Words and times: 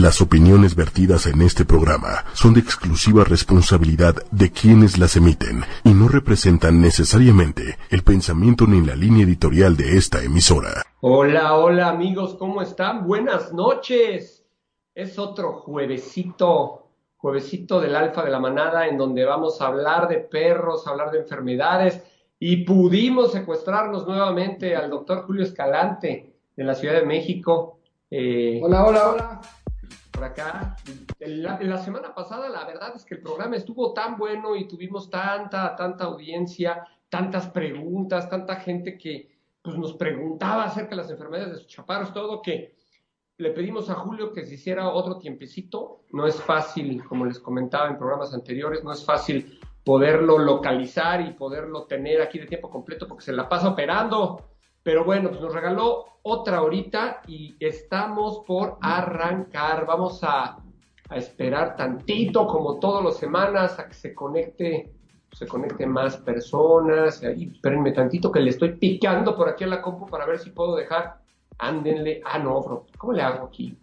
Las 0.00 0.20
opiniones 0.20 0.74
vertidas 0.74 1.26
en 1.26 1.40
este 1.40 1.64
programa 1.64 2.24
son 2.32 2.52
de 2.54 2.58
exclusiva 2.58 3.22
responsabilidad 3.22 4.16
de 4.32 4.50
quienes 4.50 4.98
las 4.98 5.14
emiten 5.14 5.62
y 5.84 5.90
no 5.94 6.08
representan 6.08 6.80
necesariamente 6.80 7.78
el 7.90 8.02
pensamiento 8.02 8.66
ni 8.66 8.84
la 8.84 8.96
línea 8.96 9.22
editorial 9.24 9.76
de 9.76 9.96
esta 9.96 10.20
emisora. 10.20 10.82
Hola, 11.00 11.54
hola 11.54 11.90
amigos, 11.90 12.34
¿cómo 12.34 12.60
están? 12.60 13.06
Buenas 13.06 13.52
noches. 13.52 14.44
Es 14.96 15.16
otro 15.16 15.52
juevesito, 15.52 16.88
juevesito 17.16 17.80
del 17.80 17.94
alfa 17.94 18.24
de 18.24 18.32
la 18.32 18.40
manada 18.40 18.88
en 18.88 18.98
donde 18.98 19.24
vamos 19.24 19.60
a 19.60 19.68
hablar 19.68 20.08
de 20.08 20.18
perros, 20.18 20.88
hablar 20.88 21.12
de 21.12 21.20
enfermedades 21.20 22.02
y 22.40 22.64
pudimos 22.64 23.30
secuestrarnos 23.30 24.08
nuevamente 24.08 24.74
al 24.74 24.90
doctor 24.90 25.24
Julio 25.24 25.44
Escalante 25.44 26.34
de 26.56 26.64
la 26.64 26.74
Ciudad 26.74 26.94
de 26.94 27.06
México. 27.06 27.78
Eh, 28.10 28.60
hola, 28.60 28.86
hola, 28.86 29.10
hola 29.10 29.40
por 30.14 30.24
acá. 30.24 30.76
En 31.18 31.42
la, 31.42 31.78
semana 31.78 32.14
pasada, 32.14 32.48
la 32.48 32.64
verdad 32.64 32.92
es 32.94 33.04
que 33.04 33.16
el 33.16 33.22
programa 33.22 33.56
estuvo 33.56 33.92
tan 33.92 34.16
bueno 34.16 34.54
y 34.54 34.68
tuvimos 34.68 35.10
tanta, 35.10 35.74
tanta 35.76 36.04
audiencia, 36.04 36.86
tantas 37.08 37.48
preguntas, 37.48 38.30
tanta 38.30 38.56
gente 38.56 38.96
que 38.96 39.30
pues, 39.60 39.76
nos 39.76 39.94
preguntaba 39.94 40.64
acerca 40.64 40.90
de 40.90 40.96
las 40.96 41.10
enfermedades 41.10 41.52
de 41.52 41.58
sus 41.58 41.66
chaparros, 41.66 42.12
todo 42.12 42.40
que 42.40 42.76
le 43.38 43.50
pedimos 43.50 43.90
a 43.90 43.94
Julio 43.94 44.32
que 44.32 44.46
se 44.46 44.54
hiciera 44.54 44.88
otro 44.88 45.18
tiempecito. 45.18 46.04
No 46.12 46.26
es 46.26 46.40
fácil, 46.40 47.04
como 47.04 47.24
les 47.24 47.40
comentaba 47.40 47.88
en 47.88 47.98
programas 47.98 48.32
anteriores, 48.32 48.84
no 48.84 48.92
es 48.92 49.04
fácil 49.04 49.58
poderlo 49.84 50.38
localizar 50.38 51.20
y 51.20 51.32
poderlo 51.32 51.84
tener 51.84 52.22
aquí 52.22 52.38
de 52.38 52.46
tiempo 52.46 52.70
completo 52.70 53.08
porque 53.08 53.24
se 53.24 53.32
la 53.32 53.48
pasa 53.48 53.68
operando. 53.68 54.53
Pero 54.84 55.02
bueno, 55.02 55.30
pues 55.30 55.40
nos 55.40 55.52
regaló 55.52 56.18
otra 56.22 56.62
horita 56.62 57.22
y 57.26 57.56
estamos 57.58 58.42
por 58.46 58.76
arrancar. 58.82 59.86
Vamos 59.86 60.20
a, 60.22 60.58
esperar 61.10 61.76
tantito, 61.76 62.46
como 62.46 62.78
todas 62.78 63.04
las 63.04 63.16
semanas, 63.16 63.78
a 63.78 63.86
que 63.88 63.94
se 63.94 64.14
conecte, 64.14 64.92
se 65.32 65.46
conecte 65.46 65.86
más 65.86 66.18
personas. 66.18 67.22
Espérenme 67.22 67.92
tantito 67.92 68.30
que 68.30 68.40
le 68.40 68.50
estoy 68.50 68.72
picando 68.72 69.34
por 69.34 69.48
aquí 69.48 69.64
a 69.64 69.68
la 69.68 69.82
compu 69.82 70.06
para 70.06 70.26
ver 70.26 70.38
si 70.38 70.50
puedo 70.50 70.76
dejar. 70.76 71.16
Ándenle. 71.58 72.20
Ah, 72.24 72.38
no, 72.38 72.60
bro. 72.60 72.86
¿Cómo 72.98 73.12
le 73.14 73.22
hago 73.22 73.46
aquí? 73.46 73.76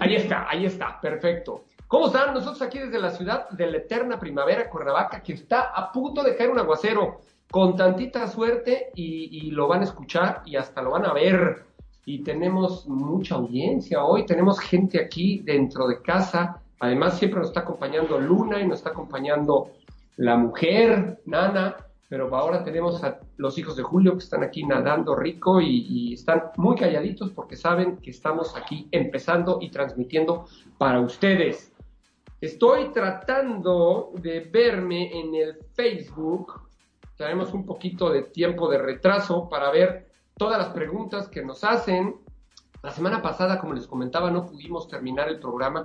Ahí 0.00 0.16
está, 0.16 0.48
ahí 0.48 0.66
está, 0.66 1.00
perfecto. 1.00 1.64
¿Cómo 1.86 2.06
están? 2.06 2.34
Nosotros 2.34 2.60
aquí 2.60 2.78
desde 2.78 2.98
la 2.98 3.10
ciudad 3.10 3.48
de 3.50 3.70
la 3.70 3.78
eterna 3.78 4.18
primavera, 4.18 4.68
Cuernavaca, 4.68 5.22
que 5.22 5.32
está 5.32 5.72
a 5.74 5.90
punto 5.90 6.22
de 6.22 6.36
caer 6.36 6.50
un 6.50 6.58
aguacero 6.58 7.20
con 7.50 7.76
tantita 7.76 8.26
suerte 8.26 8.90
y, 8.94 9.50
lo 9.50 9.68
van 9.68 9.80
a 9.80 9.84
escuchar 9.84 10.42
y 10.44 10.56
hasta 10.56 10.82
lo 10.82 10.90
van 10.90 11.06
a 11.06 11.12
ver. 11.12 11.64
Y 12.04 12.22
tenemos 12.22 12.86
mucha 12.86 13.34
audiencia 13.34 14.04
hoy, 14.04 14.24
tenemos 14.26 14.60
gente 14.60 15.00
aquí 15.00 15.40
dentro 15.44 15.88
de 15.88 16.00
casa. 16.02 16.62
Además, 16.80 17.18
siempre 17.18 17.40
nos 17.40 17.48
está 17.48 17.60
acompañando 17.60 18.18
Luna 18.18 18.60
y 18.60 18.66
nos 18.66 18.78
está 18.78 18.90
acompañando 18.90 19.72
la 20.16 20.36
mujer, 20.36 21.20
Nana. 21.26 21.76
Pero 22.08 22.34
ahora 22.34 22.64
tenemos 22.64 23.04
a 23.04 23.20
los 23.36 23.58
hijos 23.58 23.76
de 23.76 23.82
Julio 23.82 24.12
que 24.12 24.24
están 24.24 24.42
aquí 24.42 24.64
nadando 24.64 25.14
rico 25.14 25.60
y, 25.60 25.86
y 25.88 26.14
están 26.14 26.44
muy 26.56 26.74
calladitos 26.76 27.30
porque 27.30 27.54
saben 27.54 27.98
que 27.98 28.10
estamos 28.10 28.56
aquí 28.56 28.88
empezando 28.92 29.58
y 29.60 29.70
transmitiendo 29.70 30.46
para 30.78 31.00
ustedes. 31.00 31.74
Estoy 32.40 32.90
tratando 32.92 34.12
de 34.22 34.40
verme 34.40 35.20
en 35.20 35.34
el 35.34 35.58
Facebook 35.74 36.67
tenemos 37.18 37.52
un 37.52 37.66
poquito 37.66 38.10
de 38.10 38.22
tiempo 38.22 38.70
de 38.70 38.78
retraso 38.78 39.48
para 39.48 39.70
ver 39.70 40.06
todas 40.36 40.56
las 40.56 40.68
preguntas 40.68 41.28
que 41.28 41.44
nos 41.44 41.64
hacen. 41.64 42.14
La 42.82 42.92
semana 42.92 43.20
pasada, 43.20 43.58
como 43.58 43.74
les 43.74 43.88
comentaba, 43.88 44.30
no 44.30 44.46
pudimos 44.46 44.86
terminar 44.86 45.28
el 45.28 45.40
programa. 45.40 45.82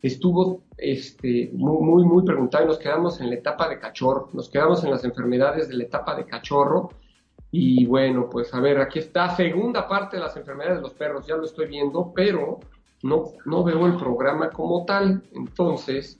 Estuvo 0.00 0.62
este, 0.78 1.50
muy, 1.52 2.04
muy, 2.04 2.24
preguntado 2.24 2.64
y 2.64 2.68
nos 2.68 2.78
quedamos 2.78 3.20
en 3.20 3.30
la 3.30 3.34
etapa 3.34 3.68
de 3.68 3.80
cachorro. 3.80 4.28
Nos 4.32 4.48
quedamos 4.48 4.84
en 4.84 4.92
las 4.92 5.02
enfermedades 5.02 5.68
de 5.68 5.74
la 5.74 5.84
etapa 5.84 6.14
de 6.14 6.24
cachorro. 6.24 6.90
Y 7.50 7.84
bueno, 7.86 8.30
pues 8.30 8.54
a 8.54 8.60
ver, 8.60 8.80
aquí 8.80 9.00
está, 9.00 9.34
segunda 9.34 9.88
parte 9.88 10.16
de 10.16 10.22
las 10.22 10.36
enfermedades 10.36 10.78
de 10.78 10.82
los 10.82 10.94
perros. 10.94 11.26
Ya 11.26 11.36
lo 11.36 11.46
estoy 11.46 11.66
viendo, 11.66 12.12
pero 12.14 12.60
no, 13.02 13.24
no 13.44 13.64
veo 13.64 13.86
el 13.86 13.96
programa 13.96 14.50
como 14.50 14.84
tal. 14.84 15.24
Entonces, 15.32 16.16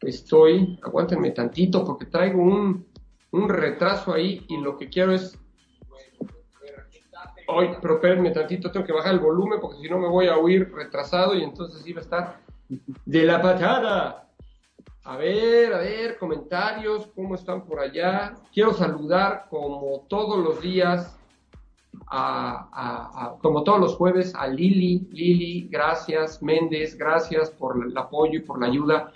estoy, 0.00 0.78
aguántenme 0.80 1.32
tantito 1.32 1.84
porque 1.84 2.06
traigo 2.06 2.40
un, 2.40 2.86
un 3.30 3.48
retraso 3.48 4.12
ahí 4.12 4.44
y 4.48 4.58
lo 4.58 4.76
que 4.76 4.88
quiero 4.88 5.12
es... 5.12 5.38
Hoy, 7.48 7.70
pero 7.80 7.94
espérenme 7.94 8.32
tantito, 8.32 8.72
tengo 8.72 8.84
que 8.84 8.92
bajar 8.92 9.14
el 9.14 9.20
volumen 9.20 9.60
porque 9.60 9.78
si 9.80 9.88
no 9.88 9.98
me 9.98 10.08
voy 10.08 10.26
a 10.26 10.36
oír 10.36 10.72
retrasado 10.72 11.34
y 11.34 11.44
entonces 11.44 11.86
iba 11.86 12.00
a 12.00 12.02
estar 12.02 12.40
de 13.04 13.24
la 13.24 13.40
patada. 13.40 14.28
A 15.04 15.16
ver, 15.16 15.72
a 15.72 15.78
ver, 15.78 16.18
comentarios, 16.18 17.06
¿cómo 17.14 17.36
están 17.36 17.64
por 17.64 17.78
allá? 17.78 18.34
Quiero 18.52 18.74
saludar 18.74 19.46
como 19.48 20.04
todos 20.08 20.42
los 20.42 20.60
días, 20.60 21.16
a, 22.08 23.36
como 23.40 23.62
todos 23.62 23.78
los 23.78 23.94
jueves, 23.94 24.34
a 24.34 24.48
Lili. 24.48 25.06
Lili, 25.12 25.68
gracias. 25.68 26.42
Méndez, 26.42 26.98
gracias 26.98 27.50
por 27.50 27.86
el 27.86 27.96
apoyo 27.96 28.40
y 28.40 28.42
por 28.42 28.60
la 28.60 28.66
ayuda, 28.66 29.12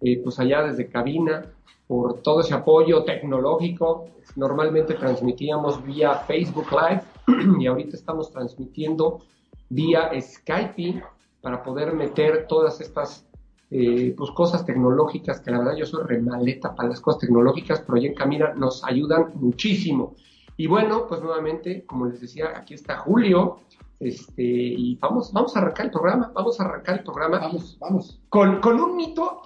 eh, 0.00 0.18
pues 0.24 0.38
allá 0.38 0.62
desde 0.62 0.88
cabina 0.88 1.44
por 1.86 2.22
todo 2.22 2.40
ese 2.40 2.54
apoyo 2.54 3.04
tecnológico. 3.04 4.06
Normalmente 4.36 4.94
transmitíamos 4.94 5.84
vía 5.84 6.14
Facebook 6.14 6.66
Live 6.70 7.02
y 7.60 7.66
ahorita 7.66 7.96
estamos 7.96 8.30
transmitiendo 8.30 9.20
vía 9.68 10.10
Skype 10.20 11.02
para 11.40 11.62
poder 11.62 11.92
meter 11.92 12.46
todas 12.46 12.80
estas 12.80 13.26
eh, 13.70 14.14
pues 14.16 14.30
cosas 14.30 14.64
tecnológicas, 14.64 15.40
que 15.40 15.50
la 15.50 15.58
verdad 15.58 15.76
yo 15.76 15.84
soy 15.84 16.04
remaleta 16.04 16.74
para 16.74 16.90
las 16.90 17.00
cosas 17.00 17.22
tecnológicas, 17.22 17.80
pero 17.80 17.98
ya 17.98 18.08
en 18.08 18.14
Camina 18.14 18.54
nos 18.54 18.84
ayudan 18.84 19.32
muchísimo. 19.34 20.14
Y 20.56 20.68
bueno, 20.68 21.06
pues 21.08 21.20
nuevamente, 21.20 21.84
como 21.84 22.06
les 22.06 22.20
decía, 22.20 22.52
aquí 22.54 22.74
está 22.74 22.98
Julio, 22.98 23.58
este, 24.00 24.42
y 24.42 24.96
vamos, 24.96 25.32
vamos 25.32 25.56
a 25.56 25.60
arrancar 25.60 25.86
el 25.86 25.92
programa, 25.92 26.30
vamos 26.34 26.60
a 26.60 26.64
arrancar 26.64 26.98
el 26.98 27.04
programa. 27.04 27.38
Vamos, 27.38 27.76
vamos. 27.78 28.20
Con, 28.28 28.60
con 28.60 28.80
un 28.80 28.96
mito, 28.96 29.42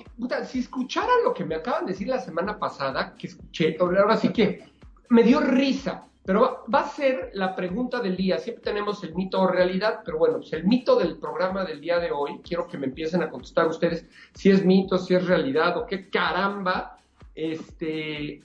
si 0.47 0.61
escucharan 0.61 1.25
lo 1.25 1.35
que 1.35 1.45
me 1.45 1.57
acaban 1.57 1.87
de 1.87 1.93
decir 1.93 2.09
la 2.09 2.19
semana 2.19 2.59
pasada, 2.59 3.15
que 3.15 3.29
escuché, 3.29 3.77
ahora 3.81 4.17
sí 4.17 4.31
que 4.31 4.65
me 5.11 5.23
dio 5.23 5.41
risa, 5.41 6.09
pero 6.25 6.65
va, 6.73 6.81
a 6.81 6.89
ser 6.89 7.31
la 7.33 7.57
pregunta 7.57 8.01
del 8.01 8.17
día. 8.17 8.39
Siempre 8.39 8.63
tenemos 8.63 9.03
el 9.03 9.15
mito 9.15 9.41
o 9.41 9.47
realidad, 9.47 10.01
pero 10.05 10.19
bueno, 10.19 10.39
pues 10.39 10.53
el 10.53 10.65
mito 10.65 10.99
del 10.99 11.19
programa 11.19 11.65
del 11.65 11.81
día 11.81 11.99
de 11.99 12.11
hoy, 12.11 12.41
quiero 12.43 12.67
que 12.67 12.77
me 12.77 12.87
empiecen 12.87 13.23
a 13.23 13.31
contestar 13.31 13.67
ustedes 13.67 14.07
si 14.35 14.51
es 14.51 14.65
mito, 14.65 14.99
si 14.99 15.15
es 15.15 15.27
realidad 15.27 15.77
o 15.79 15.87
qué 15.87 16.11
caramba. 16.11 16.99
Este, 17.35 18.43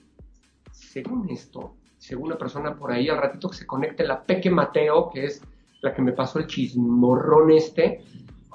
según 0.71 1.29
esto, 1.29 1.75
según 1.97 2.27
una 2.27 2.37
persona 2.37 2.73
por 2.75 2.91
ahí, 2.91 3.09
al 3.09 3.17
ratito 3.17 3.49
que 3.49 3.57
se 3.57 3.67
conecte 3.67 4.05
la 4.05 4.23
Peque 4.23 4.49
Mateo, 4.49 5.09
que 5.09 5.25
es 5.25 5.41
la 5.83 5.93
que 5.93 6.01
me 6.01 6.13
pasó 6.13 6.39
el 6.39 6.47
chismorrón 6.47 7.51
este, 7.51 8.01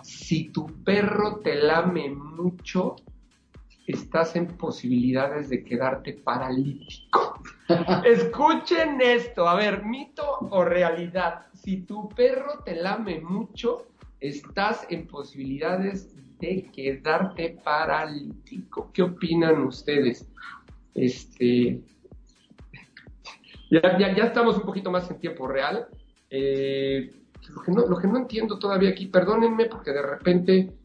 si 0.02 0.48
tu 0.48 0.66
perro 0.82 1.40
te 1.40 1.56
lame 1.56 2.08
mucho, 2.08 2.96
estás 3.86 4.34
en 4.34 4.46
posibilidades 4.46 5.50
de 5.50 5.62
quedarte 5.62 6.14
paralítico. 6.14 7.38
Escuchen 8.04 9.00
esto, 9.02 9.46
a 9.46 9.56
ver, 9.56 9.84
mito 9.84 10.38
o 10.50 10.64
realidad. 10.64 11.46
Si 11.52 11.82
tu 11.82 12.08
perro 12.08 12.62
te 12.64 12.76
lame 12.76 13.20
mucho, 13.20 13.88
estás 14.20 14.86
en 14.88 15.06
posibilidades 15.06 16.16
de 16.38 16.70
quedarte 16.72 17.58
paralítico. 17.62 18.90
¿Qué 18.94 19.02
opinan 19.02 19.60
ustedes? 19.64 20.26
Este, 20.94 21.82
ya, 23.70 23.98
ya, 23.98 24.16
ya 24.16 24.24
estamos 24.24 24.56
un 24.56 24.62
poquito 24.62 24.90
más 24.90 25.10
en 25.10 25.18
tiempo 25.20 25.46
real. 25.46 25.88
Eh, 26.30 27.12
lo, 27.54 27.62
que 27.62 27.72
no, 27.72 27.86
lo 27.86 27.96
que 27.96 28.06
no 28.06 28.18
entiendo 28.18 28.58
todavía 28.58 28.90
aquí, 28.90 29.06
perdónenme 29.06 29.66
porque 29.66 29.92
de 29.92 30.02
repente 30.02 30.78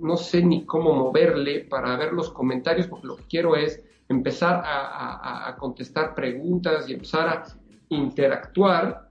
no 0.00 0.16
sé 0.16 0.42
ni 0.42 0.64
cómo 0.64 0.92
moverle 0.92 1.60
para 1.60 1.96
ver 1.96 2.12
los 2.12 2.30
comentarios, 2.30 2.86
porque 2.86 3.06
lo 3.06 3.16
que 3.16 3.24
quiero 3.24 3.56
es 3.56 3.82
empezar 4.08 4.62
a, 4.64 5.56
contestar 5.58 6.14
preguntas 6.14 6.88
y 6.88 6.94
empezar 6.94 7.28
a 7.28 7.44
interactuar. 7.88 9.08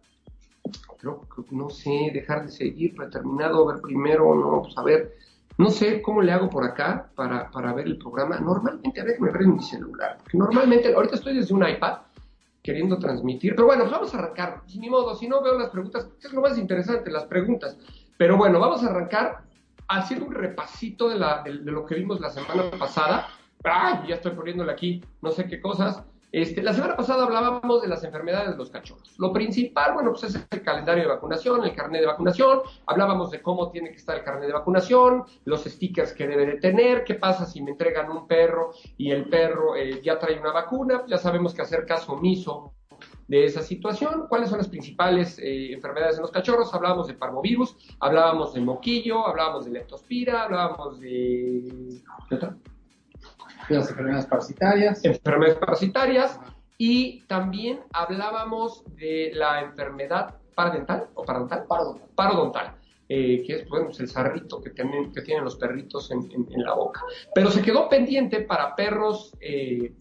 Creo 0.98 1.26
no 1.52 1.70
sé, 1.70 2.12
dejar 2.14 2.46
de 2.46 2.52
seguir 2.52 2.94
predeterminado, 2.94 3.66
ver 3.66 3.82
primero, 3.82 4.36
no, 4.36 4.62
pues 4.62 4.78
a 4.78 4.84
ver, 4.84 5.16
no 5.58 5.70
sé 5.70 6.02
cómo 6.02 6.22
le 6.22 6.34
hago 6.34 6.50
por 6.50 6.66
acá 6.66 7.10
para, 7.16 7.50
para 7.50 7.74
ver 7.74 7.88
el 7.88 7.98
programa. 7.98 8.40
Normalmente, 8.40 9.00
a 9.00 9.06
ver, 9.06 9.20
me 9.22 9.32
ver 9.32 9.44
en 9.44 9.56
mi 9.56 9.64
celular, 9.64 10.18
porque 10.22 10.38
normalmente, 10.38 10.94
ahorita 10.94 11.16
estoy 11.16 11.36
desde 11.36 11.54
un 11.54 11.68
iPad, 11.68 12.00
queriendo 12.70 13.00
transmitir. 13.00 13.56
Pero 13.56 13.66
bueno, 13.66 13.82
pues 13.86 13.92
vamos 13.92 14.14
a 14.14 14.20
arrancar. 14.20 14.62
Ni 14.76 14.92
modo, 14.92 15.16
si 15.16 15.28
no 15.28 15.42
veo 15.42 15.58
las 15.58 15.72
preguntas, 15.72 16.08
es 16.22 16.32
lo 16.32 16.42
más 16.42 16.56
interesante, 16.56 17.10
las 17.10 17.26
preguntas. 17.26 17.76
Pero 18.16 18.38
bueno, 18.38 18.60
vamos 18.60 18.84
a 18.84 18.92
arrancar 18.92 19.40
haciendo 19.88 20.28
un 20.28 20.36
repasito 20.36 21.10
de, 21.10 21.16
la, 21.16 21.42
de, 21.42 21.54
lo 21.54 21.84
que 21.84 21.96
vimos 21.96 22.20
la 22.20 22.30
semana 22.30 22.70
pasada. 22.78 23.28
¡Ay! 23.64 24.10
Ya 24.10 24.16
estoy 24.16 24.34
poniéndole 24.34 24.72
aquí 24.72 25.04
no 25.24 25.32
sé 25.32 25.48
qué 25.48 25.60
cosas. 25.60 26.04
Este, 26.32 26.62
la 26.62 26.74
semana 26.74 26.96
pasada 26.96 27.24
hablábamos 27.24 27.82
de 27.82 27.88
las 27.88 28.04
enfermedades 28.04 28.52
de 28.52 28.58
los 28.58 28.70
cachorros. 28.70 29.16
Lo 29.18 29.34
principal, 29.34 29.94
bueno, 29.96 30.12
pues 30.12 30.24
es 30.26 30.48
el 30.52 30.62
calendario 30.62 31.04
de 31.04 31.10
vacunación, 31.10 31.64
el 31.64 31.74
carnet 31.74 32.02
de 32.02 32.08
vacunación. 32.08 32.62
Hablábamos 32.86 33.32
de 33.32 33.42
cómo 33.42 33.72
tiene 33.72 33.90
que 33.90 33.98
estar 33.98 34.16
el 34.16 34.24
carnet 34.24 34.46
de 34.46 34.54
vacunación, 34.54 35.24
los 35.46 35.64
stickers 35.64 36.14
que 36.14 36.28
debe 36.28 36.46
de 36.46 36.58
tener, 36.58 37.04
qué 37.04 37.16
pasa 37.16 37.48
si 37.48 37.64
me 37.64 37.72
entregan 37.72 38.12
un 38.12 38.28
perro 38.28 38.72
y 38.98 39.10
el 39.10 39.28
perro 39.28 39.76
eh, 39.76 40.02
ya 40.04 40.20
trae 40.20 40.40
una 40.40 40.52
vacuna. 40.52 41.04
Ya 41.08 41.18
sabemos 41.18 41.56
que 41.56 41.64
hacer 41.64 41.88
caso 41.88 42.14
omiso 42.14 42.74
de 43.28 43.46
esa 43.46 43.64
situación. 43.64 44.28
¿Cuáles 44.30 44.50
son 44.50 44.60
las 44.60 44.68
principales 44.68 45.40
eh, 45.40 45.74
enfermedades 45.74 46.18
en 46.18 46.22
los 46.22 46.32
cachorros? 46.32 46.72
Hablábamos 46.76 47.08
de 47.08 47.16
parvovirus, 47.16 47.76
hablábamos 48.00 48.54
de 48.54 48.62
moquillo, 48.62 49.26
hablábamos 49.26 49.66
de 49.66 49.72
leptospira, 49.72 50.44
hablábamos 50.44 51.00
de... 51.00 52.02
¿Qué 52.28 52.36
otra? 52.36 52.56
Las 53.76 53.90
enfermedades 53.90 54.26
parasitarias. 54.26 55.04
Enfermedades 55.04 55.58
parasitarias. 55.58 56.40
Y 56.78 57.22
también 57.28 57.82
hablábamos 57.92 58.84
de 58.96 59.32
la 59.34 59.62
enfermedad 59.62 60.36
paradental 60.56 61.08
o 61.14 61.24
parodontal. 61.24 61.66
Parodontal. 61.68 62.10
Parodontal. 62.16 62.76
Eh, 63.12 63.44
que 63.44 63.56
es 63.56 63.70
bueno, 63.70 63.88
pues 63.88 64.00
el 64.02 64.08
sarrito 64.08 64.62
que 64.62 64.70
tienen, 64.70 65.12
que 65.12 65.22
tienen 65.22 65.44
los 65.44 65.56
perritos 65.56 66.12
en, 66.12 66.30
la 66.64 66.74
boca. 66.76 67.02
Pero 67.34 67.50
se 67.50 67.64
quedó 67.64 67.90
pendiente 67.90 68.42
para 68.42 68.76
perros 68.76 69.36
eh, 69.42 69.92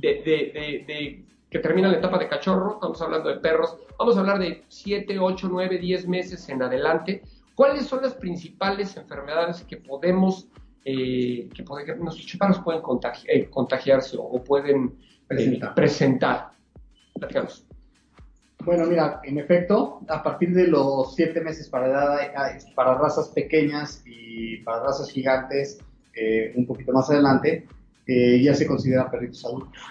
de, 0.00 1.24
que 1.48 1.58
terminan 1.60 1.92
la 1.92 1.98
etapa 1.98 2.18
de 2.18 2.28
cachorro, 2.28 2.74
estamos 2.74 3.00
hablando 3.00 3.28
de 3.28 3.36
perros, 3.36 3.76
vamos 3.96 4.16
a 4.16 4.20
hablar 4.20 4.40
de 4.40 4.64
7, 4.66 5.20
8, 5.20 5.48
9, 5.52 5.78
10 5.78 6.08
meses 6.08 6.48
en 6.48 6.64
adelante. 6.64 7.22
¿Cuáles 7.54 7.86
son 7.86 8.02
las 8.02 8.14
principales 8.14 8.96
enfermedades 8.96 9.62
que 9.62 9.76
podemos 9.76 10.48
eh, 10.84 11.48
que, 11.54 11.64
nuestros 11.96 12.26
chuparros 12.26 12.58
pueden 12.60 12.82
eh, 13.28 13.48
contagiarse 13.48 14.16
o, 14.18 14.42
pueden 14.42 14.96
eh, 15.30 15.60
presentar. 15.74 16.50
Bueno, 18.64 18.86
mira, 18.86 19.20
en 19.24 19.38
efecto, 19.38 20.00
a 20.08 20.22
partir 20.22 20.54
de 20.54 20.66
los 20.68 21.14
siete 21.14 21.40
meses 21.40 21.68
para, 21.68 21.86
edad, 21.86 22.58
para 22.74 22.94
razas 22.94 23.28
pequeñas 23.28 24.02
y 24.06 24.58
para 24.58 24.84
razas 24.84 25.10
gigantes, 25.10 25.78
un 26.54 26.66
poquito 26.66 26.92
más 26.92 27.10
adelante, 27.10 27.66
ya 28.06 28.54
se 28.54 28.66
consideran 28.66 29.10
perritos 29.10 29.44
adultos. 29.44 29.82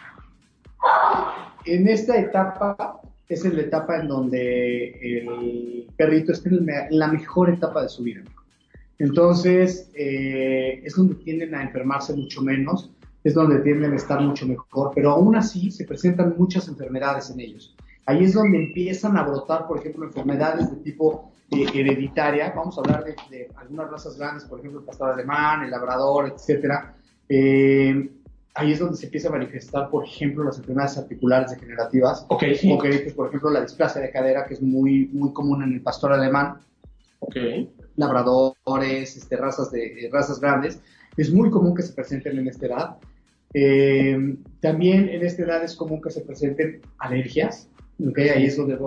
En 1.65 1.87
esta 1.87 2.17
etapa 2.17 3.01
es 3.27 3.44
la 3.44 3.61
etapa 3.61 3.99
en 3.99 4.07
donde 4.07 5.17
el 5.17 5.87
perrito 5.97 6.31
está 6.31 6.49
en 6.49 6.67
la 6.91 7.07
mejor 7.07 7.49
etapa 7.49 7.83
de 7.83 7.89
su 7.89 8.03
vida. 8.03 8.21
Entonces, 9.01 9.89
eh, 9.95 10.80
es 10.83 10.95
donde 10.95 11.15
tienden 11.15 11.56
a 11.56 11.63
enfermarse 11.63 12.13
mucho 12.13 12.44
menos, 12.44 12.92
es 13.24 13.33
donde 13.33 13.57
tienden 13.62 13.94
a 13.94 13.95
estar 13.95 14.21
mucho 14.21 14.45
mejor, 14.45 14.92
pero 14.94 15.09
aún 15.09 15.36
así 15.36 15.71
se 15.71 15.86
presentan 15.86 16.36
muchas 16.38 16.68
enfermedades 16.68 17.31
en 17.31 17.39
ellos. 17.39 17.75
Ahí 18.06 18.25
es 18.25 18.36
donde 18.36 18.59
empiezan 18.59 19.18
a 19.18 19.24
brotar, 19.24 19.65
por 19.68 19.80
ejemplo, 19.80 20.06
enfermedades 20.06 20.69
de 20.69 20.77
tipo 20.83 21.31
eh, 21.50 21.65
hereditaria. 21.74 22.53
Vamos 22.56 22.77
a 22.77 22.81
hablar 22.81 23.03
de, 23.03 23.50
algunas 23.56 23.89
razas 23.89 24.19
grandes, 24.19 24.45
por 24.45 24.59
ejemplo, 24.59 24.81
el 24.81 24.86
pastor 24.86 25.09
alemán, 25.13 25.63
el 25.63 25.71
labrador, 25.71 26.31
etcétera. 26.36 26.94
Eh, 27.27 28.07
ahí 28.54 28.71
es 28.71 28.77
donde 28.77 28.97
se 28.97 29.06
empieza 29.06 29.30
a 29.30 29.31
manifestar, 29.31 29.89
por 29.89 30.06
ejemplo, 30.06 30.44
las 30.44 30.59
enfermedades 30.59 31.00
articulares 31.00 31.50
degenerativas. 31.50 32.24
Okay, 32.27 32.56
por 33.15 33.30
ejemplo, 33.30 33.50
la 33.50 33.62
displasia 33.62 34.00
de 34.00 34.12
cadera, 34.12 34.45
que 34.45 34.54
es 34.54 34.62
muy, 34.62 35.07
muy 35.07 35.33
común 35.33 35.63
en 35.63 35.74
el 35.74 35.81
pastor 35.81 36.13
alemán. 36.13 36.59
Okay 37.19 37.68
labradores, 37.95 39.17
este, 39.17 39.35
razas, 39.35 39.71
de, 39.71 40.09
razas 40.11 40.39
grandes, 40.39 40.79
es 41.17 41.33
muy 41.33 41.49
común 41.49 41.75
que 41.75 41.83
se 41.83 41.93
presenten 41.93 42.39
en 42.39 42.47
esta 42.47 42.65
edad. 42.65 42.97
Eh, 43.53 44.38
también 44.61 45.09
en 45.09 45.25
esta 45.25 45.43
edad 45.43 45.63
es 45.63 45.75
común 45.75 46.01
que 46.01 46.09
se 46.09 46.21
presenten 46.21 46.81
alergias, 46.99 47.67
okay, 48.09 48.29
ahí 48.29 48.45
es 48.45 48.57
donde 48.57 48.77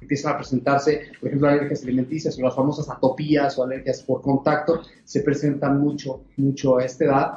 empiezan 0.00 0.34
a 0.34 0.36
presentarse, 0.38 1.10
por 1.20 1.28
ejemplo, 1.28 1.48
alergias 1.48 1.82
alimenticias 1.82 2.38
o 2.38 2.42
las 2.42 2.54
famosas 2.54 2.88
atopías 2.88 3.58
o 3.58 3.64
alergias 3.64 4.02
por 4.02 4.22
contacto, 4.22 4.82
se 5.04 5.20
presentan 5.20 5.80
mucho, 5.80 6.22
mucho 6.36 6.78
a 6.78 6.84
esta 6.84 7.04
edad. 7.04 7.32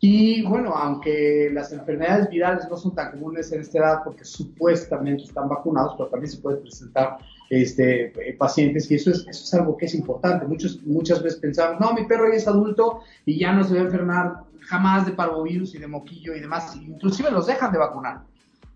Y 0.00 0.42
bueno, 0.42 0.74
aunque 0.74 1.50
las 1.52 1.72
enfermedades 1.72 2.28
virales 2.30 2.68
no 2.70 2.76
son 2.76 2.94
tan 2.94 3.12
comunes 3.12 3.50
en 3.50 3.60
esta 3.60 3.78
edad 3.78 3.98
porque 4.04 4.24
supuestamente 4.24 5.24
están 5.24 5.48
vacunados, 5.48 5.94
pero 5.96 6.08
también 6.08 6.30
se 6.30 6.38
puede 6.38 6.58
presentar 6.58 7.18
este, 7.50 8.06
eh, 8.06 8.34
pacientes 8.34 8.90
y 8.90 8.96
eso 8.96 9.10
es, 9.10 9.26
eso 9.28 9.44
es 9.44 9.54
algo 9.54 9.76
que 9.76 9.86
es 9.86 9.94
importante. 9.94 10.46
Muchos, 10.46 10.82
muchas 10.84 11.22
veces 11.22 11.40
pensamos, 11.40 11.80
no, 11.80 11.92
mi 11.92 12.06
perro 12.06 12.30
ya 12.30 12.36
es 12.36 12.48
adulto 12.48 13.00
y 13.24 13.38
ya 13.38 13.52
no 13.52 13.64
se 13.64 13.74
va 13.74 13.80
a 13.80 13.84
enfermar 13.84 14.44
jamás 14.60 15.06
de 15.06 15.12
parvovirus 15.12 15.74
y 15.74 15.78
de 15.78 15.86
moquillo 15.86 16.34
y 16.34 16.40
demás, 16.40 16.76
inclusive 16.76 17.30
los 17.30 17.46
dejan 17.46 17.72
de 17.72 17.78
vacunar. 17.78 18.22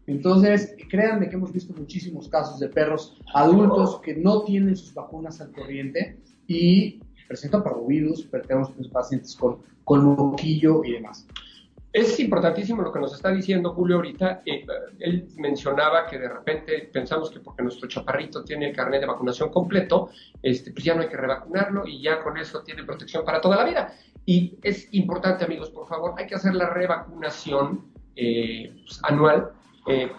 Entonces, 0.07 0.75
créanme 0.91 1.29
que 1.29 1.37
hemos 1.37 1.53
visto 1.53 1.73
muchísimos 1.75 2.29
casos 2.29 2.59
de 2.59 2.69
perros 2.69 3.17
adultos 3.35 4.01
que 4.01 4.17
no 4.17 4.43
tienen 4.43 4.77
sus 4.77 4.93
vacunas 4.95 5.41
al 5.41 5.53
corriente 5.53 6.19
y 6.49 7.01
presentan 7.29 7.63
parvovirus, 7.63 8.27
pero 8.31 8.45
tenemos 8.45 8.73
pacientes 8.89 9.37
con, 9.37 9.59
con 9.85 10.05
moquillo 10.05 10.83
y 10.85 10.93
demás. 10.93 11.27
Es 11.93 12.19
importantísimo 12.21 12.81
lo 12.81 12.91
que 12.91 13.01
nos 13.01 13.13
está 13.15 13.31
diciendo 13.31 13.75
Julio 13.75 13.97
ahorita. 13.97 14.43
Eh, 14.47 14.65
él 14.99 15.29
mencionaba 15.37 16.07
que 16.07 16.19
de 16.19 16.29
repente 16.29 16.91
pensamos 16.91 17.31
que 17.31 17.41
porque 17.41 17.63
nuestro 17.63 17.87
chaparrito 17.87 18.43
tiene 18.43 18.71
el 18.71 18.77
carnet 18.77 19.01
de 19.03 19.07
vacunación 19.07 19.51
completo, 19.51 20.09
este, 20.43 20.73
pues 20.73 20.85
ya 20.85 20.95
no 20.95 21.03
hay 21.03 21.09
que 21.09 21.19
revacunarlo 21.19 21.87
y 21.87 22.01
ya 22.01 22.23
con 22.23 22.39
eso 22.39 22.63
tiene 22.63 22.85
protección 22.85 23.27
para 23.27 23.43
toda 23.43 23.57
la 23.57 23.65
vida. 23.65 23.95
Y 24.25 24.59
es 24.63 24.89
importante, 24.95 25.45
amigos, 25.45 25.69
por 25.69 25.87
favor, 25.87 26.15
hay 26.17 26.27
que 26.27 26.35
hacer 26.35 26.55
la 26.55 26.71
revacunación 26.71 27.93
eh, 28.17 28.75
pues, 28.87 28.99
anual. 29.05 29.51
Eh, 29.87 30.11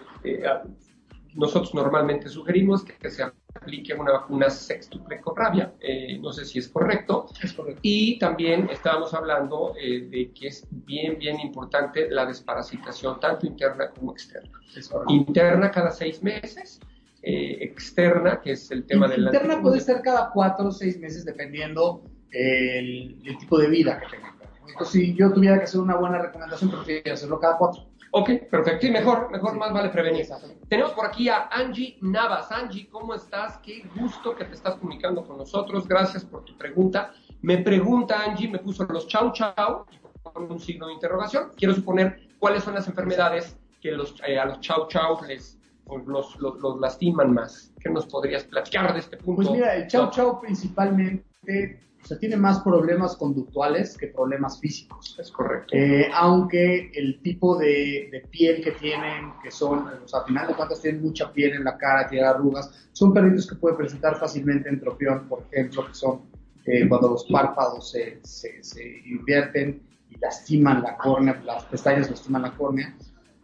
nosotros 1.34 1.74
normalmente 1.74 2.28
sugerimos 2.28 2.84
que, 2.84 3.10
se 3.10 3.24
aplique 3.64 3.94
una 3.94 4.12
vacuna 4.12 4.50
sextuple 4.50 5.20
con 5.20 5.34
rabia. 5.34 5.72
Eh, 5.80 6.18
no 6.18 6.32
sé 6.32 6.44
si 6.44 6.58
es 6.58 6.68
correcto. 6.68 7.26
Es 7.42 7.52
correcto. 7.54 7.80
Y 7.82 8.18
también 8.18 8.68
estábamos 8.70 9.14
hablando 9.14 9.74
eh, 9.80 10.06
de 10.10 10.30
que 10.32 10.48
es 10.48 10.66
bien, 10.70 11.18
bien 11.18 11.40
importante 11.40 12.10
la 12.10 12.26
desparasitación, 12.26 13.18
tanto 13.20 13.46
interna 13.46 13.90
como 13.90 14.12
externa. 14.12 14.60
Interna 15.08 15.70
cada 15.70 15.90
seis 15.90 16.22
meses. 16.22 16.80
Eh, 17.26 17.64
externa, 17.64 18.42
que 18.42 18.52
es 18.52 18.70
el 18.70 18.84
tema 18.84 19.08
de 19.08 19.16
la... 19.16 19.30
Interna 19.30 19.62
puede 19.62 19.80
ser 19.80 20.02
cada 20.02 20.30
cuatro 20.30 20.68
o 20.68 20.70
seis 20.70 20.98
meses 20.98 21.24
dependiendo 21.24 22.02
el, 22.30 23.18
el 23.24 23.38
tipo 23.38 23.56
de 23.56 23.68
vida 23.68 23.98
que 23.98 24.08
tenga. 24.14 24.34
Entonces, 24.68 24.92
si 24.92 25.14
yo 25.14 25.32
tuviera 25.32 25.56
que 25.56 25.64
hacer 25.64 25.80
una 25.80 25.96
buena 25.96 26.18
recomendación, 26.18 26.70
preferiría 26.70 27.14
hacerlo 27.14 27.40
cada 27.40 27.56
cuatro. 27.56 27.86
Ok, 28.16 28.30
perfecto. 28.48 28.86
Sí, 28.86 28.92
mejor, 28.92 29.28
mejor, 29.32 29.56
más 29.56 29.72
vale 29.72 29.88
prevenir. 29.88 30.28
Tenemos 30.68 30.92
por 30.92 31.04
aquí 31.04 31.28
a 31.28 31.48
Angie 31.50 31.98
Navas. 32.00 32.52
Angie, 32.52 32.88
¿cómo 32.88 33.12
estás? 33.12 33.58
Qué 33.58 33.84
gusto 33.96 34.36
que 34.36 34.44
te 34.44 34.54
estás 34.54 34.76
comunicando 34.76 35.26
con 35.26 35.36
nosotros. 35.36 35.88
Gracias 35.88 36.24
por 36.24 36.44
tu 36.44 36.56
pregunta. 36.56 37.12
Me 37.42 37.58
pregunta 37.58 38.22
Angie, 38.24 38.48
me 38.48 38.60
puso 38.60 38.84
los 38.84 39.08
chau 39.08 39.32
chau 39.32 39.84
con 40.22 40.52
un 40.52 40.60
signo 40.60 40.86
de 40.86 40.92
interrogación. 40.92 41.50
Quiero 41.56 41.74
suponer 41.74 42.28
cuáles 42.38 42.62
son 42.62 42.74
las 42.74 42.86
enfermedades 42.86 43.58
que 43.82 43.90
los, 43.90 44.14
eh, 44.24 44.38
a 44.38 44.44
los 44.44 44.60
chau 44.60 44.86
chau 44.86 45.20
les 45.26 45.58
los, 46.06 46.36
los, 46.36 46.60
los, 46.60 46.78
lastiman 46.78 47.34
más. 47.34 47.72
¿Qué 47.80 47.90
nos 47.90 48.06
podrías 48.06 48.44
platicar 48.44 48.92
de 48.92 49.00
este 49.00 49.16
punto? 49.16 49.42
Pues 49.42 49.50
mira, 49.50 49.74
el 49.74 49.88
chau 49.88 50.08
chau 50.10 50.40
principalmente 50.40 51.80
o 52.04 52.06
sea, 52.06 52.18
tiene 52.18 52.36
más 52.36 52.60
problemas 52.60 53.16
conductuales 53.16 53.96
que 53.96 54.08
problemas 54.08 54.60
físicos. 54.60 55.16
Es 55.18 55.32
correcto. 55.32 55.74
Eh, 55.74 56.10
aunque 56.12 56.90
el 56.94 57.22
tipo 57.22 57.56
de, 57.56 58.22
piel 58.30 58.62
que 58.62 58.72
tienen, 58.72 59.32
que 59.42 59.50
son, 59.50 59.88
o 59.88 60.06
sea, 60.06 60.20
al 60.20 60.26
final 60.26 60.48
de 60.48 60.54
cuentas 60.54 60.82
tienen 60.82 61.02
mucha 61.02 61.32
piel 61.32 61.54
en 61.54 61.64
la 61.64 61.78
cara, 61.78 62.06
tienen 62.06 62.28
arrugas, 62.28 62.88
son 62.92 63.14
perritos 63.14 63.46
que 63.46 63.54
pueden 63.54 63.78
presentar 63.78 64.16
fácilmente 64.16 64.68
entropión, 64.68 65.26
por 65.28 65.46
ejemplo, 65.50 65.86
que 65.86 65.94
son 65.94 66.20
eh, 66.66 66.86
cuando 66.86 67.08
los 67.08 67.24
párpados 67.24 67.90
se, 67.90 68.20
se, 68.22 68.98
invierten 69.06 69.82
y 70.10 70.18
lastiman 70.18 70.82
la 70.82 70.98
córnea, 70.98 71.40
las 71.42 71.64
pestañas 71.64 72.10
lastiman 72.10 72.42
la 72.42 72.54
córnea. 72.54 72.94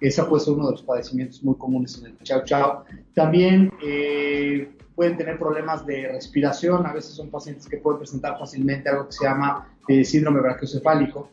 Ese 0.00 0.23
puede 0.25 0.45
ser 0.45 0.52
uno 0.55 0.67
de 0.67 0.73
los 0.73 0.83
padecimientos 0.83 1.43
muy 1.43 1.55
comunes 1.57 1.99
en 1.99 2.11
el 2.11 2.19
chau 2.19 2.45
chau. 2.45 2.85
También 3.14 3.73
eh, 3.83 4.71
pueden 5.00 5.16
tener 5.16 5.38
problemas 5.38 5.87
de 5.87 6.09
respiración, 6.09 6.85
a 6.85 6.92
veces 6.92 7.14
son 7.14 7.30
pacientes 7.30 7.66
que 7.66 7.78
pueden 7.78 8.00
presentar 8.00 8.38
fácilmente 8.38 8.90
algo 8.90 9.07
que 9.07 9.12
se 9.12 9.25
llama 9.25 9.66
eh, 9.88 10.04
síndrome 10.04 10.42
brachiocefálico, 10.42 11.30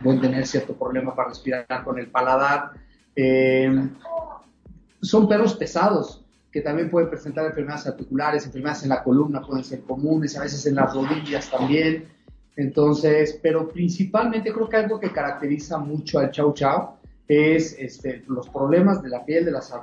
pueden 0.00 0.20
tener 0.20 0.46
cierto 0.46 0.74
problema 0.74 1.12
para 1.12 1.30
respirar 1.30 1.66
con 1.82 1.98
el 1.98 2.06
paladar. 2.06 2.70
Eh, 3.16 3.88
son 5.02 5.26
perros 5.26 5.54
pesados 5.54 6.24
que 6.52 6.60
también 6.60 6.88
pueden 6.88 7.10
presentar 7.10 7.44
enfermedades 7.46 7.88
articulares, 7.88 8.46
enfermedades 8.46 8.84
en 8.84 8.90
la 8.90 9.02
columna 9.02 9.42
pueden 9.42 9.64
ser 9.64 9.80
comunes, 9.80 10.38
a 10.38 10.42
veces 10.42 10.64
en 10.64 10.76
las 10.76 10.94
rodillas 10.94 11.50
también. 11.50 12.04
Entonces, 12.54 13.40
pero 13.42 13.70
principalmente 13.70 14.52
creo 14.52 14.68
que 14.68 14.76
algo 14.76 15.00
que 15.00 15.10
caracteriza 15.10 15.78
mucho 15.78 16.20
al 16.20 16.30
chau 16.30 16.54
chau 16.54 16.90
es 17.26 17.74
este, 17.76 18.22
los 18.28 18.48
problemas 18.50 19.02
de 19.02 19.08
la 19.08 19.24
piel, 19.24 19.46
de 19.46 19.50
las, 19.50 19.74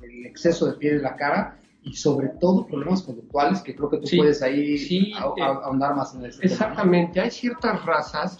del 0.00 0.26
exceso 0.26 0.66
de 0.66 0.74
piel 0.74 0.94
en 0.98 1.02
la 1.02 1.16
cara 1.16 1.58
y 1.84 1.92
sobre 1.94 2.28
todo 2.40 2.66
problemas 2.66 3.02
conductuales 3.02 3.60
que 3.62 3.74
creo 3.74 3.90
que 3.90 3.98
tú 3.98 4.08
puedes 4.16 4.42
ahí 4.42 4.74
eh, 4.74 5.12
ahondar 5.42 5.94
más 5.94 6.14
en 6.14 6.24
eso. 6.24 6.40
Exactamente, 6.42 7.20
hay 7.20 7.30
ciertas 7.30 7.84
razas 7.84 8.38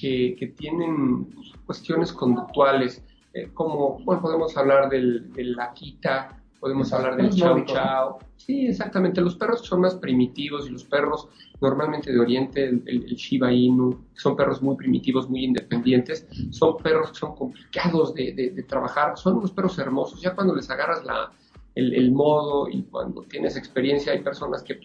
que, 0.00 0.36
que 0.38 0.46
tienen 0.48 1.26
cuestiones 1.66 2.12
conductuales. 2.12 3.02
eh, 3.34 3.50
como, 3.52 3.98
bueno, 4.04 4.22
podemos 4.22 4.56
hablar 4.56 4.88
del, 4.88 5.32
del 5.32 5.58
Akita, 5.58 6.40
podemos 6.60 6.90
hablar 6.92 7.16
del 7.16 7.30
Chau 7.30 7.64
Chau. 7.66 8.18
Sí, 8.36 8.66
exactamente. 8.68 9.20
Los 9.20 9.34
perros 9.36 9.60
son 9.66 9.80
más 9.82 9.96
primitivos 9.96 10.66
y 10.66 10.70
los 10.70 10.84
perros 10.84 11.28
normalmente 11.60 12.12
de 12.12 12.20
Oriente, 12.20 12.64
el, 12.64 12.82
el, 12.86 13.16
Shiba 13.16 13.52
Inu, 13.52 14.04
son 14.14 14.36
perros 14.36 14.62
muy 14.62 14.76
primitivos, 14.76 15.28
muy 15.28 15.44
independientes. 15.44 16.26
Son 16.50 16.76
perros 16.78 17.10
que 17.10 17.18
son 17.18 17.34
complicados 17.34 18.14
de, 18.14 18.32
de, 18.32 18.50
de 18.50 18.62
trabajar. 18.62 19.18
Son 19.18 19.36
unos 19.36 19.50
perros 19.50 19.78
hermosos. 19.78 20.20
Ya 20.22 20.34
cuando 20.34 20.54
les 20.54 20.70
agarras 20.70 21.04
la, 21.04 21.32
el, 21.74 22.12
modo 22.12 22.68
y 22.68 22.82
cuando 22.84 23.22
tienes 23.22 23.56
experiencia 23.56 24.12
hay 24.12 24.20
personas 24.20 24.62
que 24.62 24.78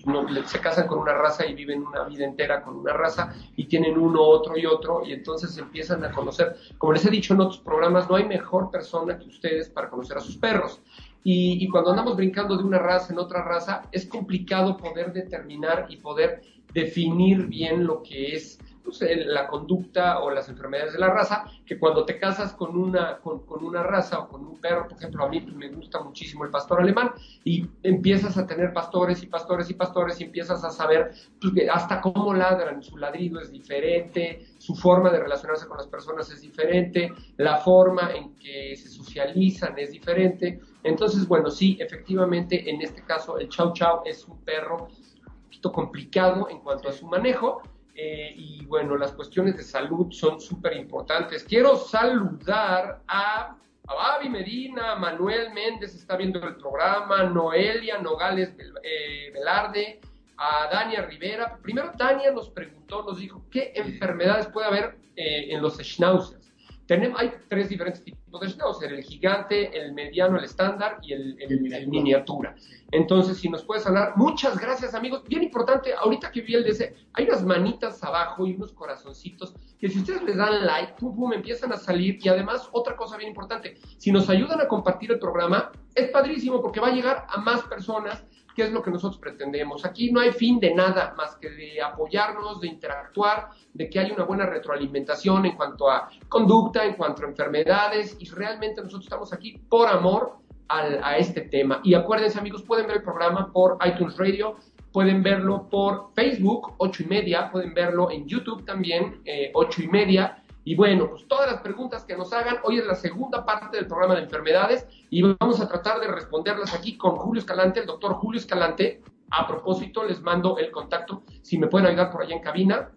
se 0.45 0.59
casan 0.59 0.87
con 0.87 0.99
una 0.99 1.13
raza 1.13 1.45
y 1.45 1.53
viven 1.53 1.85
una 1.85 2.03
vida 2.05 2.25
entera 2.25 2.63
con 2.63 2.77
una 2.77 2.93
raza 2.93 3.33
y 3.55 3.65
tienen 3.65 3.97
uno, 3.97 4.21
otro 4.23 4.57
y 4.57 4.65
otro 4.65 5.03
y 5.05 5.13
entonces 5.13 5.55
empiezan 5.57 6.03
a 6.03 6.11
conocer, 6.11 6.55
como 6.77 6.93
les 6.93 7.05
he 7.05 7.11
dicho 7.11 7.33
en 7.33 7.41
otros 7.41 7.59
programas, 7.59 8.09
no 8.09 8.15
hay 8.15 8.25
mejor 8.25 8.71
persona 8.71 9.19
que 9.19 9.27
ustedes 9.27 9.69
para 9.69 9.89
conocer 9.89 10.17
a 10.17 10.21
sus 10.21 10.37
perros. 10.37 10.81
Y, 11.23 11.63
y 11.63 11.67
cuando 11.67 11.91
andamos 11.91 12.15
brincando 12.15 12.57
de 12.57 12.63
una 12.63 12.79
raza 12.79 13.13
en 13.13 13.19
otra 13.19 13.43
raza, 13.43 13.83
es 13.91 14.05
complicado 14.05 14.77
poder 14.77 15.11
determinar 15.11 15.85
y 15.89 15.97
poder 15.97 16.41
definir 16.73 17.47
bien 17.47 17.85
lo 17.85 18.01
que 18.01 18.35
es 18.35 18.57
pues, 18.83 18.99
la 19.25 19.47
conducta 19.47 20.19
o 20.19 20.31
las 20.31 20.49
enfermedades 20.49 20.93
de 20.93 20.99
la 20.99 21.09
raza, 21.09 21.45
que 21.65 21.77
cuando 21.77 22.05
te 22.05 22.17
casas 22.17 22.53
con 22.53 22.77
una, 22.77 23.17
con, 23.17 23.43
una 23.63 23.83
raza 23.83 24.19
o 24.19 24.27
con 24.29 24.45
un 24.45 24.59
perro, 24.59 24.87
por 24.87 24.97
ejemplo, 24.97 25.25
a 25.25 25.29
mí 25.29 25.41
me 25.41 25.69
gusta 25.69 26.01
muchísimo 26.01 26.45
el 26.45 26.51
pastor 26.51 26.81
alemán, 26.81 27.11
y 27.43 27.67
empiezas 27.83 28.37
a 28.37 28.47
tener 28.47 28.73
pastores 28.73 29.21
y 29.23 29.27
pastores 29.27 29.69
y 29.69 29.73
pastores 29.73 30.19
y 30.19 30.23
empiezas 30.23 30.63
a 30.63 30.69
saber 30.69 31.11
pues, 31.39 31.53
hasta 31.71 32.01
cómo 32.01 32.33
ladran, 32.33 32.81
su 32.81 32.97
ladrido 32.97 33.39
es 33.39 33.51
diferente, 33.51 34.45
su 34.57 34.75
forma 34.75 35.09
de 35.09 35.19
relacionarse 35.19 35.67
con 35.67 35.77
las 35.77 35.87
personas 35.87 36.29
es 36.31 36.41
diferente, 36.41 37.11
la 37.37 37.57
forma 37.57 38.11
en 38.13 38.35
que 38.35 38.75
se 38.75 38.89
socializan 38.89 39.77
es 39.77 39.91
diferente. 39.91 40.59
Entonces, 40.83 41.27
bueno, 41.27 41.49
sí, 41.49 41.77
efectivamente, 41.79 42.69
en 42.69 42.81
este 42.81 43.03
caso 43.03 43.37
el 43.37 43.49
Chow 43.49 43.73
Chow 43.73 44.01
es 44.05 44.25
un 44.25 44.39
perro 44.41 44.87
un 44.87 45.43
poquito 45.43 45.71
complicado 45.71 46.47
en 46.49 46.59
cuanto 46.59 46.89
a 46.89 46.91
su 46.91 47.05
manejo, 47.05 47.61
eh, 48.01 48.33
y 48.37 48.65
bueno, 48.65 48.95
las 48.95 49.11
cuestiones 49.11 49.57
de 49.57 49.63
salud 49.63 50.09
son 50.11 50.39
súper 50.39 50.77
importantes. 50.77 51.43
Quiero 51.43 51.75
saludar 51.75 53.01
a, 53.07 53.57
Babi 53.85 54.29
Medina, 54.29 54.95
Manuel 54.95 55.51
Méndez 55.51 55.95
está 55.95 56.15
viendo 56.15 56.39
el 56.47 56.55
programa, 56.55 57.23
Noelia 57.23 57.97
Nogales 57.97 58.53
eh, 58.83 59.31
Velarde, 59.33 59.99
a 60.37 60.69
Dania 60.71 61.01
Rivera. 61.01 61.57
Primero 61.61 61.91
Dania 61.97 62.31
nos 62.31 62.49
preguntó, 62.51 63.03
nos 63.03 63.17
dijo, 63.19 63.43
¿qué 63.51 63.73
enfermedades 63.75 64.47
puede 64.47 64.67
haber 64.67 64.97
eh, 65.15 65.47
en 65.49 65.61
los 65.61 65.77
schnauzers? 65.77 66.48
Tenemos, 66.89 67.21
hay 67.21 67.31
tres 67.47 67.69
diferentes 67.69 68.03
tipos 68.03 68.41
de 68.41 68.49
schnauzer, 68.49 68.91
el 68.91 69.03
gigante, 69.03 69.79
el 69.79 69.93
mediano, 69.93 70.39
el 70.39 70.45
estándar 70.45 70.97
y 71.03 71.13
el, 71.13 71.39
el, 71.39 71.71
el, 71.71 71.87
miniatura. 71.87 72.55
Entonces, 72.89 73.37
si 73.37 73.47
nos 73.47 73.63
puedes 73.63 73.85
hablar, 73.85 74.13
muchas 74.15 74.57
gracias 74.57 74.95
amigos. 74.95 75.23
Bien 75.29 75.43
importante, 75.43 75.93
ahorita 75.93 76.31
que 76.31 76.41
vi 76.41 76.55
el 76.55 76.63
DC, 76.63 76.95
hay 77.13 77.25
unas 77.25 77.45
manitas 77.45 78.03
abajo 78.03 78.47
y 78.47 78.55
unos 78.55 78.73
corazoncitos 78.73 79.53
que 79.77 79.87
si 79.87 79.99
ustedes 79.99 80.23
les 80.23 80.37
dan 80.37 80.65
like, 80.65 80.93
pum, 80.99 81.15
pum, 81.15 81.31
empiezan 81.31 81.71
a 81.71 81.77
salir. 81.77 82.17
Y 82.23 82.27
además, 82.27 82.67
otra 82.71 82.95
cosa 82.95 83.17
bien 83.17 83.29
importante, 83.29 83.77
si 83.99 84.11
nos 84.11 84.27
ayudan 84.27 84.59
a 84.59 84.67
compartir 84.67 85.11
el 85.11 85.19
programa, 85.19 85.71
es 85.93 86.09
padrísimo 86.09 86.59
porque 86.59 86.79
va 86.79 86.87
a 86.87 86.95
llegar 86.95 87.27
a 87.29 87.39
más 87.39 87.61
personas 87.65 88.23
que 88.59 88.65
es 88.65 88.73
lo 88.73 88.83
que 88.83 88.91
nosotros 88.91 89.21
pretendemos. 89.21 89.85
Aquí 89.85 90.11
no 90.11 90.19
hay 90.19 90.33
fin 90.33 90.59
de 90.59 90.75
nada 90.75 91.13
más 91.15 91.37
que 91.37 91.49
de 91.49 91.81
apoyarnos, 91.81 92.59
de 92.59 92.67
interactuar, 92.67 93.51
de 93.73 93.89
que 93.89 93.99
haya 94.01 94.13
una 94.13 94.25
buena 94.25 94.45
retroalimentación 94.45 95.45
en 95.45 95.55
cuanto 95.55 95.89
a 95.89 96.09
conducta, 96.27 96.83
en 96.83 96.95
cuanto 96.95 97.23
a 97.23 97.29
enfermedades, 97.29 98.17
y 98.19 98.27
realmente 98.29 98.81
nosotros 98.81 99.05
estamos 99.05 99.31
aquí 99.31 99.57
por 99.69 99.87
amor 99.87 100.39
al, 100.67 100.99
a 101.01 101.15
este 101.15 101.39
tema. 101.39 101.79
Y 101.85 101.93
acuérdense 101.93 102.37
amigos, 102.37 102.63
pueden 102.63 102.85
ver 102.85 102.97
el 102.97 103.03
programa 103.03 103.49
por 103.53 103.77
iTunes 103.85 104.17
Radio, 104.17 104.57
pueden 104.91 105.23
verlo 105.23 105.69
por 105.69 106.11
Facebook, 106.13 106.73
ocho 106.79 107.03
y 107.03 107.05
media, 107.05 107.49
pueden 107.53 107.73
verlo 107.73 108.11
en 108.11 108.27
YouTube 108.27 108.65
también, 108.65 109.21
eh, 109.23 109.51
ocho 109.53 109.81
y 109.81 109.87
media, 109.87 110.43
y 110.69 110.75
bueno, 110.75 111.09
pues 111.09 111.27
todas 111.27 111.51
las 111.51 111.61
preguntas 111.61 112.03
que 112.03 112.15
nos 112.15 112.31
hagan, 112.31 112.57
hoy 112.63 112.77
es 112.77 112.85
la 112.85 112.93
segunda 112.93 113.43
parte 113.43 113.75
del 113.75 113.87
programa 113.87 114.13
de 114.13 114.21
enfermedades 114.21 114.85
y 115.09 115.23
vamos 115.23 115.59
a 115.59 115.67
tratar 115.67 115.99
de 115.99 116.07
responderlas 116.07 116.75
aquí 116.75 116.95
con 116.95 117.15
Julio 117.15 117.39
Escalante, 117.39 117.79
el 117.79 117.87
doctor 117.87 118.13
Julio 118.13 118.39
Escalante. 118.39 119.01
A 119.31 119.47
propósito, 119.47 120.03
les 120.03 120.21
mando 120.21 120.59
el 120.59 120.69
contacto, 120.69 121.23
si 121.41 121.57
me 121.57 121.65
pueden 121.65 121.87
ayudar 121.87 122.11
por 122.11 122.21
allá 122.21 122.35
en 122.35 122.43
cabina, 122.43 122.91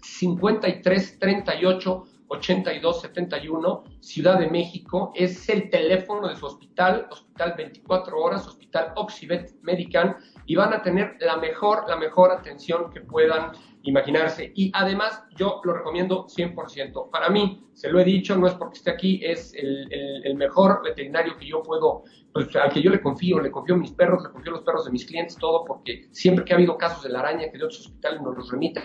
53 0.00 1.18
38 1.18 2.04
82 2.28 3.00
71, 3.02 3.84
Ciudad 4.00 4.38
de 4.38 4.48
México, 4.48 5.12
es 5.14 5.48
el 5.50 5.68
teléfono 5.68 6.28
de 6.28 6.36
su 6.36 6.46
hospital, 6.46 7.08
hospital 7.10 7.54
24 7.58 8.18
horas, 8.18 8.46
hospital 8.46 8.92
Oxibet 8.96 9.54
Medican, 9.62 10.16
y 10.46 10.56
van 10.56 10.72
a 10.72 10.82
tener 10.82 11.16
la 11.20 11.36
mejor, 11.36 11.84
la 11.88 11.96
mejor 11.96 12.30
atención 12.30 12.90
que 12.90 13.00
puedan 13.00 13.52
imaginarse. 13.82 14.52
Y 14.54 14.70
además 14.74 15.22
yo 15.36 15.60
lo 15.64 15.74
recomiendo 15.74 16.26
100%. 16.26 17.10
Para 17.10 17.28
mí, 17.30 17.66
se 17.74 17.90
lo 17.90 18.00
he 18.00 18.04
dicho, 18.04 18.36
no 18.36 18.46
es 18.46 18.54
porque 18.54 18.78
esté 18.78 18.90
aquí, 18.90 19.20
es 19.22 19.54
el, 19.54 19.92
el, 19.92 20.26
el 20.26 20.36
mejor 20.36 20.82
veterinario 20.82 21.36
que 21.36 21.46
yo 21.46 21.62
puedo, 21.62 22.04
pues, 22.32 22.54
al 22.56 22.72
que 22.72 22.82
yo 22.82 22.90
le 22.90 23.00
confío, 23.00 23.40
le 23.40 23.50
confío 23.50 23.74
a 23.74 23.78
mis 23.78 23.92
perros, 23.92 24.22
le 24.24 24.30
confío 24.30 24.52
a 24.52 24.56
los 24.56 24.64
perros 24.64 24.84
de 24.84 24.92
mis 24.92 25.06
clientes, 25.06 25.36
todo, 25.36 25.64
porque 25.64 26.08
siempre 26.10 26.44
que 26.44 26.52
ha 26.52 26.56
habido 26.56 26.76
casos 26.76 27.02
de 27.02 27.10
la 27.10 27.20
araña 27.20 27.50
que 27.50 27.58
de 27.58 27.64
otros 27.64 27.86
hospitales 27.86 28.20
nos 28.20 28.36
los 28.36 28.50
remiten, 28.50 28.84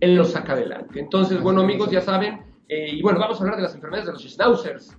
él 0.00 0.14
los 0.14 0.32
saca 0.32 0.52
adelante. 0.52 0.98
Entonces, 0.98 1.40
bueno 1.40 1.62
amigos, 1.62 1.90
ya 1.90 2.00
saben, 2.00 2.42
eh, 2.68 2.90
y 2.92 3.02
bueno, 3.02 3.18
vamos 3.18 3.38
a 3.38 3.42
hablar 3.42 3.56
de 3.56 3.62
las 3.62 3.74
enfermedades 3.74 4.06
de 4.06 4.12
los 4.12 4.22
schnauzers. 4.22 4.96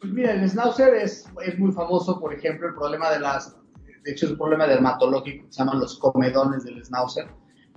Pues 0.00 0.12
mira, 0.12 0.32
el 0.32 0.48
schnauzer 0.48 0.94
es, 0.94 1.30
es 1.44 1.58
muy 1.58 1.72
famoso, 1.72 2.20
por 2.20 2.34
ejemplo, 2.34 2.68
el 2.68 2.74
problema 2.74 3.10
de 3.10 3.20
las, 3.20 3.56
de 4.04 4.12
hecho 4.12 4.26
es 4.26 4.32
un 4.32 4.38
problema 4.38 4.66
dermatológico, 4.66 5.46
se 5.48 5.60
llaman 5.60 5.80
los 5.80 5.98
comedones 5.98 6.64
del 6.64 6.84
schnauzer, 6.84 7.28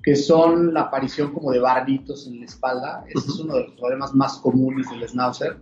que 0.03 0.15
son 0.15 0.73
la 0.73 0.81
aparición 0.81 1.33
como 1.33 1.51
de 1.51 1.59
barritos 1.59 2.27
en 2.27 2.39
la 2.39 2.45
espalda. 2.45 3.03
Ese 3.07 3.17
uh 3.17 3.21
-huh. 3.21 3.33
es 3.33 3.39
uno 3.39 3.53
de 3.55 3.63
los 3.63 3.73
problemas 3.73 4.13
más 4.13 4.37
comunes 4.37 4.89
del 4.89 5.07
schnauzer. 5.07 5.57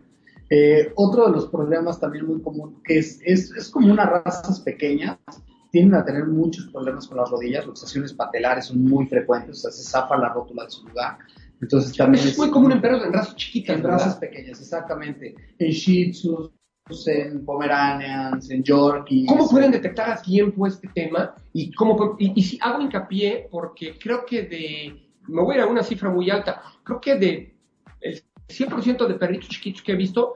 Eh, 0.49 0.93
otro 0.95 1.25
de 1.25 1.31
los 1.33 1.47
problemas 1.47 1.99
también 1.99 2.25
muy 2.25 2.41
común, 2.41 2.81
que 2.83 2.99
es, 2.99 3.19
es, 3.25 3.51
es 3.51 3.69
como 3.69 3.91
unas 3.91 4.09
razas 4.09 4.61
pequeñas, 4.61 5.17
tienden 5.71 5.99
a 5.99 6.05
tener 6.05 6.25
muchos 6.25 6.67
problemas 6.67 7.07
con 7.07 7.17
las 7.17 7.29
rodillas, 7.29 7.65
luxaciones 7.65 8.13
patelares 8.13 8.65
son 8.65 8.83
muy 8.83 9.05
frecuentes, 9.07 9.57
o 9.57 9.61
sea, 9.61 9.71
se 9.71 9.83
zafa 9.83 10.17
la 10.17 10.29
rótula 10.29 10.63
de 10.63 10.71
su 10.71 10.87
lugar. 10.87 11.17
Entonces 11.61 11.95
también 11.97 12.23
es, 12.23 12.31
es 12.31 12.37
muy 12.37 12.49
común 12.49 12.71
en 12.71 12.81
perros 12.81 13.03
en 13.03 13.13
razas 13.13 13.35
chiquitas. 13.35 13.77
En 13.77 13.83
razas 13.83 14.15
pequeñas, 14.15 14.61
exactamente. 14.61 15.35
En 15.57 15.71
Shih 15.71 16.11
Tzus, 16.11 16.51
en 17.07 17.43
Pomeranians, 17.45 18.49
en 18.49 18.63
Yorkies. 18.63 19.27
¿Cómo 19.27 19.49
pueden 19.49 19.71
detectar 19.71 20.09
a 20.09 20.21
tiempo 20.21 20.67
este 20.67 20.87
tema? 20.89 21.35
Y, 21.53 21.71
cómo, 21.73 22.15
y, 22.19 22.33
y, 22.35 22.43
si 22.43 22.59
hago 22.61 22.81
hincapié, 22.81 23.47
porque 23.51 23.97
creo 23.99 24.25
que 24.25 24.43
de, 24.43 25.09
me 25.27 25.41
voy 25.41 25.55
a 25.55 25.57
ir 25.57 25.63
a 25.63 25.67
una 25.67 25.83
cifra 25.83 26.09
muy 26.09 26.29
alta, 26.29 26.61
creo 26.83 27.01
que 27.01 27.15
de 27.15 27.55
el 28.01 28.23
100% 28.47 29.07
de 29.07 29.13
perritos 29.15 29.49
chiquitos 29.49 29.81
que 29.81 29.91
he 29.91 29.95
visto, 29.95 30.35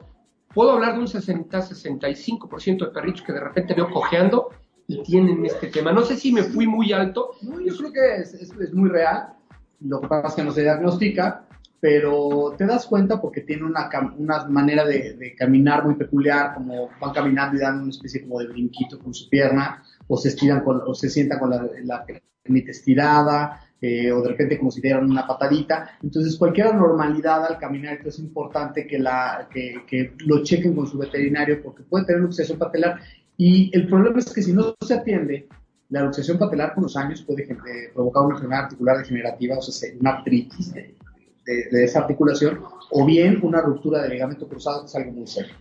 puedo 0.54 0.72
hablar 0.72 0.94
de 0.94 1.00
un 1.00 1.08
60-65% 1.08 2.86
de 2.86 2.92
perritos 2.92 3.22
que 3.22 3.34
de 3.34 3.40
repente 3.40 3.74
veo 3.74 3.90
cojeando 3.90 4.50
y 4.88 5.02
tienen 5.04 5.46
este 5.46 5.68
tema. 5.68 5.92
No 5.94 6.02
sé 6.02 6.18
si 6.18 6.34
me 6.34 6.44
fui 6.44 6.68
muy 6.68 6.92
alto. 6.92 7.32
No, 7.42 7.62
yo 7.62 7.76
creo 7.78 7.94
que 7.94 8.16
es, 8.22 8.34
es, 8.34 8.52
es 8.52 8.74
muy 8.74 8.90
real. 8.90 9.34
Lo 9.80 10.02
que 10.02 10.08
pasa 10.08 10.28
es 10.28 10.34
que 10.36 10.44
no 10.44 10.52
se 10.52 10.62
diagnostica, 10.62 11.48
pero 11.82 12.54
te 12.58 12.66
das 12.68 12.86
cuenta 12.86 13.20
porque 13.20 13.42
tiene 13.42 13.64
una, 13.66 13.90
una 14.16 14.46
manera 14.46 14.86
de, 14.86 15.36
caminar 15.36 15.84
muy 15.84 15.96
peculiar, 15.96 16.54
como 16.54 16.90
van 17.02 17.12
caminando 17.12 17.58
y 17.58 17.60
dan 17.60 17.82
una 17.82 17.90
especie 17.90 18.22
como 18.22 18.40
de 18.40 18.48
brinquito 18.48 19.00
con 19.00 19.16
su 19.16 19.28
pierna, 19.28 19.84
o 20.08 20.16
se 20.16 20.30
estiran 20.30 20.64
con, 20.64 20.80
o 20.86 20.94
se 20.94 21.10
sientan 21.10 21.40
con 21.40 21.50
la, 21.50 21.68
la 21.84 22.06
estirada, 22.46 23.60
eh, 23.82 24.12
o 24.12 24.22
de 24.22 24.30
repente 24.30 24.60
como 24.60 24.70
si 24.70 24.80
dieran 24.80 25.10
una 25.10 25.26
patadita. 25.26 25.98
Entonces, 26.04 26.38
cualquier 26.38 26.68
anormalidad 26.68 27.48
al 27.48 27.58
caminar, 27.58 27.98
es 28.06 28.20
importante 28.20 28.86
que, 28.86 29.00
la, 29.00 29.50
que, 29.52 29.84
que 29.88 30.14
lo 30.20 30.44
chequen 30.44 30.76
con 30.76 30.86
su 30.86 31.00
veterinario 31.00 31.64
porque 31.64 31.82
puede 31.82 32.06
tener 32.06 32.22
luxación 32.22 32.60
patelar. 32.60 33.00
Y 33.38 33.76
el 33.76 33.88
problema 33.88 34.20
es 34.20 34.32
que 34.32 34.44
si 34.44 34.54
no 34.54 34.76
se 34.86 34.94
atiende, 34.94 35.48
la 35.90 36.04
luxación 36.04 36.38
patelar 36.38 36.76
con 36.76 36.84
los 36.84 36.96
años 36.96 37.24
puede 37.24 37.42
eh, 37.42 37.58
provocar 37.92 38.24
una 38.24 38.36
enfermedad 38.36 38.66
articular 38.66 39.00
degenerativa, 39.00 39.58
o 39.58 39.62
sea, 39.64 39.92
una 40.00 40.12
artritis 40.12 40.74
de, 40.74 40.96
de, 41.46 41.70
de, 41.72 41.84
esa 41.84 42.00
articulación, 42.00 42.62
o 42.92 43.06
bien 43.06 43.40
una 43.44 43.62
ruptura 43.62 44.02
de 44.04 44.10
ligamento 44.10 44.48
cruzado, 44.48 44.82
que 44.82 44.88
es 44.88 44.96
algo 44.96 45.12
muy 45.12 45.28
serio. 45.28 45.56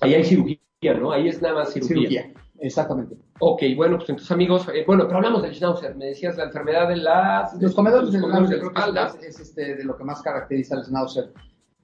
Ahí 0.00 0.14
hay 0.14 0.24
cirugía, 0.24 0.58
¿no? 0.98 1.12
Ahí 1.12 1.28
es 1.28 1.40
nada 1.42 1.54
más 1.54 1.72
cirugía. 1.72 1.96
cirugía. 1.96 2.32
Exactamente. 2.60 3.16
Ok, 3.38 3.62
bueno, 3.76 3.96
pues 3.96 4.08
entonces 4.08 4.30
amigos, 4.30 4.66
eh, 4.72 4.84
bueno, 4.86 5.04
pero 5.06 5.18
hablamos 5.18 5.42
del 5.42 5.54
Schnauzer, 5.54 5.94
me 5.94 6.06
decías 6.06 6.36
la 6.36 6.44
enfermedad 6.44 6.88
de 6.88 6.96
las... 6.96 7.60
Los 7.60 7.74
comedores, 7.74 8.12
de, 8.12 8.20
la, 8.20 8.40
de 8.40 8.56
espalda. 8.56 9.14
Es, 9.20 9.26
es 9.26 9.40
este, 9.40 9.76
de 9.76 9.84
lo 9.84 9.96
que 9.96 10.04
más 10.04 10.22
caracteriza 10.22 10.76
al 10.76 10.84
Schnauzer 10.84 11.32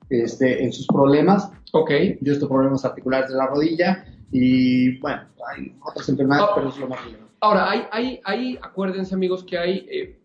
este, 0.09 0.65
en 0.65 0.73
sus 0.73 0.87
problemas. 0.87 1.51
Ok. 1.73 1.91
Yo 2.21 2.33
estos 2.33 2.49
problemas 2.49 2.85
articulares 2.85 3.31
de 3.31 3.37
la 3.37 3.47
rodilla 3.47 4.05
y, 4.31 4.99
bueno, 5.01 5.23
hay 5.51 5.77
otras 5.83 6.09
enfermedades, 6.09 6.49
oh. 6.51 6.55
pero 6.55 6.69
es 6.71 6.79
lo 6.79 6.89
más 6.89 7.05
relevante. 7.05 7.33
Ahora, 7.41 7.71
hay, 7.71 7.87
hay, 7.91 8.21
hay, 8.25 8.59
acuérdense 8.63 9.15
amigos 9.15 9.45
que 9.45 9.59
hay... 9.59 9.87
Eh, 9.91 10.19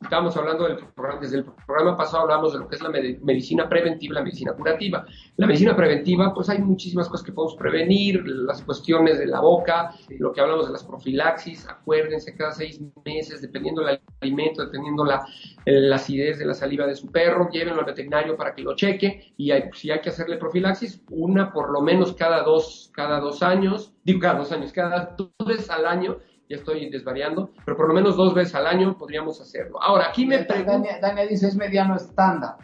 Estábamos 0.00 0.36
hablando 0.36 0.68
del 0.68 0.76
programa, 0.94 1.20
desde 1.20 1.38
el 1.38 1.44
programa 1.66 1.96
pasado 1.96 2.22
hablamos 2.22 2.52
de 2.52 2.60
lo 2.60 2.68
que 2.68 2.76
es 2.76 2.82
la 2.82 2.88
medicina 2.88 3.68
preventiva 3.68 4.14
la 4.14 4.22
medicina 4.22 4.52
curativa. 4.52 5.04
La 5.36 5.46
medicina 5.48 5.74
preventiva, 5.74 6.32
pues 6.32 6.48
hay 6.48 6.60
muchísimas 6.60 7.08
cosas 7.08 7.26
que 7.26 7.32
podemos 7.32 7.56
prevenir, 7.56 8.22
las 8.24 8.62
cuestiones 8.62 9.18
de 9.18 9.26
la 9.26 9.40
boca, 9.40 9.92
lo 10.10 10.32
que 10.32 10.40
hablamos 10.40 10.66
de 10.66 10.72
las 10.72 10.84
profilaxis, 10.84 11.68
acuérdense, 11.68 12.36
cada 12.36 12.52
seis 12.52 12.80
meses, 13.04 13.42
dependiendo 13.42 13.82
del 13.82 14.00
alimento, 14.20 14.64
dependiendo 14.64 15.04
la, 15.04 15.26
la 15.66 15.96
acidez 15.96 16.38
de 16.38 16.46
la 16.46 16.54
saliva 16.54 16.86
de 16.86 16.94
su 16.94 17.10
perro, 17.10 17.48
llévenlo 17.50 17.80
al 17.80 17.86
veterinario 17.86 18.36
para 18.36 18.54
que 18.54 18.62
lo 18.62 18.76
cheque 18.76 19.34
y 19.36 19.50
si 19.72 19.90
hay 19.90 20.00
que 20.00 20.10
hacerle 20.10 20.36
profilaxis, 20.36 21.02
una 21.10 21.52
por 21.52 21.72
lo 21.72 21.80
menos 21.80 22.14
cada 22.14 22.44
dos, 22.44 22.92
cada 22.94 23.18
dos 23.18 23.42
años, 23.42 23.92
digo 24.04 24.20
cada 24.20 24.38
dos 24.38 24.52
años, 24.52 24.72
cada 24.72 25.16
dos 25.16 25.32
veces 25.44 25.68
al 25.70 25.86
año 25.86 26.18
ya 26.48 26.56
estoy 26.56 26.88
desvariando, 26.90 27.50
pero 27.64 27.76
por 27.76 27.88
lo 27.88 27.94
menos 27.94 28.16
dos 28.16 28.34
veces 28.34 28.54
al 28.54 28.66
año 28.66 28.96
podríamos 28.96 29.40
hacerlo. 29.40 29.80
Ahora, 29.82 30.08
aquí 30.08 30.26
me 30.26 30.44
pregunto... 30.44 30.88
Dania, 31.00 31.26
dice, 31.26 31.48
es 31.48 31.56
mediano 31.56 31.96
estándar. 31.96 32.56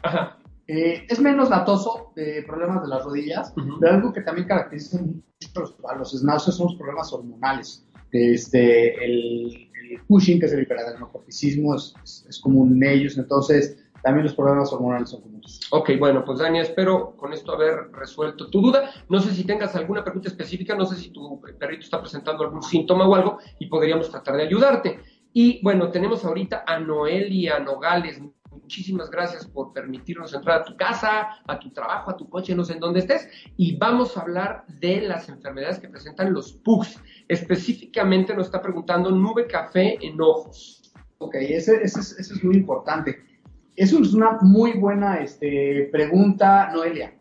Eh, 0.67 1.05
es 1.09 1.21
menos 1.21 1.51
latoso 1.51 2.13
de 2.17 2.43
problemas 2.47 2.83
de 2.83 2.89
las 2.89 3.05
rodillas, 3.05 3.53
pero 3.55 3.93
algo 3.93 4.13
que 4.13 4.23
también 4.23 4.49
caracteriza 4.49 4.99
mucho 5.03 5.77
a 5.87 5.95
los 5.97 6.13
schnauzers 6.13 6.57
son 6.57 6.69
los 6.69 6.77
problemas 6.77 7.13
hormonales. 7.13 7.87
Este, 8.11 9.05
el, 9.05 9.71
el 9.91 10.03
Cushing, 10.07 10.41
que 10.41 10.47
es 10.47 10.53
el 10.53 10.63
hiperadenocorticismo, 10.63 11.75
es, 11.75 11.95
es, 12.03 12.27
es 12.29 12.41
común 12.41 12.83
en 12.83 12.89
ellos, 12.89 13.19
entonces 13.19 13.84
también 14.05 14.25
los 14.25 14.35
problemas 14.35 14.71
hormonales 14.71 15.09
son 15.09 15.23
comunes. 15.23 15.61
Ok, 15.71 15.93
bueno, 15.99 16.25
pues 16.25 16.39
Dani, 16.39 16.61
espero 16.61 17.17
con 17.17 17.33
esto 17.33 17.53
haber 17.53 17.91
resuelto 17.91 18.51
tu 18.51 18.61
duda. 18.61 18.91
No 19.09 19.19
sé 19.19 19.33
si 19.33 19.45
tengas 19.45 19.75
alguna 19.75 20.05
pregunta 20.05 20.29
específica, 20.29 20.77
no 20.77 20.85
sé 20.85 20.97
si 20.97 21.11
tu 21.11 21.41
perrito 21.59 21.85
está 21.85 22.01
presentando 22.01 22.45
algún 22.45 22.63
síntoma 22.63 23.09
o 23.09 23.15
algo 23.15 23.39
y 23.59 23.67
podríamos 23.67 24.11
tratar 24.11 24.37
de 24.37 24.43
ayudarte. 24.43 25.01
Y 25.33 25.63
bueno, 25.63 25.91
tenemos 25.91 26.23
ahorita 26.23 26.65
a 26.67 26.79
Noelia 26.79 27.59
Nogales. 27.61 28.21
Muchísimas 28.51 29.11
gracias 29.11 29.47
por 29.47 29.73
permitirnos 29.73 30.35
entrar 30.35 30.61
a 30.61 30.65
tu 30.65 30.77
casa, 30.77 31.39
a 31.47 31.59
tu 31.59 31.71
trabajo, 31.71 32.11
a 32.11 32.17
tu 32.17 32.29
coche, 32.29 32.55
no 32.55 32.63
sé 32.63 32.75
en 32.75 32.81
dónde 32.81 33.01
estés. 33.01 33.27
Y 33.57 33.77
vamos 33.79 34.19
a 34.19 34.21
hablar 34.21 34.67
de 34.69 35.01
las 35.01 35.31
enfermedades 35.31 35.79
que 35.79 35.89
presentan 35.89 36.35
los 36.35 36.53
PUCs. 36.53 37.01
Específicamente 37.27 38.35
nos 38.35 38.47
está 38.47 38.61
preguntando 38.61 39.11
nube 39.11 39.47
café 39.47 39.97
en 40.03 40.21
ojos. 40.21 40.93
Ok, 41.19 41.37
ese, 41.37 41.83
ese 41.83 42.21
es 42.21 42.45
muy 42.45 42.57
importante. 42.57 43.34
Es 43.77 43.93
una 43.93 44.39
muy 44.41 44.73
buena 44.79 45.17
este, 45.17 45.89
pregunta, 45.91 46.71
Noelia. 46.73 47.13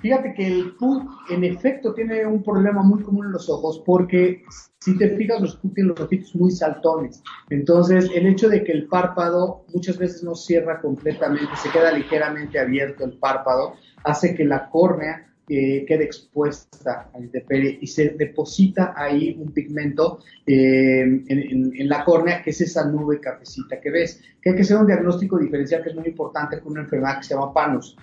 Fíjate 0.00 0.34
que 0.34 0.46
el 0.46 0.76
PUC 0.76 1.30
en 1.30 1.44
efecto 1.44 1.94
tiene 1.94 2.26
un 2.26 2.42
problema 2.42 2.82
muy 2.82 3.02
común 3.02 3.26
en 3.26 3.32
los 3.32 3.48
ojos 3.48 3.82
porque 3.84 4.42
si 4.78 4.96
te 4.96 5.16
fijas 5.16 5.40
los 5.40 5.56
PUC 5.56 5.74
tienen 5.74 5.90
los 5.90 6.00
ojitos 6.00 6.34
muy 6.34 6.50
saltones. 6.50 7.22
Entonces 7.50 8.10
el 8.14 8.26
hecho 8.26 8.48
de 8.48 8.62
que 8.62 8.72
el 8.72 8.88
párpado 8.88 9.64
muchas 9.74 9.98
veces 9.98 10.22
no 10.22 10.34
cierra 10.34 10.80
completamente, 10.80 11.56
se 11.56 11.70
queda 11.70 11.92
ligeramente 11.92 12.58
abierto 12.58 13.04
el 13.04 13.18
párpado, 13.18 13.74
hace 14.04 14.34
que 14.34 14.44
la 14.44 14.68
córnea 14.70 15.26
eh, 15.48 15.84
quede 15.86 16.04
expuesta 16.04 17.10
al 17.14 17.24
intemperie 17.24 17.78
y 17.80 17.86
se 17.86 18.10
deposita 18.10 18.94
ahí 18.96 19.36
un 19.40 19.52
pigmento 19.52 20.18
eh, 20.44 21.02
en, 21.02 21.88
la 21.88 22.04
córnea, 22.04 22.42
que 22.42 22.50
es 22.50 22.60
esa 22.60 22.90
nube 22.90 23.20
cafecita 23.20 23.80
que 23.80 23.90
ves. 23.90 24.20
Que 24.42 24.50
hay 24.50 24.56
que 24.56 24.62
hacer 24.62 24.76
un 24.76 24.86
diagnóstico 24.86 25.38
diferencial 25.38 25.82
que 25.82 25.90
es 25.90 25.94
muy 25.94 26.06
importante 26.06 26.60
con 26.60 26.72
una 26.72 26.82
enfermedad 26.82 27.18
que 27.18 27.24
se 27.24 27.34
llama 27.34 27.52
PANOS, 27.52 27.96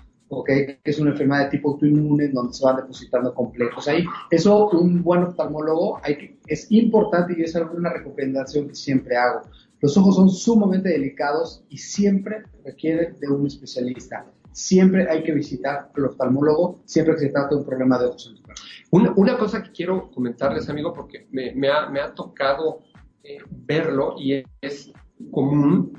que 0.46 0.80
es 0.84 1.00
una 1.00 1.12
enfermedad 1.12 1.46
de 1.46 1.52
tipo 1.52 1.72
autoinmune 1.72 2.30
donde 2.30 2.54
se 2.54 2.64
van 2.64 2.78
depositando 2.78 3.34
complejos 3.34 3.88
ahí. 3.88 4.06
Eso 4.32 4.70
un 4.70 5.04
buen 5.04 5.24
oftalmólogo 5.24 6.00
hay 6.02 6.18
que, 6.18 6.40
es 6.48 6.72
importante 6.72 7.36
y 7.38 7.44
es 7.44 7.54
una 7.56 7.92
recomendación 7.92 8.70
que 8.70 8.76
siempre 8.76 9.18
hago. 9.18 9.42
Los 9.82 9.98
ojos 9.98 10.16
son 10.16 10.30
sumamente 10.30 10.88
delicados 10.88 11.66
y 11.68 11.78
siempre 11.78 12.44
requieren 12.64 13.20
de 13.20 13.28
un 13.28 13.46
especialista 13.46 14.26
siempre 14.54 15.10
hay 15.10 15.24
que 15.24 15.34
visitar 15.34 15.92
al 15.96 16.06
oftalmólogo 16.06 16.82
siempre 16.86 17.16
que 17.16 17.22
se 17.22 17.30
trata 17.30 17.50
de 17.50 17.56
un 17.58 17.66
problema 17.66 17.98
de 18.00 18.06
ojos 18.06 18.28
en 18.28 18.36
tu 18.36 18.44
una, 18.92 19.12
una, 19.16 19.38
cosa 19.38 19.64
que 19.64 19.72
quiero 19.72 20.12
comentarles, 20.12 20.70
amigo, 20.70 20.94
porque 20.94 21.28
me, 21.32 21.52
me, 21.56 21.68
ha, 21.68 21.90
me 21.90 22.00
ha, 22.00 22.14
tocado 22.14 22.84
eh, 23.24 23.40
verlo 23.50 24.16
y 24.20 24.44
es, 24.62 24.92
común. 25.32 25.94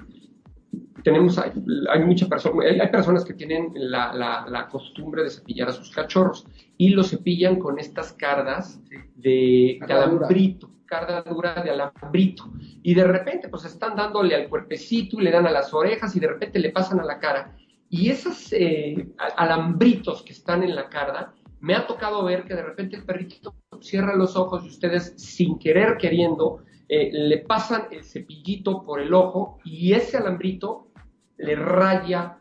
Tenemos, 1.02 1.36
hay, 1.38 1.50
hay 1.92 2.04
muchas 2.04 2.28
personas, 2.28 2.66
hay, 2.66 2.88
personas 2.90 3.24
que 3.24 3.34
tienen 3.34 3.72
la, 3.74 4.14
la, 4.14 4.46
la, 4.48 4.68
costumbre 4.68 5.24
de 5.24 5.30
cepillar 5.30 5.70
a 5.70 5.72
sus 5.72 5.90
cachorros 5.90 6.46
y 6.78 6.90
los 6.90 7.10
cepillan 7.10 7.58
con 7.58 7.80
estas 7.80 8.12
cardas 8.12 8.80
de, 9.16 9.80
de 9.84 9.92
alambrito 9.92 10.70
carda 10.86 11.22
dura 11.22 11.60
de 11.62 11.70
alambrito. 11.70 12.52
Y 12.82 12.94
de 12.94 13.04
repente 13.04 13.48
pues 13.48 13.64
están 13.64 13.96
dándole 13.96 14.34
al 14.36 14.48
cuerpecito 14.48 15.18
y 15.18 15.24
le 15.24 15.32
dan 15.32 15.46
a 15.46 15.50
las 15.50 15.74
orejas 15.74 16.14
y 16.14 16.20
de 16.20 16.28
repente 16.28 16.60
le 16.60 16.70
pasan 16.70 17.00
a 17.00 17.04
la 17.04 17.18
cara 17.18 17.56
y 17.96 18.10
esos 18.10 18.52
eh, 18.52 19.06
alambritos 19.36 20.24
que 20.24 20.32
están 20.32 20.64
en 20.64 20.74
la 20.74 20.88
carda, 20.88 21.32
me 21.60 21.76
ha 21.76 21.86
tocado 21.86 22.24
ver 22.24 22.42
que 22.42 22.56
de 22.56 22.62
repente 22.64 22.96
el 22.96 23.04
perrito 23.04 23.54
cierra 23.80 24.16
los 24.16 24.34
ojos 24.34 24.64
y 24.64 24.68
ustedes, 24.68 25.14
sin 25.16 25.60
querer 25.60 25.96
queriendo, 25.96 26.64
eh, 26.88 27.10
le 27.12 27.38
pasan 27.38 27.86
el 27.92 28.02
cepillito 28.02 28.82
por 28.82 29.00
el 29.00 29.14
ojo 29.14 29.60
y 29.64 29.92
ese 29.92 30.16
alambrito 30.16 30.88
le 31.36 31.54
raya 31.54 32.40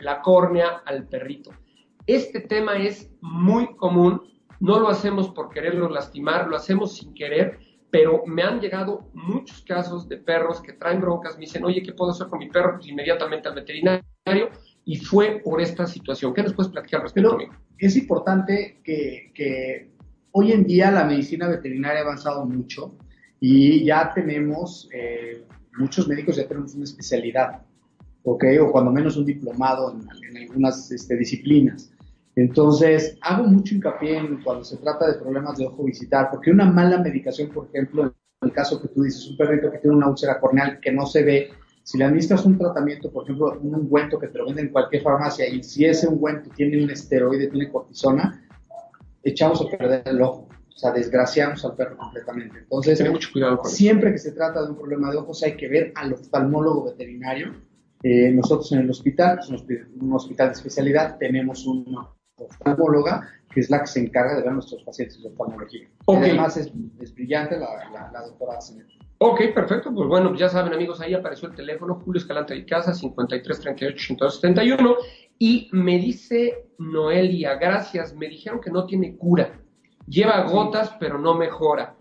la 0.00 0.22
córnea 0.22 0.82
al 0.86 1.06
perrito. 1.06 1.50
Este 2.06 2.40
tema 2.40 2.78
es 2.78 3.12
muy 3.20 3.76
común, 3.76 4.22
no 4.60 4.80
lo 4.80 4.88
hacemos 4.88 5.28
por 5.28 5.50
quererlo 5.50 5.90
lastimar, 5.90 6.48
lo 6.48 6.56
hacemos 6.56 6.96
sin 6.96 7.12
querer 7.12 7.58
pero 7.90 8.22
me 8.26 8.42
han 8.42 8.60
llegado 8.60 9.08
muchos 9.14 9.62
casos 9.62 10.08
de 10.10 10.18
perros 10.18 10.60
que 10.60 10.74
traen 10.74 11.00
broncas, 11.00 11.36
me 11.36 11.46
dicen, 11.46 11.64
oye, 11.64 11.82
¿qué 11.82 11.92
puedo 11.92 12.10
hacer 12.10 12.26
con 12.26 12.38
mi 12.38 12.50
perro? 12.50 12.74
Pues 12.74 12.86
inmediatamente 12.86 13.48
al 13.48 13.54
veterinario 13.54 14.04
y 14.84 14.96
fue 14.96 15.40
por 15.44 15.60
esta 15.60 15.86
situación. 15.86 16.32
¿Qué 16.32 16.42
nos 16.42 16.54
puedes 16.54 16.72
platicar 16.72 17.00
al 17.00 17.04
respecto, 17.04 17.34
amigo? 17.34 17.52
Es 17.78 17.96
importante 17.96 18.80
que, 18.82 19.90
hoy 20.32 20.52
en 20.52 20.64
día 20.64 20.90
la 20.90 21.04
medicina 21.04 21.48
veterinaria 21.48 22.00
ha 22.00 22.04
avanzado 22.04 22.44
mucho 22.46 22.96
y 23.40 23.84
ya 23.84 24.12
tenemos, 24.14 24.88
eh, 24.92 25.44
muchos 25.78 26.08
médicos 26.08 26.36
ya 26.36 26.48
tenemos 26.48 26.74
una 26.74 26.84
especialidad, 26.84 27.62
¿ok? 28.22 28.44
O 28.62 28.72
cuando 28.72 28.90
menos 28.90 29.16
un 29.16 29.26
diplomado 29.26 29.92
en, 29.92 30.36
algunas 30.36 30.90
este, 30.90 31.16
disciplinas. 31.16 31.92
Entonces, 32.34 33.18
hago 33.20 33.44
mucho 33.44 33.74
hincapié 33.74 34.16
en 34.16 34.42
cuando 34.42 34.64
se 34.64 34.76
trata 34.76 35.08
de 35.08 35.18
problemas 35.18 35.58
de 35.58 35.66
ojo 35.66 35.84
visitar, 35.84 36.30
porque 36.30 36.50
una 36.50 36.64
mala 36.64 36.98
medicación, 36.98 37.50
por 37.50 37.66
ejemplo, 37.66 38.04
en 38.04 38.48
el 38.48 38.52
caso 38.52 38.80
que 38.80 38.88
tú 38.88 39.02
dices, 39.02 39.28
un 39.28 39.36
perrito 39.36 39.70
que 39.70 39.78
tiene 39.78 39.96
una 39.96 40.08
úlcera 40.08 40.38
corneal 40.40 40.78
que 40.80 40.92
no 40.92 41.04
se 41.04 41.24
ve, 41.24 41.50
si 41.88 41.96
le 41.96 42.04
administras 42.04 42.44
un 42.44 42.58
tratamiento, 42.58 43.10
por 43.10 43.24
ejemplo, 43.24 43.58
un 43.62 43.74
ungüento 43.74 44.18
que 44.18 44.28
te 44.28 44.36
lo 44.36 44.44
venden 44.44 44.66
en 44.66 44.72
cualquier 44.72 45.00
farmacia, 45.00 45.48
y 45.48 45.62
si 45.62 45.86
ese 45.86 46.06
ungüento 46.06 46.50
tiene 46.54 46.84
un 46.84 46.90
esteroide, 46.90 47.46
tiene 47.46 47.70
cortisona, 47.70 48.46
echamos 49.22 49.62
a 49.62 49.74
perder 49.74 50.02
el 50.04 50.20
ojo. 50.20 50.46
O 50.68 50.78
sea, 50.78 50.92
desgraciamos 50.92 51.64
al 51.64 51.76
perro 51.76 51.96
completamente. 51.96 52.58
Entonces, 52.58 53.10
mucho 53.10 53.30
cuidado 53.32 53.64
siempre 53.64 54.12
que 54.12 54.18
se 54.18 54.32
trata 54.32 54.62
de 54.62 54.72
un 54.72 54.76
problema 54.76 55.10
de 55.10 55.16
ojos, 55.16 55.42
hay 55.42 55.56
que 55.56 55.66
ver 55.66 55.92
al 55.94 56.12
oftalmólogo 56.12 56.84
veterinario. 56.84 57.54
Eh, 58.02 58.32
nosotros 58.32 58.70
en 58.72 58.80
el 58.80 58.90
hospital, 58.90 59.38
es 59.38 59.48
un 59.48 60.12
hospital 60.12 60.48
de 60.48 60.52
especialidad, 60.52 61.16
tenemos 61.16 61.66
un 61.66 61.96
oftalmóloga, 62.36 63.26
que 63.52 63.60
es 63.60 63.70
la 63.70 63.80
que 63.80 63.86
se 63.86 64.00
encarga 64.00 64.34
de 64.34 64.42
ver 64.42 64.50
a 64.50 64.54
nuestros 64.54 64.82
pacientes 64.82 65.22
de 65.22 65.28
oftalmología. 65.28 65.88
Además 66.06 66.56
es, 66.56 66.72
brillante 67.14 67.58
la, 67.58 68.10
la, 68.12 68.20
doctora 68.22 68.58
Ok, 69.18 69.40
perfecto. 69.54 69.92
Pues 69.92 70.08
bueno, 70.08 70.34
ya 70.34 70.48
saben 70.48 70.72
amigos, 70.72 71.00
ahí 71.00 71.14
apareció 71.14 71.48
el 71.48 71.54
teléfono 71.54 72.00
Julio 72.04 72.20
Escalante 72.20 72.54
de 72.54 72.64
Casa, 72.64 72.94
53 72.94 73.60
38 73.60 74.96
Y 75.38 75.68
me 75.72 75.98
dice 75.98 76.68
Noelia, 76.78 77.56
gracias, 77.56 78.14
me 78.14 78.28
dijeron 78.28 78.60
que 78.60 78.70
no 78.70 78.86
tiene 78.86 79.16
cura. 79.16 79.60
Lleva 80.06 80.42
gotas, 80.42 80.94
pero 81.00 81.18
no 81.18 81.34
mejora. 81.34 81.97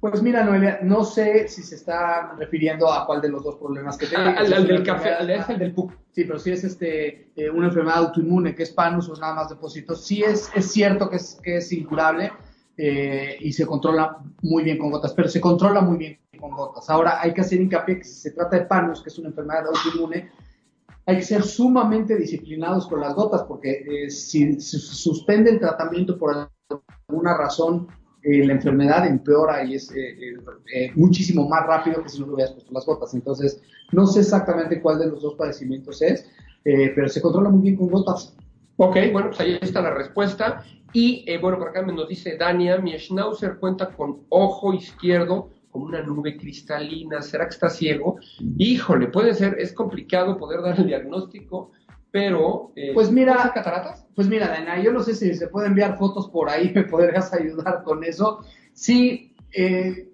Pues 0.00 0.22
mira, 0.22 0.44
Noelia, 0.44 0.80
no 0.82 1.04
sé 1.04 1.48
si 1.48 1.62
se 1.62 1.74
está 1.74 2.34
refiriendo 2.38 2.92
a 2.92 3.06
cuál 3.06 3.20
de 3.20 3.30
los 3.30 3.42
dos 3.42 3.56
problemas 3.56 3.96
que 3.96 4.06
tiene. 4.06 4.24
al, 4.24 4.66
del 4.66 4.82
café, 4.82 5.10
al, 5.14 5.26
del 5.26 5.72
PUC. 5.72 5.92
Sí, 6.12 6.24
pero 6.24 6.38
si 6.38 6.52
es 6.52 6.64
este, 6.64 7.30
eh, 7.34 7.50
una 7.50 7.68
enfermedad 7.68 7.98
autoinmune, 7.98 8.54
que 8.54 8.64
es 8.64 8.70
panus 8.70 9.08
o 9.08 9.16
nada 9.16 9.34
más 9.34 9.48
depósitos, 9.48 10.04
sí 10.04 10.22
es, 10.22 10.50
es 10.54 10.70
cierto 10.70 11.08
que 11.08 11.16
es, 11.16 11.38
que 11.42 11.56
es 11.56 11.72
incurable 11.72 12.30
eh, 12.76 13.36
y 13.40 13.52
se 13.52 13.66
controla 13.66 14.18
muy 14.42 14.64
bien 14.64 14.78
con 14.78 14.90
gotas, 14.90 15.14
pero 15.14 15.28
se 15.28 15.40
controla 15.40 15.80
muy 15.80 15.96
bien 15.96 16.18
con 16.38 16.50
gotas. 16.50 16.88
Ahora, 16.90 17.20
hay 17.20 17.32
que 17.32 17.40
hacer 17.40 17.60
hincapié 17.60 17.98
que 17.98 18.04
si 18.04 18.14
se 18.14 18.30
trata 18.32 18.56
de 18.56 18.66
panus, 18.66 19.02
que 19.02 19.08
es 19.08 19.18
una 19.18 19.28
enfermedad 19.28 19.66
autoinmune, 19.66 20.30
hay 21.06 21.16
que 21.16 21.22
ser 21.22 21.42
sumamente 21.42 22.16
disciplinados 22.16 22.86
con 22.86 23.00
las 23.00 23.14
gotas, 23.14 23.44
porque 23.44 23.84
eh, 23.88 24.10
si 24.10 24.60
se 24.60 24.78
suspende 24.78 25.50
el 25.50 25.60
tratamiento 25.60 26.18
por 26.18 26.50
alguna 27.08 27.36
razón, 27.36 27.88
eh, 28.28 28.44
la 28.44 28.54
enfermedad 28.54 29.06
empeora 29.06 29.62
y 29.62 29.76
es 29.76 29.88
eh, 29.92 30.34
eh, 30.74 30.90
muchísimo 30.96 31.48
más 31.48 31.64
rápido 31.64 32.02
que 32.02 32.08
si 32.08 32.18
no 32.18 32.26
le 32.26 32.32
hubieras 32.32 32.54
puesto 32.54 32.72
las 32.72 32.84
gotas. 32.84 33.14
Entonces, 33.14 33.62
no 33.92 34.04
sé 34.04 34.18
exactamente 34.18 34.80
cuál 34.80 34.98
de 34.98 35.06
los 35.06 35.22
dos 35.22 35.34
padecimientos 35.34 36.02
es, 36.02 36.28
pero 36.64 37.08
se 37.08 37.22
controla 37.22 37.50
muy 37.50 37.62
bien 37.62 37.76
con 37.76 37.88
gotas. 37.88 38.34
Ok, 38.78 38.96
bueno, 39.12 39.28
pues 39.28 39.38
ahí 39.38 39.56
está 39.62 39.80
la 39.80 39.94
respuesta. 39.94 40.64
Y 40.92 41.24
bueno, 41.38 41.56
por 41.56 41.68
acá 41.68 41.82
nos 41.82 42.08
dice 42.08 42.36
Dania, 42.36 42.78
mi 42.78 42.98
schnauzer 42.98 43.58
cuenta 43.58 43.90
con 43.90 44.22
ojo 44.28 44.74
izquierdo 44.74 45.50
como 45.70 45.84
una 45.84 46.02
nube 46.02 46.36
cristalina, 46.36 47.22
¿será 47.22 47.44
que 47.44 47.54
está 47.54 47.70
ciego? 47.70 48.16
Híjole, 48.58 49.06
puede 49.06 49.34
ser, 49.34 49.56
es 49.60 49.72
complicado 49.72 50.36
poder 50.36 50.62
dar 50.62 50.80
el 50.80 50.88
diagnóstico, 50.88 51.70
pero... 52.10 52.72
Eh, 52.76 52.92
pues 52.94 53.10
mira, 53.10 53.50
cataratas? 53.54 54.06
Pues 54.14 54.28
mira, 54.28 54.48
Dana, 54.48 54.82
yo 54.82 54.92
no 54.92 55.02
sé 55.02 55.14
si 55.14 55.34
se 55.34 55.48
puede 55.48 55.68
enviar 55.68 55.98
fotos 55.98 56.28
por 56.28 56.48
ahí, 56.48 56.72
me 56.74 56.84
podrías 56.84 57.32
ayudar 57.32 57.82
con 57.82 58.04
eso. 58.04 58.40
Sí, 58.72 59.34
eh, 59.52 60.08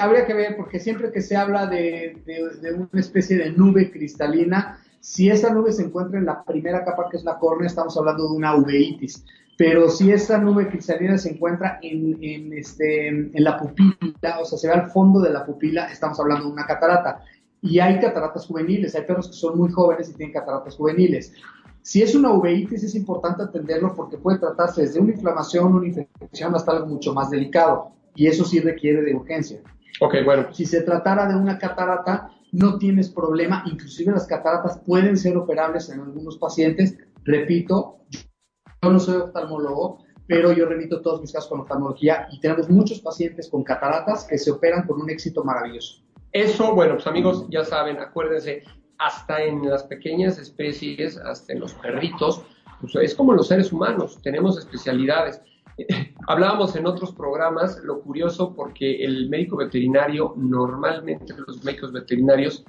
habría 0.00 0.26
que 0.26 0.34
ver, 0.34 0.56
porque 0.56 0.78
siempre 0.78 1.10
que 1.10 1.20
se 1.20 1.36
habla 1.36 1.66
de, 1.66 2.22
de, 2.24 2.72
una 2.72 3.00
especie 3.00 3.36
de 3.36 3.50
nube 3.50 3.90
cristalina, 3.90 4.78
si 5.00 5.28
esa 5.30 5.52
nube 5.52 5.72
se 5.72 5.82
encuentra 5.82 6.18
en 6.18 6.26
la 6.26 6.44
primera 6.44 6.84
capa, 6.84 7.08
que 7.10 7.16
es 7.16 7.24
la 7.24 7.38
córnea, 7.38 7.66
estamos 7.66 7.96
hablando 7.96 8.28
de 8.28 8.36
una 8.36 8.54
uveitis. 8.56 9.24
Pero 9.58 9.88
si 9.90 10.10
esa 10.10 10.38
nube 10.38 10.68
cristalina 10.68 11.18
se 11.18 11.30
encuentra 11.30 11.78
en, 11.82 12.18
en, 12.22 12.52
este, 12.52 13.08
en 13.08 13.44
la 13.44 13.58
pupila, 13.58 14.38
o 14.40 14.44
sea, 14.44 14.58
se 14.58 14.68
ve 14.68 14.74
al 14.74 14.90
fondo 14.90 15.20
de 15.20 15.30
la 15.30 15.44
pupila, 15.44 15.86
estamos 15.86 16.18
hablando 16.18 16.46
de 16.46 16.52
una 16.52 16.66
catarata. 16.66 17.22
Y 17.62 17.78
hay 17.78 18.00
cataratas 18.00 18.46
juveniles, 18.46 18.94
hay 18.96 19.02
perros 19.02 19.28
que 19.28 19.34
son 19.34 19.56
muy 19.56 19.70
jóvenes 19.70 20.10
y 20.10 20.14
tienen 20.14 20.34
cataratas 20.34 20.76
juveniles. 20.76 21.32
Si 21.80 22.02
es 22.02 22.14
una 22.14 22.32
uveitis, 22.32 22.82
es 22.82 22.94
importante 22.94 23.44
atenderlo 23.44 23.94
porque 23.94 24.18
puede 24.18 24.38
tratarse 24.38 24.82
desde 24.82 25.00
una 25.00 25.12
inflamación, 25.12 25.74
una 25.74 25.86
infección, 25.86 26.54
hasta 26.54 26.72
algo 26.72 26.86
mucho 26.86 27.14
más 27.14 27.30
delicado. 27.30 27.92
Y 28.14 28.26
eso 28.26 28.44
sí 28.44 28.60
requiere 28.60 29.02
de 29.02 29.14
urgencia. 29.14 29.60
Ok, 30.00 30.16
bueno. 30.24 30.52
Si 30.52 30.66
se 30.66 30.82
tratara 30.82 31.26
de 31.26 31.36
una 31.36 31.58
catarata, 31.58 32.30
no 32.50 32.78
tienes 32.78 33.10
problema. 33.10 33.64
Inclusive 33.66 34.12
las 34.12 34.26
cataratas 34.26 34.78
pueden 34.78 35.16
ser 35.16 35.36
operables 35.36 35.88
en 35.88 36.00
algunos 36.00 36.38
pacientes. 36.38 36.98
Repito, 37.24 38.00
yo 38.10 38.90
no 38.90 38.98
soy 38.98 39.16
oftalmólogo, 39.16 40.04
pero 40.26 40.52
yo 40.52 40.66
remito 40.66 41.00
todos 41.00 41.20
mis 41.20 41.32
casos 41.32 41.48
con 41.48 41.60
oftalmología 41.60 42.26
y 42.32 42.40
tenemos 42.40 42.68
muchos 42.68 43.00
pacientes 43.00 43.48
con 43.48 43.62
cataratas 43.62 44.24
que 44.24 44.38
se 44.38 44.50
operan 44.50 44.86
con 44.86 45.00
un 45.00 45.10
éxito 45.10 45.44
maravilloso. 45.44 46.02
Eso, 46.32 46.74
bueno, 46.74 46.94
pues 46.94 47.06
amigos, 47.06 47.46
ya 47.50 47.64
saben, 47.64 47.98
acuérdense, 47.98 48.62
hasta 48.98 49.42
en 49.42 49.68
las 49.68 49.82
pequeñas 49.84 50.38
especies, 50.38 51.18
hasta 51.18 51.52
en 51.52 51.60
los 51.60 51.74
perritos, 51.74 52.42
pues 52.80 52.94
es 52.96 53.14
como 53.14 53.34
los 53.34 53.48
seres 53.48 53.72
humanos, 53.72 54.18
tenemos 54.22 54.58
especialidades. 54.58 55.40
Hablábamos 56.28 56.74
en 56.76 56.86
otros 56.86 57.12
programas, 57.12 57.78
lo 57.84 58.00
curioso, 58.00 58.54
porque 58.54 59.04
el 59.04 59.28
médico 59.28 59.56
veterinario, 59.56 60.34
normalmente 60.36 61.34
los 61.46 61.62
médicos 61.64 61.92
veterinarios 61.92 62.64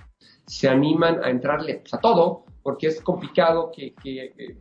se 0.45 0.67
animan 0.67 1.23
a 1.23 1.30
entrarle 1.30 1.76
pues, 1.76 1.93
a 1.93 1.99
todo, 1.99 2.45
porque 2.63 2.88
es 2.88 3.02
complicado 3.02 3.71
que, 3.73 3.93
que, 3.95 4.58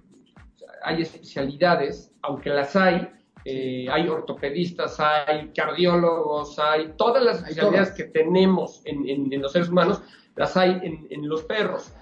hay 0.84 1.02
especialidades, 1.02 2.12
aunque 2.22 2.50
las 2.50 2.74
hay, 2.76 3.08
eh, 3.44 3.86
hay 3.90 4.08
ortopedistas, 4.08 5.00
hay 5.00 5.48
cardiólogos, 5.54 6.58
hay 6.58 6.92
todas 6.96 7.22
las 7.22 7.38
especialidades 7.38 7.90
que 7.92 8.04
tenemos 8.04 8.82
en, 8.84 9.30
los 9.40 9.52
seres 9.52 9.68
humanos, 9.68 10.02
las 10.36 10.56
hay 10.56 10.80
en, 11.10 11.28
los 11.28 11.42
perros. 11.44 11.92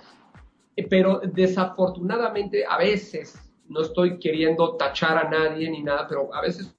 Eh, 0.77 0.87
pero 0.89 1.21
desafortunadamente 1.25 2.65
a 2.69 2.77
veces, 2.77 3.39
no 3.69 3.81
estoy 3.83 4.19
queriendo 4.19 4.77
tachar 4.77 5.17
a 5.17 5.31
nadie 5.31 5.71
ni 5.71 5.83
nada, 5.83 6.07
pero 6.09 6.35
a 6.35 6.43
veces 6.43 6.77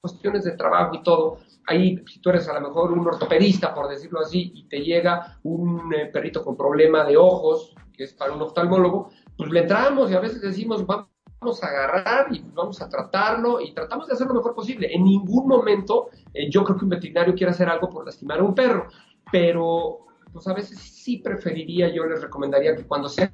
cuestiones 0.00 0.44
de 0.44 0.52
trabajo 0.52 0.96
y 0.96 1.02
todo, 1.02 1.38
ahí 1.66 2.02
si 2.06 2.20
tú 2.20 2.30
eres 2.30 2.48
a 2.48 2.54
lo 2.54 2.68
mejor 2.68 2.92
un 2.92 3.06
ortopedista, 3.06 3.72
por 3.72 3.88
decirlo 3.88 4.20
así, 4.20 4.50
y 4.54 4.64
te 4.64 4.80
llega 4.80 5.38
un 5.44 5.92
eh, 5.94 6.06
perrito 6.06 6.44
con 6.44 6.56
problema 6.56 7.04
de 7.04 7.16
ojos, 7.16 7.74
que 7.92 8.04
es 8.04 8.12
para 8.12 8.32
un 8.32 8.42
oftalmólogo, 8.42 9.10
pues 9.36 9.50
le 9.50 9.60
entramos 9.60 10.10
y 10.10 10.14
a 10.14 10.20
veces 10.20 10.40
decimos, 10.40 10.84
vamos 10.86 11.11
vamos 11.42 11.62
a 11.64 11.66
agarrar 11.66 12.28
y 12.30 12.40
vamos 12.54 12.80
a 12.80 12.88
tratarlo 12.88 13.60
y 13.60 13.74
tratamos 13.74 14.06
de 14.06 14.14
hacer 14.14 14.28
lo 14.28 14.34
mejor 14.34 14.54
posible. 14.54 14.94
En 14.94 15.04
ningún 15.04 15.48
momento 15.48 16.10
eh, 16.32 16.48
yo 16.48 16.62
creo 16.62 16.78
que 16.78 16.84
un 16.84 16.90
veterinario 16.90 17.34
quiera 17.34 17.50
hacer 17.50 17.68
algo 17.68 17.90
por 17.90 18.06
lastimar 18.06 18.38
a 18.38 18.44
un 18.44 18.54
perro, 18.54 18.86
pero 19.30 20.06
pues 20.32 20.46
a 20.46 20.54
veces 20.54 20.78
sí 20.78 21.18
preferiría, 21.18 21.92
yo 21.92 22.04
les 22.06 22.22
recomendaría 22.22 22.76
que 22.76 22.86
cuando 22.86 23.08
sean 23.08 23.32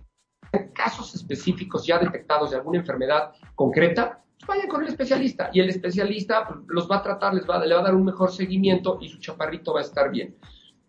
casos 0.73 1.15
específicos 1.15 1.87
ya 1.87 1.99
detectados 1.99 2.51
de 2.51 2.57
alguna 2.57 2.79
enfermedad 2.79 3.33
concreta, 3.55 4.25
pues 4.39 4.49
vayan 4.49 4.69
con 4.69 4.83
el 4.83 4.89
especialista 4.89 5.51
y 5.53 5.61
el 5.61 5.69
especialista 5.69 6.49
pues, 6.49 6.61
los 6.69 6.91
va 6.91 6.97
a 6.97 7.03
tratar, 7.03 7.35
les 7.35 7.49
va, 7.49 7.65
le 7.65 7.75
va 7.75 7.81
a 7.81 7.85
dar 7.85 7.95
un 7.95 8.07
mejor 8.07 8.33
seguimiento 8.33 8.99
y 9.03 9.11
su 9.11 9.19
chaparrito 9.19 9.75
va 9.75 9.81
a 9.81 9.83
estar 9.83 10.11
bien. 10.11 10.35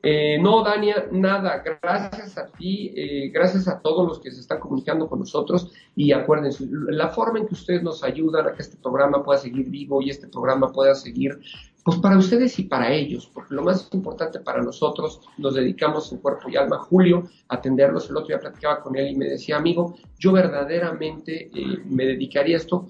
Eh, 0.02 0.38
no, 0.40 0.64
Dania, 0.64 1.08
nada. 1.12 1.62
Gracias 1.82 2.38
a 2.38 2.48
ti, 2.48 2.94
eh, 2.96 3.30
gracias 3.34 3.68
a 3.68 3.82
todos 3.82 4.08
los 4.08 4.20
que 4.20 4.32
se 4.32 4.40
están 4.40 4.60
comunicando 4.60 5.10
con 5.10 5.20
nosotros 5.20 5.72
y 5.94 6.14
acuérdense, 6.14 6.66
la 6.72 7.10
forma 7.10 7.40
en 7.40 7.48
que 7.48 7.54
ustedes 7.54 7.84
nos 7.84 8.02
ayudan 8.04 8.48
a 8.48 8.54
que 8.54 8.62
este 8.62 8.78
programa 8.78 9.24
pueda 9.24 9.40
seguir 9.40 9.70
vivo 9.70 10.02
y 10.02 10.10
este 10.10 10.28
programa 10.28 10.72
pueda 10.72 10.96
seguir, 10.96 11.38
pues 11.84 11.98
para 11.98 12.18
ustedes 12.18 12.58
y 12.60 12.64
para 12.64 12.94
ellos, 12.94 13.30
porque 13.34 13.54
lo 13.54 13.64
más 13.64 13.90
importante 13.92 14.40
para 14.40 14.62
nosotros, 14.62 15.20
nos 15.38 15.56
dedicamos 15.56 16.12
en 16.14 16.20
cuerpo 16.20 16.48
y 16.50 16.56
alma, 16.56 16.78
Julio, 16.78 17.24
a 17.50 17.56
atenderlos. 17.56 18.10
El 18.10 18.18
otro 18.18 18.28
día 18.28 18.40
platicaba 18.40 18.82
con 18.82 18.96
él 18.96 19.10
y 19.10 19.16
me 19.18 19.26
decía, 19.26 19.58
amigo, 19.58 19.98
yo 20.18 20.32
verdaderamente 20.32 21.50
eh, 21.54 21.84
me 21.86 22.06
dedicaría 22.06 22.56
a 22.56 22.60
esto 22.60 22.88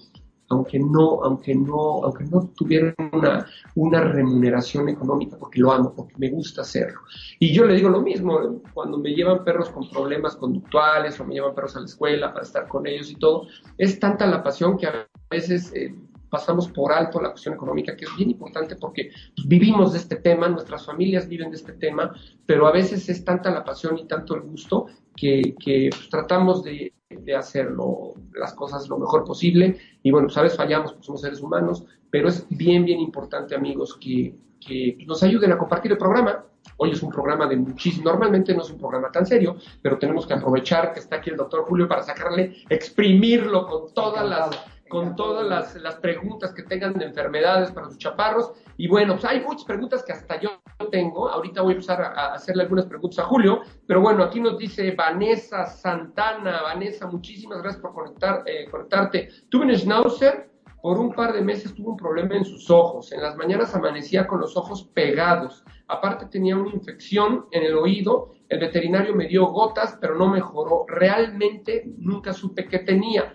aunque 0.50 0.78
no, 0.78 1.22
aunque 1.22 1.54
no, 1.54 2.04
aunque 2.04 2.24
no 2.24 2.50
tuviera 2.56 2.94
una, 3.12 3.46
una 3.76 4.00
remuneración 4.00 4.88
económica, 4.88 5.36
porque 5.38 5.60
lo 5.60 5.72
amo, 5.72 5.94
porque 5.94 6.14
me 6.18 6.28
gusta 6.30 6.62
hacerlo. 6.62 7.00
Y 7.38 7.52
yo 7.52 7.64
le 7.64 7.74
digo 7.74 7.88
lo 7.88 8.02
mismo, 8.02 8.60
cuando 8.74 8.98
me 8.98 9.14
llevan 9.14 9.44
perros 9.44 9.70
con 9.70 9.88
problemas 9.88 10.36
conductuales 10.36 11.18
o 11.20 11.24
me 11.24 11.34
llevan 11.34 11.54
perros 11.54 11.76
a 11.76 11.80
la 11.80 11.86
escuela 11.86 12.32
para 12.32 12.44
estar 12.44 12.68
con 12.68 12.86
ellos 12.86 13.10
y 13.10 13.14
todo, 13.14 13.46
es 13.78 13.98
tanta 14.00 14.26
la 14.26 14.42
pasión 14.42 14.76
que 14.76 14.88
a 14.88 15.06
veces 15.30 15.72
eh, 15.72 15.94
pasamos 16.30 16.68
por 16.68 16.92
alto 16.92 17.20
la 17.20 17.30
cuestión 17.30 17.54
económica, 17.54 17.96
que 17.96 18.04
es 18.04 18.16
bien 18.16 18.30
importante 18.30 18.76
porque 18.76 19.10
vivimos 19.46 19.92
de 19.92 19.98
este 19.98 20.16
tema, 20.16 20.48
nuestras 20.48 20.84
familias 20.84 21.28
viven 21.28 21.50
de 21.50 21.56
este 21.56 21.74
tema, 21.74 22.12
pero 22.46 22.66
a 22.66 22.72
veces 22.72 23.08
es 23.08 23.24
tanta 23.24 23.50
la 23.50 23.64
pasión 23.64 23.98
y 23.98 24.06
tanto 24.06 24.34
el 24.34 24.42
gusto 24.42 24.86
que, 25.14 25.54
pues, 25.64 26.08
tratamos 26.08 26.64
de, 26.64 26.92
de 27.10 27.34
hacerlo 27.34 28.14
las 28.32 28.54
cosas 28.54 28.88
lo 28.88 28.98
mejor 28.98 29.24
posible. 29.24 29.78
Y 30.02 30.10
bueno, 30.10 30.28
sabes, 30.28 30.56
fallamos 30.56 30.92
porque 30.92 31.06
somos 31.06 31.20
seres 31.20 31.40
humanos, 31.40 31.84
pero 32.10 32.28
es 32.28 32.46
bien, 32.50 32.84
bien 32.84 33.00
importante, 33.00 33.54
amigos, 33.54 33.96
que, 34.00 34.34
que 34.60 34.96
nos 35.06 35.22
ayuden 35.22 35.52
a 35.52 35.58
compartir 35.58 35.92
el 35.92 35.98
programa. 35.98 36.44
Hoy 36.76 36.92
es 36.92 37.02
un 37.02 37.10
programa 37.10 37.46
de 37.46 37.56
muchísimo, 37.56 38.10
normalmente 38.10 38.54
no 38.54 38.62
es 38.62 38.70
un 38.70 38.78
programa 38.78 39.10
tan 39.10 39.26
serio, 39.26 39.56
pero 39.82 39.98
tenemos 39.98 40.26
que 40.26 40.34
aprovechar 40.34 40.92
que 40.92 41.00
está 41.00 41.16
aquí 41.16 41.30
el 41.30 41.36
doctor 41.36 41.64
Julio 41.64 41.88
para 41.88 42.02
sacarle, 42.02 42.56
exprimirlo 42.68 43.66
con 43.66 43.92
todas 43.92 44.26
las 44.28 44.50
con 44.88 45.14
todas 45.14 45.46
las, 45.46 45.76
las, 45.76 45.94
preguntas 45.94 46.52
que 46.52 46.64
tengan 46.64 46.94
de 46.94 47.04
enfermedades 47.04 47.70
para 47.70 47.86
sus 47.86 47.96
chaparros. 47.96 48.50
Y 48.80 48.88
bueno, 48.88 49.12
pues 49.12 49.26
hay 49.26 49.42
muchas 49.42 49.64
preguntas 49.64 50.02
que 50.02 50.12
hasta 50.12 50.40
yo 50.40 50.62
tengo. 50.90 51.28
Ahorita 51.28 51.60
voy 51.60 51.72
a 51.72 51.74
empezar 51.74 52.00
a, 52.00 52.32
hacerle 52.32 52.62
algunas 52.62 52.86
preguntas 52.86 53.18
a 53.18 53.24
Julio. 53.28 53.60
Pero 53.86 54.00
bueno, 54.00 54.24
aquí 54.24 54.40
nos 54.40 54.56
dice 54.56 54.92
Vanessa 54.92 55.66
Santana. 55.66 56.62
Vanessa, 56.62 57.06
muchísimas 57.06 57.60
gracias 57.60 57.82
por 57.82 57.92
conectar, 57.92 58.42
eh, 58.46 58.70
conectarte. 58.70 59.28
Tuve 59.50 59.66
un 59.66 59.76
schnauzer, 59.76 60.50
por 60.80 60.98
un 60.98 61.12
par 61.12 61.34
de 61.34 61.42
meses 61.42 61.74
tuvo 61.74 61.90
un 61.90 61.98
problema 61.98 62.36
en 62.36 62.46
sus 62.46 62.70
ojos. 62.70 63.12
En 63.12 63.20
las 63.20 63.36
mañanas 63.36 63.74
amanecía 63.74 64.26
con 64.26 64.40
los 64.40 64.56
ojos 64.56 64.84
pegados. 64.94 65.62
Aparte 65.86 66.24
tenía 66.24 66.56
una 66.56 66.70
infección 66.70 67.48
en 67.50 67.64
el 67.64 67.74
oído. 67.74 68.30
El 68.48 68.60
veterinario 68.60 69.14
me 69.14 69.28
dio 69.28 69.44
gotas, 69.48 69.98
pero 70.00 70.14
no 70.14 70.30
mejoró. 70.30 70.86
Realmente 70.88 71.84
nunca 71.98 72.32
supe 72.32 72.66
qué 72.66 72.78
tenía 72.78 73.34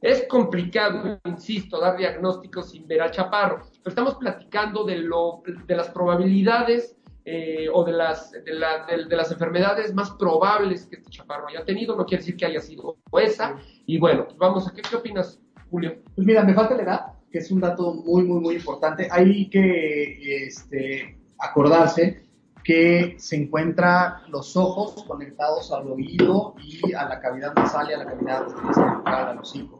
es 0.00 0.26
complicado, 0.28 1.20
insisto, 1.24 1.78
dar 1.78 1.96
diagnósticos 1.96 2.70
sin 2.70 2.86
ver 2.88 3.02
al 3.02 3.10
chaparro, 3.10 3.58
pero 3.82 3.88
estamos 3.88 4.14
platicando 4.14 4.84
de, 4.84 4.96
lo, 4.96 5.42
de 5.66 5.76
las 5.76 5.90
probabilidades 5.90 6.96
eh, 7.26 7.68
o 7.72 7.84
de 7.84 7.92
las, 7.92 8.32
de, 8.32 8.54
las 8.54 9.30
enfermedades 9.30 9.92
más 9.92 10.10
probables 10.12 10.86
que 10.86 10.96
este 10.96 11.10
chaparro 11.10 11.48
haya 11.48 11.64
tenido. 11.64 11.94
No 11.94 12.06
quiere 12.06 12.22
decir 12.22 12.36
que 12.36 12.46
haya 12.46 12.60
sido 12.60 12.96
esa. 13.20 13.56
Y 13.84 13.98
bueno, 13.98 14.24
pues 14.24 14.38
vamos 14.38 14.66
a 14.66 14.72
qué, 14.72 14.80
qué 14.80 14.96
opinas, 14.96 15.38
Julio. 15.70 15.98
Pues 16.14 16.26
mira, 16.26 16.42
me 16.44 16.54
falta 16.54 16.74
la 16.74 16.82
edad, 16.82 17.00
que 17.30 17.38
es 17.38 17.50
un 17.50 17.60
dato 17.60 17.92
muy, 17.92 18.24
muy, 18.24 18.40
muy 18.40 18.54
importante. 18.54 19.06
Hay 19.10 19.50
que 19.50 20.46
este, 20.46 21.18
acordarse 21.38 22.22
que 22.64 23.16
se 23.18 23.36
encuentra 23.36 24.22
los 24.28 24.56
ojos 24.56 25.04
conectados 25.04 25.70
al 25.72 25.88
oído 25.88 26.54
y 26.58 26.92
a 26.94 27.08
la 27.08 27.20
cavidad 27.20 27.54
nasal 27.54 27.90
y 27.90 27.94
a 27.94 27.98
la 27.98 28.06
cavidad 28.06 28.46
estética 28.46 29.30
a 29.30 29.34
los 29.34 29.54
hijos. 29.54 29.79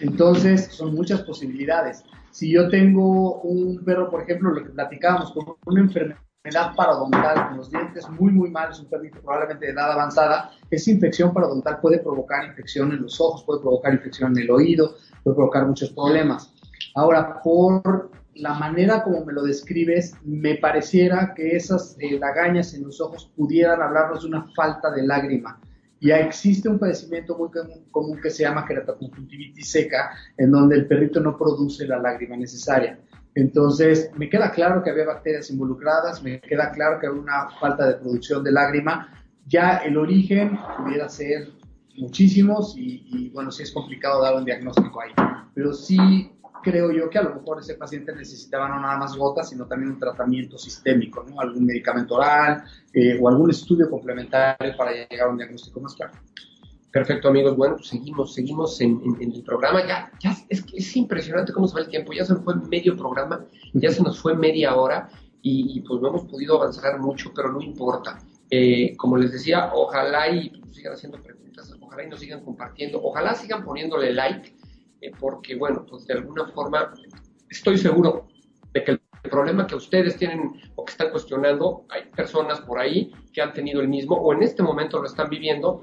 Entonces, 0.00 0.66
son 0.72 0.94
muchas 0.94 1.22
posibilidades. 1.22 2.04
Si 2.30 2.52
yo 2.52 2.68
tengo 2.68 3.40
un 3.40 3.82
perro, 3.84 4.10
por 4.10 4.22
ejemplo, 4.22 4.50
lo 4.50 4.62
que 4.62 4.70
platicábamos, 4.70 5.32
con 5.32 5.56
una 5.64 5.80
enfermedad 5.80 6.74
parodontal, 6.76 7.48
con 7.48 7.56
los 7.56 7.70
dientes 7.70 8.08
muy, 8.10 8.32
muy 8.32 8.50
malos, 8.50 8.80
un 8.80 8.90
perrito 8.90 9.20
probablemente 9.20 9.66
de 9.66 9.72
edad 9.72 9.92
avanzada, 9.92 10.50
esa 10.70 10.90
infección 10.90 11.32
parodontal 11.32 11.80
puede 11.80 11.98
provocar 11.98 12.44
infección 12.44 12.92
en 12.92 13.02
los 13.02 13.20
ojos, 13.20 13.42
puede 13.44 13.60
provocar 13.60 13.94
infección 13.94 14.32
en 14.32 14.44
el 14.44 14.50
oído, 14.50 14.96
puede 15.24 15.34
provocar 15.34 15.66
muchos 15.66 15.90
problemas. 15.90 16.52
Ahora, 16.94 17.40
por 17.42 18.10
la 18.34 18.54
manera 18.54 19.02
como 19.02 19.24
me 19.24 19.32
lo 19.32 19.42
describes, 19.42 20.14
me 20.24 20.56
pareciera 20.56 21.32
que 21.34 21.56
esas 21.56 21.96
eh, 22.00 22.18
lagañas 22.18 22.74
en 22.74 22.84
los 22.84 23.00
ojos 23.00 23.32
pudieran 23.34 23.80
hablarnos 23.80 24.22
de 24.22 24.28
una 24.28 24.46
falta 24.54 24.90
de 24.90 25.06
lágrima. 25.06 25.58
Ya 26.00 26.18
existe 26.18 26.68
un 26.68 26.78
padecimiento 26.78 27.36
muy 27.36 27.48
común 27.90 28.20
que 28.20 28.30
se 28.30 28.42
llama 28.42 28.66
queratoconjuntivitis 28.66 29.70
seca, 29.70 30.10
en 30.36 30.50
donde 30.50 30.76
el 30.76 30.86
perrito 30.86 31.20
no 31.20 31.36
produce 31.36 31.86
la 31.86 31.98
lágrima 31.98 32.36
necesaria. 32.36 32.98
Entonces, 33.34 34.10
me 34.16 34.28
queda 34.28 34.50
claro 34.50 34.82
que 34.82 34.90
había 34.90 35.04
bacterias 35.04 35.50
involucradas, 35.50 36.22
me 36.22 36.40
queda 36.40 36.70
claro 36.72 36.98
que 36.98 37.06
había 37.06 37.20
una 37.20 37.48
falta 37.60 37.86
de 37.86 37.94
producción 37.94 38.42
de 38.42 38.52
lágrima. 38.52 39.12
Ya 39.46 39.76
el 39.78 39.96
origen 39.96 40.58
pudiera 40.78 41.08
ser 41.08 41.48
muchísimos 41.96 42.74
y, 42.76 43.30
bueno, 43.34 43.50
sí 43.50 43.62
es 43.62 43.72
complicado 43.72 44.22
dar 44.22 44.34
un 44.36 44.44
diagnóstico 44.44 45.00
ahí. 45.00 45.12
Pero 45.54 45.72
sí 45.72 46.30
creo 46.66 46.90
yo 46.90 47.08
que 47.08 47.18
a 47.18 47.22
lo 47.22 47.36
mejor 47.36 47.60
ese 47.60 47.74
paciente 47.74 48.12
necesitaba 48.12 48.68
no 48.68 48.80
nada 48.80 48.98
más 48.98 49.16
gotas, 49.16 49.50
sino 49.50 49.66
también 49.66 49.92
un 49.92 50.00
tratamiento 50.00 50.58
sistémico, 50.58 51.22
¿no? 51.22 51.40
Algún 51.40 51.64
medicamento 51.64 52.16
oral 52.16 52.64
eh, 52.92 53.16
o 53.22 53.28
algún 53.28 53.50
estudio 53.50 53.88
complementario 53.88 54.76
para 54.76 54.90
llegar 54.90 55.28
a 55.28 55.30
un 55.30 55.38
diagnóstico 55.38 55.78
más 55.80 55.94
claro. 55.94 56.12
Perfecto, 56.90 57.28
amigos. 57.28 57.56
Bueno, 57.56 57.76
pues 57.76 57.88
seguimos, 57.88 58.34
seguimos 58.34 58.80
en, 58.80 59.00
el 59.20 59.44
programa. 59.44 59.86
Ya, 59.86 60.10
ya 60.20 60.34
es 60.48 60.64
es 60.72 60.96
impresionante 60.96 61.52
cómo 61.52 61.68
se 61.68 61.74
va 61.74 61.82
el 61.82 61.88
tiempo. 61.88 62.12
Ya 62.12 62.24
se 62.24 62.34
nos 62.34 62.42
fue 62.42 62.56
medio 62.56 62.96
programa, 62.96 63.44
ya 63.74 63.92
se 63.92 64.02
nos 64.02 64.18
fue 64.18 64.34
media 64.34 64.74
hora 64.74 65.08
y, 65.42 65.80
pues 65.82 66.00
no 66.00 66.08
hemos 66.08 66.24
podido 66.24 66.56
avanzar 66.56 66.98
mucho, 66.98 67.30
pero 67.32 67.52
no 67.52 67.60
importa. 67.60 68.18
Eh, 68.50 68.96
como 68.96 69.16
les 69.16 69.30
decía, 69.30 69.70
ojalá 69.72 70.30
y 70.30 70.50
pues, 70.50 70.74
sigan 70.74 70.94
haciendo 70.94 71.22
preguntas, 71.22 71.72
ojalá 71.80 72.02
y 72.02 72.08
nos 72.08 72.18
sigan 72.18 72.42
compartiendo, 72.44 73.00
ojalá 73.04 73.34
sigan 73.34 73.64
poniéndole 73.64 74.12
like, 74.12 74.52
eh, 75.00 75.12
porque 75.18 75.56
bueno, 75.56 75.84
pues 75.88 76.06
de 76.06 76.14
alguna 76.14 76.46
forma 76.48 76.92
estoy 77.48 77.78
seguro 77.78 78.28
de 78.72 78.84
que 78.84 78.90
el 78.92 79.00
problema 79.30 79.66
que 79.66 79.74
ustedes 79.74 80.16
tienen 80.16 80.52
o 80.74 80.84
que 80.84 80.92
están 80.92 81.10
cuestionando, 81.10 81.84
hay 81.88 82.04
personas 82.14 82.60
por 82.60 82.78
ahí 82.78 83.12
que 83.32 83.42
han 83.42 83.52
tenido 83.52 83.80
el 83.80 83.88
mismo 83.88 84.16
o 84.16 84.32
en 84.32 84.42
este 84.42 84.62
momento 84.62 85.00
lo 85.00 85.06
están 85.06 85.28
viviendo 85.28 85.82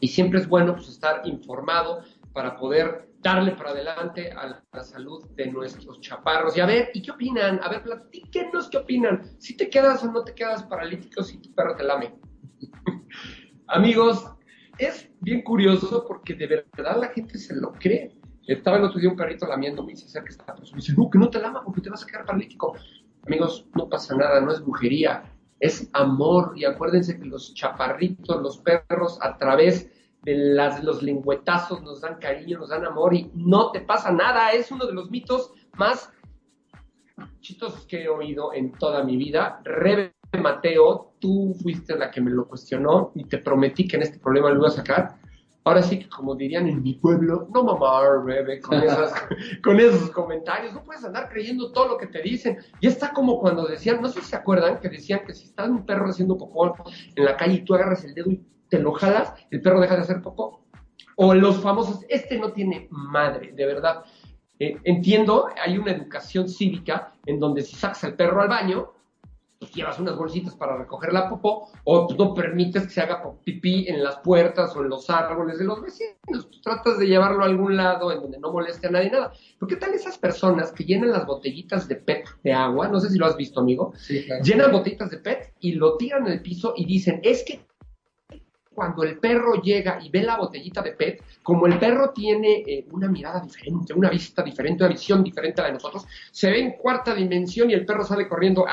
y 0.00 0.08
siempre 0.08 0.40
es 0.40 0.48
bueno 0.48 0.74
pues, 0.74 0.88
estar 0.88 1.22
informado 1.26 2.02
para 2.32 2.56
poder 2.56 3.08
darle 3.20 3.52
para 3.52 3.70
adelante 3.70 4.30
a 4.30 4.62
la 4.72 4.84
salud 4.84 5.26
de 5.30 5.46
nuestros 5.46 6.00
chaparros. 6.00 6.56
Y 6.56 6.60
a 6.60 6.66
ver, 6.66 6.90
¿y 6.94 7.02
qué 7.02 7.10
opinan? 7.10 7.58
A 7.62 7.68
ver, 7.68 7.82
platíquenos 7.82 8.68
qué 8.68 8.76
opinan. 8.76 9.34
Si 9.38 9.56
te 9.56 9.68
quedas 9.68 10.04
o 10.04 10.12
no 10.12 10.22
te 10.22 10.34
quedas 10.34 10.62
paralítico 10.64 11.22
si 11.22 11.38
tu 11.38 11.52
perro 11.54 11.74
te 11.74 11.82
lame. 11.82 12.14
Amigos, 13.68 14.30
es 14.78 15.10
bien 15.20 15.42
curioso 15.42 16.04
porque 16.06 16.34
de 16.34 16.46
verdad 16.46 17.00
la 17.00 17.08
gente 17.08 17.38
se 17.38 17.56
lo 17.56 17.72
cree. 17.72 18.15
Estaba 18.46 18.76
el 18.76 18.84
otro 18.84 19.00
día 19.00 19.10
un 19.10 19.16
perrito 19.16 19.46
lamiendo, 19.46 19.88
y 19.90 19.96
se 19.96 20.06
acerca 20.06 20.30
esta 20.30 20.54
persona 20.54 20.76
dice, 20.76 20.94
no, 20.96 21.10
que 21.10 21.18
no 21.18 21.28
te 21.28 21.40
lama 21.40 21.62
porque 21.64 21.80
te 21.80 21.90
vas 21.90 22.04
a 22.04 22.06
quedar 22.06 22.24
paralítico. 22.24 22.74
Amigos, 23.26 23.66
no 23.74 23.88
pasa 23.88 24.16
nada, 24.16 24.40
no 24.40 24.52
es 24.52 24.60
brujería, 24.60 25.24
es 25.58 25.90
amor. 25.92 26.52
Y 26.56 26.64
acuérdense 26.64 27.18
que 27.18 27.24
los 27.24 27.54
chaparritos, 27.54 28.40
los 28.40 28.58
perros, 28.58 29.18
a 29.20 29.36
través 29.36 29.90
de 30.22 30.34
las, 30.36 30.82
los 30.84 31.02
lengüetazos 31.02 31.82
nos 31.82 32.00
dan 32.00 32.18
cariño, 32.18 32.60
nos 32.60 32.68
dan 32.68 32.84
amor 32.84 33.14
y 33.14 33.30
no 33.34 33.72
te 33.72 33.80
pasa 33.80 34.12
nada. 34.12 34.52
Es 34.52 34.70
uno 34.70 34.86
de 34.86 34.92
los 34.92 35.10
mitos 35.10 35.52
más 35.76 36.10
chistosos 37.40 37.86
que 37.86 38.04
he 38.04 38.08
oído 38.08 38.52
en 38.52 38.72
toda 38.72 39.02
mi 39.02 39.16
vida. 39.16 39.60
Rebe 39.64 40.14
Mateo, 40.40 41.14
tú 41.18 41.54
fuiste 41.62 41.96
la 41.96 42.10
que 42.10 42.20
me 42.20 42.30
lo 42.30 42.46
cuestionó 42.46 43.12
y 43.14 43.24
te 43.24 43.38
prometí 43.38 43.88
que 43.88 43.96
en 43.96 44.02
este 44.02 44.18
problema 44.18 44.50
lo 44.50 44.58
iba 44.58 44.68
a 44.68 44.72
sacar. 44.72 45.18
Ahora 45.66 45.82
sí 45.82 45.98
que 45.98 46.08
como 46.08 46.36
dirían 46.36 46.68
en 46.68 46.80
mi 46.80 46.94
pueblo, 46.94 47.48
no 47.52 47.64
mamá, 47.64 48.00
Rebe, 48.24 48.60
con, 48.60 48.80
con 49.64 49.80
esos 49.80 50.12
comentarios, 50.12 50.72
no 50.72 50.84
puedes 50.84 51.04
andar 51.04 51.28
creyendo 51.28 51.72
todo 51.72 51.88
lo 51.88 51.98
que 51.98 52.06
te 52.06 52.22
dicen. 52.22 52.58
Y 52.80 52.86
está 52.86 53.12
como 53.12 53.40
cuando 53.40 53.66
decían, 53.66 54.00
no 54.00 54.08
sé 54.08 54.20
si 54.20 54.26
se 54.26 54.36
acuerdan, 54.36 54.78
que 54.78 54.88
decían 54.88 55.22
que 55.26 55.34
si 55.34 55.46
está 55.46 55.64
un 55.64 55.84
perro 55.84 56.08
haciendo 56.08 56.38
popó 56.38 56.72
en 57.16 57.24
la 57.24 57.36
calle 57.36 57.54
y 57.54 57.64
tú 57.64 57.74
agarras 57.74 58.04
el 58.04 58.14
dedo 58.14 58.30
y 58.30 58.46
te 58.68 58.78
lo 58.78 58.92
jalas, 58.92 59.34
el 59.50 59.60
perro 59.60 59.80
deja 59.80 59.96
de 59.96 60.02
hacer 60.02 60.22
popó. 60.22 60.64
O 61.16 61.34
los 61.34 61.60
famosos, 61.60 62.04
este 62.08 62.38
no 62.38 62.52
tiene 62.52 62.86
madre, 62.92 63.50
de 63.50 63.66
verdad. 63.66 64.04
Eh, 64.60 64.78
entiendo, 64.84 65.48
hay 65.60 65.78
una 65.78 65.90
educación 65.90 66.48
cívica 66.48 67.12
en 67.26 67.40
donde 67.40 67.62
si 67.62 67.74
sacas 67.74 68.04
al 68.04 68.14
perro 68.14 68.40
al 68.40 68.48
baño, 68.48 68.92
pues 69.58 69.72
llevas 69.72 69.98
unas 69.98 70.16
bolsitas 70.16 70.54
para 70.54 70.76
recoger 70.76 71.12
la 71.12 71.28
popó, 71.28 71.68
o 71.84 72.08
no 72.16 72.34
permites 72.34 72.84
que 72.84 72.90
se 72.90 73.00
haga 73.00 73.22
pipí 73.44 73.86
en 73.88 74.02
las 74.02 74.18
puertas 74.18 74.74
o 74.76 74.82
en 74.82 74.88
los 74.88 75.08
árboles 75.08 75.58
de 75.58 75.64
los 75.64 75.80
vecinos. 75.80 76.50
Tú 76.50 76.60
tratas 76.60 76.98
de 76.98 77.06
llevarlo 77.06 77.42
a 77.42 77.46
algún 77.46 77.76
lado 77.76 78.12
en 78.12 78.20
donde 78.20 78.38
no 78.38 78.52
moleste 78.52 78.88
a 78.88 78.90
nadie 78.90 79.10
nada. 79.10 79.32
Pero 79.58 79.68
¿qué 79.68 79.76
tal 79.76 79.94
esas 79.94 80.18
personas 80.18 80.72
que 80.72 80.84
llenan 80.84 81.10
las 81.10 81.26
botellitas 81.26 81.88
de 81.88 81.96
PET 81.96 82.26
de 82.42 82.52
agua? 82.52 82.88
No 82.88 83.00
sé 83.00 83.10
si 83.10 83.18
lo 83.18 83.26
has 83.26 83.36
visto, 83.36 83.60
amigo. 83.60 83.92
Llenan 84.42 84.72
botellitas 84.72 85.10
de 85.10 85.18
PET 85.18 85.54
y 85.60 85.72
lo 85.72 85.96
tiran 85.96 86.26
en 86.26 86.34
el 86.34 86.42
piso 86.42 86.74
y 86.76 86.84
dicen, 86.84 87.20
es 87.22 87.44
que 87.44 87.66
cuando 88.76 89.04
el 89.04 89.18
perro 89.18 89.54
llega 89.62 89.98
y 90.02 90.10
ve 90.10 90.22
la 90.22 90.36
botellita 90.36 90.82
de 90.82 90.92
PET, 90.92 91.22
como 91.42 91.66
el 91.66 91.78
perro 91.78 92.10
tiene 92.10 92.62
eh, 92.66 92.86
una 92.90 93.08
mirada 93.08 93.40
diferente, 93.40 93.94
una 93.94 94.10
vista 94.10 94.42
diferente, 94.42 94.84
una 94.84 94.92
visión 94.92 95.24
diferente 95.24 95.62
a 95.62 95.64
la 95.64 95.68
de 95.68 95.74
nosotros, 95.74 96.06
se 96.30 96.50
ve 96.50 96.60
en 96.60 96.72
cuarta 96.72 97.14
dimensión 97.14 97.70
y 97.70 97.74
el 97.74 97.86
perro 97.86 98.04
sale 98.04 98.28
corriendo. 98.28 98.66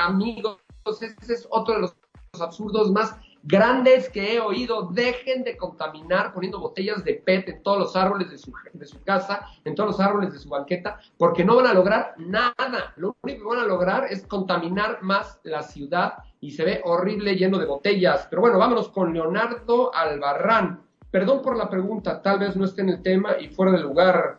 Amigos, 0.86 1.02
ese 1.02 1.32
es 1.32 1.48
otro 1.50 1.74
de 1.74 1.80
los 1.80 1.96
absurdos 2.38 2.90
más 2.90 3.16
grandes 3.42 4.10
que 4.10 4.34
he 4.34 4.40
oído. 4.40 4.90
Dejen 4.92 5.42
de 5.42 5.56
contaminar 5.56 6.34
poniendo 6.34 6.60
botellas 6.60 7.02
de 7.04 7.14
PET 7.14 7.48
en 7.48 7.62
todos 7.62 7.78
los 7.78 7.96
árboles 7.96 8.30
de 8.30 8.36
su, 8.36 8.52
de 8.72 8.84
su 8.84 9.02
casa, 9.02 9.46
en 9.64 9.74
todos 9.74 9.92
los 9.92 10.00
árboles 10.00 10.32
de 10.32 10.38
su 10.38 10.50
banqueta, 10.50 11.00
porque 11.16 11.42
no 11.42 11.56
van 11.56 11.68
a 11.68 11.74
lograr 11.74 12.14
nada. 12.18 12.92
Lo 12.96 13.16
único 13.22 13.48
que 13.48 13.56
van 13.56 13.64
a 13.64 13.66
lograr 13.66 14.06
es 14.10 14.26
contaminar 14.26 15.02
más 15.02 15.40
la 15.44 15.62
ciudad 15.62 16.18
y 16.40 16.50
se 16.50 16.64
ve 16.64 16.82
horrible 16.84 17.34
lleno 17.34 17.58
de 17.58 17.66
botellas. 17.66 18.26
Pero 18.28 18.42
bueno, 18.42 18.58
vámonos 18.58 18.90
con 18.90 19.14
Leonardo 19.14 19.94
Albarrán. 19.94 20.82
Perdón 21.10 21.40
por 21.40 21.56
la 21.56 21.70
pregunta, 21.70 22.20
tal 22.20 22.40
vez 22.40 22.56
no 22.56 22.66
esté 22.66 22.82
en 22.82 22.90
el 22.90 23.02
tema 23.02 23.38
y 23.40 23.48
fuera 23.48 23.72
de 23.72 23.80
lugar. 23.80 24.38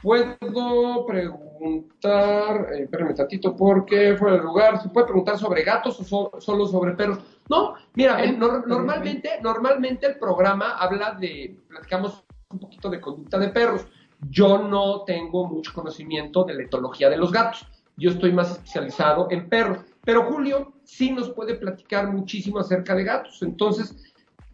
Puedo 0.00 1.04
preguntar, 1.06 1.47
eh, 1.60 2.82
espérame 2.82 3.14
tantito, 3.14 3.56
porque 3.56 4.16
fuera 4.16 4.36
del 4.36 4.44
lugar, 4.44 4.80
¿se 4.80 4.88
puede 4.88 5.06
preguntar 5.06 5.38
sobre 5.38 5.62
gatos 5.62 6.00
o 6.00 6.40
solo 6.40 6.66
sobre 6.66 6.92
perros? 6.92 7.18
No, 7.48 7.74
mira, 7.94 8.20
normalmente, 8.32 9.40
normalmente 9.42 10.06
el 10.06 10.18
programa 10.18 10.76
habla 10.76 11.12
de, 11.12 11.58
platicamos 11.68 12.24
un 12.50 12.58
poquito 12.58 12.90
de 12.90 13.00
conducta 13.00 13.38
de 13.38 13.48
perros. 13.48 13.86
Yo 14.30 14.58
no 14.58 15.04
tengo 15.04 15.46
mucho 15.46 15.72
conocimiento 15.72 16.44
de 16.44 16.54
la 16.54 16.62
etología 16.62 17.08
de 17.08 17.16
los 17.16 17.32
gatos. 17.32 17.66
Yo 17.96 18.10
estoy 18.10 18.32
más 18.32 18.50
especializado 18.50 19.28
en 19.30 19.48
perros. 19.48 19.78
Pero 20.04 20.24
Julio 20.24 20.72
sí 20.84 21.10
nos 21.10 21.30
puede 21.30 21.54
platicar 21.54 22.12
muchísimo 22.12 22.58
acerca 22.58 22.94
de 22.94 23.04
gatos. 23.04 23.42
Entonces, 23.42 23.94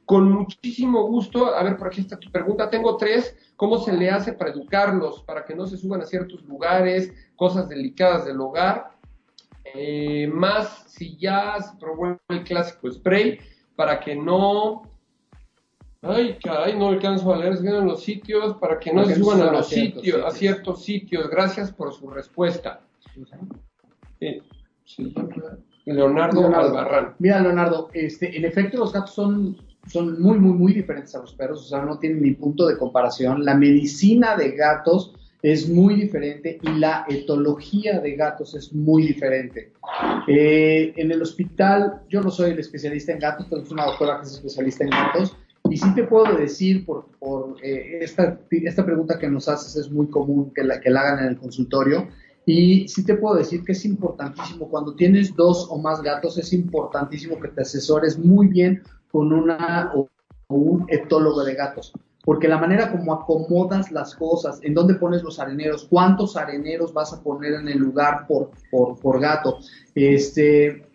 con 0.05 0.31
muchísimo 0.31 1.07
gusto, 1.07 1.55
a 1.55 1.62
ver, 1.62 1.77
por 1.77 1.88
aquí 1.88 2.01
está 2.01 2.19
tu 2.19 2.31
pregunta. 2.31 2.71
Tengo 2.71 2.97
tres. 2.97 3.37
¿Cómo 3.57 3.79
se 3.79 3.93
le 3.93 4.11
hace 4.11 4.33
para 4.33 4.51
educarlos, 4.51 5.23
para 5.23 5.45
que 5.45 5.55
no 5.55 5.67
se 5.67 5.77
suban 5.77 6.03
a 6.03 6.07
ciertos 6.07 6.43
lugares, 6.45 7.12
cosas 7.37 7.69
delicadas 7.69 8.25
del 8.25 8.40
hogar? 8.40 8.93
Eh, 9.64 10.29
más 10.33 10.85
si 10.88 11.17
ya 11.17 11.57
se 11.61 11.77
probó 11.79 12.19
el 12.29 12.45
clásico 12.45 12.90
spray, 12.90 13.38
para 13.77 14.01
que 14.01 14.14
no 14.14 14.83
Ay, 16.07 16.37
caray, 16.43 16.77
no 16.79 16.88
alcanzo 16.88 17.33
a 17.33 17.38
leer 17.38 17.57
en 17.64 17.87
los 17.87 18.03
sitios 18.03 18.57
para 18.59 18.79
que 18.79 18.93
no 18.93 19.07
se 19.07 19.14
suban 19.14 19.40
a 19.40 19.51
los 19.51 19.69
sitios, 19.69 20.23
a 20.23 20.31
ciertos 20.31 20.85
sitios. 20.85 21.31
Gracias 21.31 21.73
por 21.73 21.95
su 21.95 22.11
respuesta. 22.11 22.81
Sí. 24.21 24.43
Leonardo, 25.87 26.55
Albarrán. 26.55 27.14
Mira, 27.19 27.40
Leonardo, 27.40 27.88
este, 27.95 28.37
en 28.37 28.45
efecto 28.45 28.79
los 28.79 28.93
gatos 28.93 29.14
son, 29.14 29.57
son 29.87 30.20
muy, 30.20 30.38
muy, 30.38 30.53
muy 30.53 30.73
diferentes 30.73 31.14
a 31.14 31.20
los 31.20 31.35
perros, 31.35 31.61
o 31.61 31.68
sea, 31.68 31.85
no 31.85 31.99
tienen 31.99 32.23
ni 32.23 32.33
punto 32.33 32.66
de 32.66 32.79
comparación. 32.79 33.44
La 33.44 33.55
medicina 33.55 34.37
de 34.37 34.53
gatos 34.53 35.14
es 35.42 35.68
muy 35.68 35.94
diferente 35.97 36.59
y 36.62 36.68
la 36.79 37.05
etología 37.07 38.01
de 38.01 38.16
gatos 38.16 38.55
es 38.55 38.73
muy 38.73 39.09
diferente. 39.09 39.73
Eh, 40.27 40.94
en 40.97 41.12
el 41.12 41.20
hospital, 41.20 42.01
yo 42.09 42.23
no 42.23 42.31
soy 42.31 42.53
el 42.53 42.59
especialista 42.59 43.12
en 43.12 43.18
gatos, 43.18 43.51
tenemos 43.51 43.70
una 43.70 43.85
doctora 43.85 44.20
que 44.20 44.27
es 44.27 44.33
especialista 44.33 44.85
en 44.85 44.90
gatos, 44.90 45.37
y 45.68 45.77
sí 45.77 45.94
te 45.94 46.05
puedo 46.05 46.35
decir, 46.37 46.87
por, 46.87 47.07
por 47.18 47.57
eh, 47.62 47.99
esta, 48.01 48.38
esta 48.51 48.85
pregunta 48.87 49.18
que 49.18 49.29
nos 49.29 49.49
haces 49.49 49.77
es 49.77 49.90
muy 49.90 50.07
común 50.09 50.51
que 50.55 50.64
la, 50.64 50.81
que 50.81 50.88
la 50.88 51.01
hagan 51.01 51.25
en 51.25 51.31
el 51.33 51.38
consultorio, 51.38 52.09
y 52.47 52.88
sí 52.88 53.05
te 53.05 53.14
puedo 53.14 53.37
decir 53.37 53.64
que 53.64 53.73
es 53.73 53.85
importantísimo, 53.85 54.68
cuando 54.68 54.94
tienes 54.94 55.35
dos 55.37 55.66
o 55.70 55.79
más 55.79 56.01
gatos, 56.01 56.38
es 56.38 56.55
importantísimo 56.55 57.38
que 57.38 57.49
te 57.49 57.62
asesores 57.62 58.18
muy 58.18 58.49
bien 58.49 58.83
con 59.14 59.33
una 59.33 59.92
o, 59.94 60.09
un 60.48 60.87
etólogo 60.88 61.44
de 61.44 61.55
gatos. 61.55 61.92
Porque 62.24 62.48
la 62.48 62.59
manera 62.59 62.90
como 62.90 63.12
acomodas 63.12 63.92
las 63.92 64.16
cosas, 64.16 64.59
en 64.62 64.74
dónde 64.74 64.94
pones 64.94 65.22
los 65.22 65.38
areneros, 65.38 65.87
cuántos 65.88 66.37
areneros 66.37 66.92
vas 66.92 67.12
a 67.12 67.22
poner 67.22 67.53
en 67.53 67.68
el 67.68 67.79
lugar 67.79 68.27
por, 68.27 68.50
por, 68.72 68.98
por 68.98 69.20
gato, 69.20 69.59
este, 69.94 70.88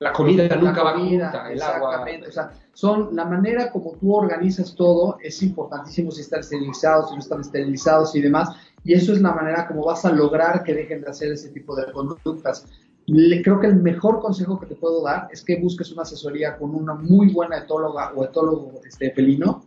la 0.00 0.12
comida 0.12 0.56
nunca 0.56 0.82
va 0.82 0.94
el 0.98 1.62
agua. 1.62 2.04
O 2.26 2.32
sea, 2.32 2.50
son 2.72 3.14
la 3.14 3.26
manera 3.26 3.70
como 3.70 3.92
tú 3.92 4.12
organizas 4.12 4.74
todo, 4.74 5.18
es 5.22 5.40
importantísimo 5.40 6.10
si 6.10 6.22
están 6.22 6.40
esterilizados, 6.40 7.10
si 7.10 7.14
no 7.14 7.20
están 7.20 7.42
esterilizados 7.42 8.16
y 8.16 8.22
demás 8.22 8.48
y 8.82 8.94
eso 8.94 9.12
es 9.12 9.20
la 9.20 9.32
manera 9.32 9.66
como 9.66 9.84
vas 9.84 10.04
a 10.04 10.12
lograr 10.12 10.62
que 10.64 10.74
dejen 10.74 11.02
de 11.02 11.10
hacer 11.10 11.32
ese 11.32 11.50
tipo 11.50 11.76
de 11.76 11.92
conductas. 11.92 12.66
Le, 13.12 13.42
creo 13.42 13.58
que 13.58 13.66
el 13.66 13.74
mejor 13.74 14.20
consejo 14.20 14.60
que 14.60 14.66
te 14.66 14.76
puedo 14.76 15.02
dar 15.02 15.28
es 15.32 15.42
que 15.42 15.56
busques 15.56 15.90
una 15.90 16.02
asesoría 16.02 16.56
con 16.56 16.72
una 16.76 16.94
muy 16.94 17.32
buena 17.32 17.58
etóloga 17.58 18.12
o 18.14 18.24
etólogo 18.24 18.80
este, 18.86 19.10
felino 19.10 19.64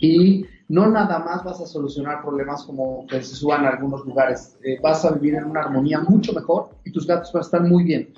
y 0.00 0.44
no 0.68 0.90
nada 0.90 1.20
más 1.20 1.44
vas 1.44 1.60
a 1.60 1.66
solucionar 1.66 2.22
problemas 2.22 2.64
como 2.64 3.06
que 3.06 3.22
se 3.22 3.36
suban 3.36 3.64
a 3.64 3.68
algunos 3.68 4.04
lugares, 4.04 4.56
eh, 4.64 4.80
vas 4.82 5.04
a 5.04 5.12
vivir 5.12 5.36
en 5.36 5.44
una 5.44 5.60
armonía 5.60 6.00
mucho 6.00 6.32
mejor 6.32 6.70
y 6.84 6.90
tus 6.90 7.06
gatos 7.06 7.32
van 7.32 7.42
a 7.42 7.46
estar 7.46 7.62
muy 7.62 7.84
bien. 7.84 8.12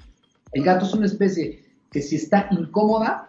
El 0.53 0.65
gato 0.65 0.87
es 0.87 0.95
una 0.95 1.05
especie 1.05 1.63
que 1.91 2.01
si 2.01 2.17
está 2.17 2.49
incómoda, 2.51 3.29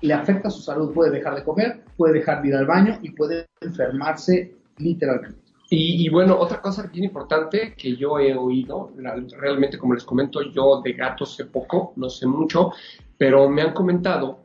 le 0.00 0.14
afecta 0.14 0.48
su 0.48 0.62
salud, 0.62 0.94
puede 0.94 1.10
dejar 1.10 1.34
de 1.34 1.44
comer, 1.44 1.84
puede 1.98 2.14
dejar 2.14 2.40
de 2.40 2.48
ir 2.48 2.54
al 2.54 2.64
baño 2.64 2.98
y 3.02 3.10
puede 3.10 3.44
enfermarse 3.60 4.56
literalmente. 4.78 5.45
Y, 5.68 6.08
bueno, 6.10 6.38
otra 6.38 6.60
cosa 6.60 6.86
bien 6.86 7.04
importante 7.06 7.74
que 7.76 7.96
yo 7.96 8.20
he 8.20 8.36
oído, 8.36 8.92
realmente 9.36 9.78
como 9.78 9.94
les 9.94 10.04
comento, 10.04 10.40
yo 10.42 10.80
de 10.80 10.92
gatos 10.92 11.34
sé 11.34 11.46
poco, 11.46 11.92
no 11.96 12.08
sé 12.08 12.26
mucho, 12.26 12.70
pero 13.18 13.48
me 13.48 13.62
han 13.62 13.72
comentado 13.72 14.40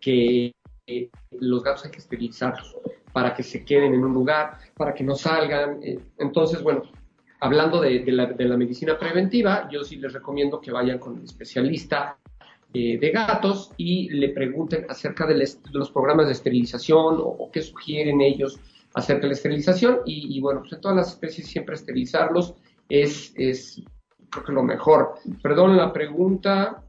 que 0.00 0.52
eh, 0.88 1.10
los 1.38 1.62
gatos 1.62 1.84
hay 1.84 1.92
que 1.92 1.98
esterilizarlos 1.98 2.76
para 3.12 3.34
que 3.34 3.44
se 3.44 3.64
queden 3.64 3.94
en 3.94 4.04
un 4.04 4.12
lugar, 4.12 4.58
para 4.76 4.92
que 4.92 5.04
no 5.04 5.14
salgan. 5.14 5.80
Eh, 5.82 6.00
entonces, 6.18 6.60
bueno, 6.62 6.82
hablando 7.40 7.80
de, 7.80 8.04
la, 8.06 8.56
medicina 8.56 8.98
preventiva, 8.98 9.68
yo 9.70 9.84
sí 9.84 9.96
les 9.96 10.12
recomiendo 10.12 10.60
que 10.60 10.72
vayan 10.72 10.98
con 10.98 11.14
un 11.14 11.24
especialista 11.24 12.16
eh, 12.72 12.98
de 12.98 13.10
gatos 13.10 13.72
y 13.76 14.08
le 14.10 14.30
pregunten 14.30 14.86
acerca 14.88 15.26
de, 15.26 15.46
los 15.72 15.90
programas 15.90 16.26
de 16.26 16.32
esterilización 16.32 17.16
o, 17.18 17.50
qué 17.52 17.62
sugieren 17.62 18.20
ellos 18.20 18.58
acerca 18.94 19.22
de 19.22 19.28
la 19.28 19.34
esterilización. 19.34 20.00
Y, 20.04 20.40
bueno, 20.40 20.60
pues 20.60 20.72
en 20.72 20.80
todas 20.80 20.96
las 20.96 21.08
especies 21.08 21.46
siempre 21.48 21.74
esterilizarlos 21.74 22.54
es, 22.88 23.32
es 23.36 23.82
creo 24.30 24.44
que 24.44 24.52
lo 24.52 24.62
mejor. 24.62 25.14
Perdón 25.42 25.76
la 25.76 25.92
pregunta, 25.92 26.82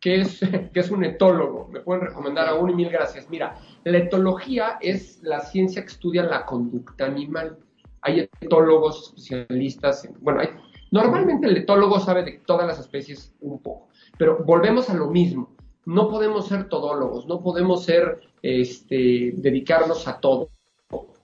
¿qué 0.00 0.22
es, 0.22 0.40
¿qué 0.72 0.80
es 0.80 0.90
un 0.90 1.04
etólogo? 1.04 1.68
Me 1.68 1.80
pueden 1.80 2.06
recomendar 2.06 2.48
a 2.48 2.54
uno 2.54 2.72
y 2.72 2.76
mil 2.76 2.90
gracias. 2.90 3.28
Mira, 3.28 3.56
la 3.84 3.98
etología 3.98 4.78
es 4.80 5.22
la 5.22 5.40
ciencia 5.40 5.82
que 5.82 5.88
estudia 5.88 6.22
la 6.22 6.44
conducta 6.46 7.06
animal. 7.06 7.58
Hay 8.02 8.28
etólogos 8.40 9.12
especialistas, 9.16 10.08
bueno, 10.20 10.40
hay, 10.40 10.48
normalmente 10.90 11.46
el 11.46 11.58
etólogo 11.58 12.00
sabe 12.00 12.24
de 12.24 12.40
todas 12.46 12.66
las 12.66 12.80
especies 12.80 13.34
un 13.40 13.60
poco, 13.60 13.88
pero 14.16 14.42
volvemos 14.44 14.88
a 14.88 14.94
lo 14.94 15.08
mismo. 15.08 15.54
No 15.84 16.08
podemos 16.08 16.48
ser 16.48 16.68
todólogos, 16.68 17.26
no 17.26 17.42
podemos 17.42 17.84
ser, 17.84 18.20
este, 18.42 19.32
dedicarnos 19.34 20.08
a 20.08 20.18
todo. 20.20 20.50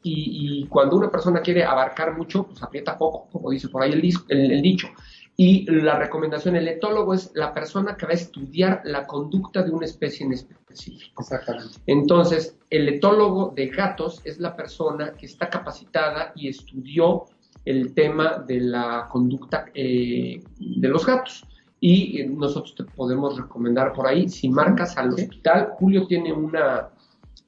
Y, 0.09 0.66
cuando 0.69 0.97
una 0.97 1.11
persona 1.11 1.40
quiere 1.40 1.64
abarcar 1.64 2.16
mucho, 2.16 2.45
pues 2.45 2.62
aprieta 2.62 2.97
poco, 2.97 3.29
como 3.33 3.51
dice 3.51 3.69
por 3.69 3.83
ahí 3.83 3.92
el, 3.92 4.62
dicho. 4.62 4.88
Y 5.37 5.69
la 5.71 5.99
recomendación, 5.99 6.55
el 6.55 6.69
etólogo 6.69 7.12
es 7.12 7.33
la 7.35 7.53
persona 7.53 7.97
que 7.97 8.07
va 8.07 8.12
a 8.12 8.14
estudiar 8.14 8.83
la 8.85 9.05
conducta 9.07 9.62
de 9.64 9.73
una 9.73 9.85
especie 9.85 10.25
en 10.25 10.33
específico. 10.33 11.23
Exactamente. 11.23 11.79
Entonces, 11.87 12.57
el 12.71 12.88
etólogo 12.88 13.53
de 13.55 13.66
gatos 13.66 14.23
es 14.25 14.38
la 14.38 14.55
persona 14.55 15.12
que 15.12 15.27
está 15.27 15.51
capacitada 15.51 16.33
y 16.37 16.49
estudió 16.49 17.25
el 17.64 17.92
tema 17.92 18.45
de 18.47 18.61
la 18.61 19.09
conducta 19.11 19.66
eh, 19.75 20.40
de 20.59 20.88
los 20.88 21.05
gatos. 21.05 21.45
Y 21.81 22.21
eh, 22.21 22.27
nosotros 22.29 22.77
te 22.77 22.85
podemos 22.85 23.37
recomendar 23.37 23.92
por 23.92 24.07
ahí, 24.07 24.29
si 24.29 24.49
marcas 24.49 24.97
al 24.97 25.14
hospital, 25.14 25.71
Julio 25.79 26.07
tiene 26.07 26.33
una 26.33 26.90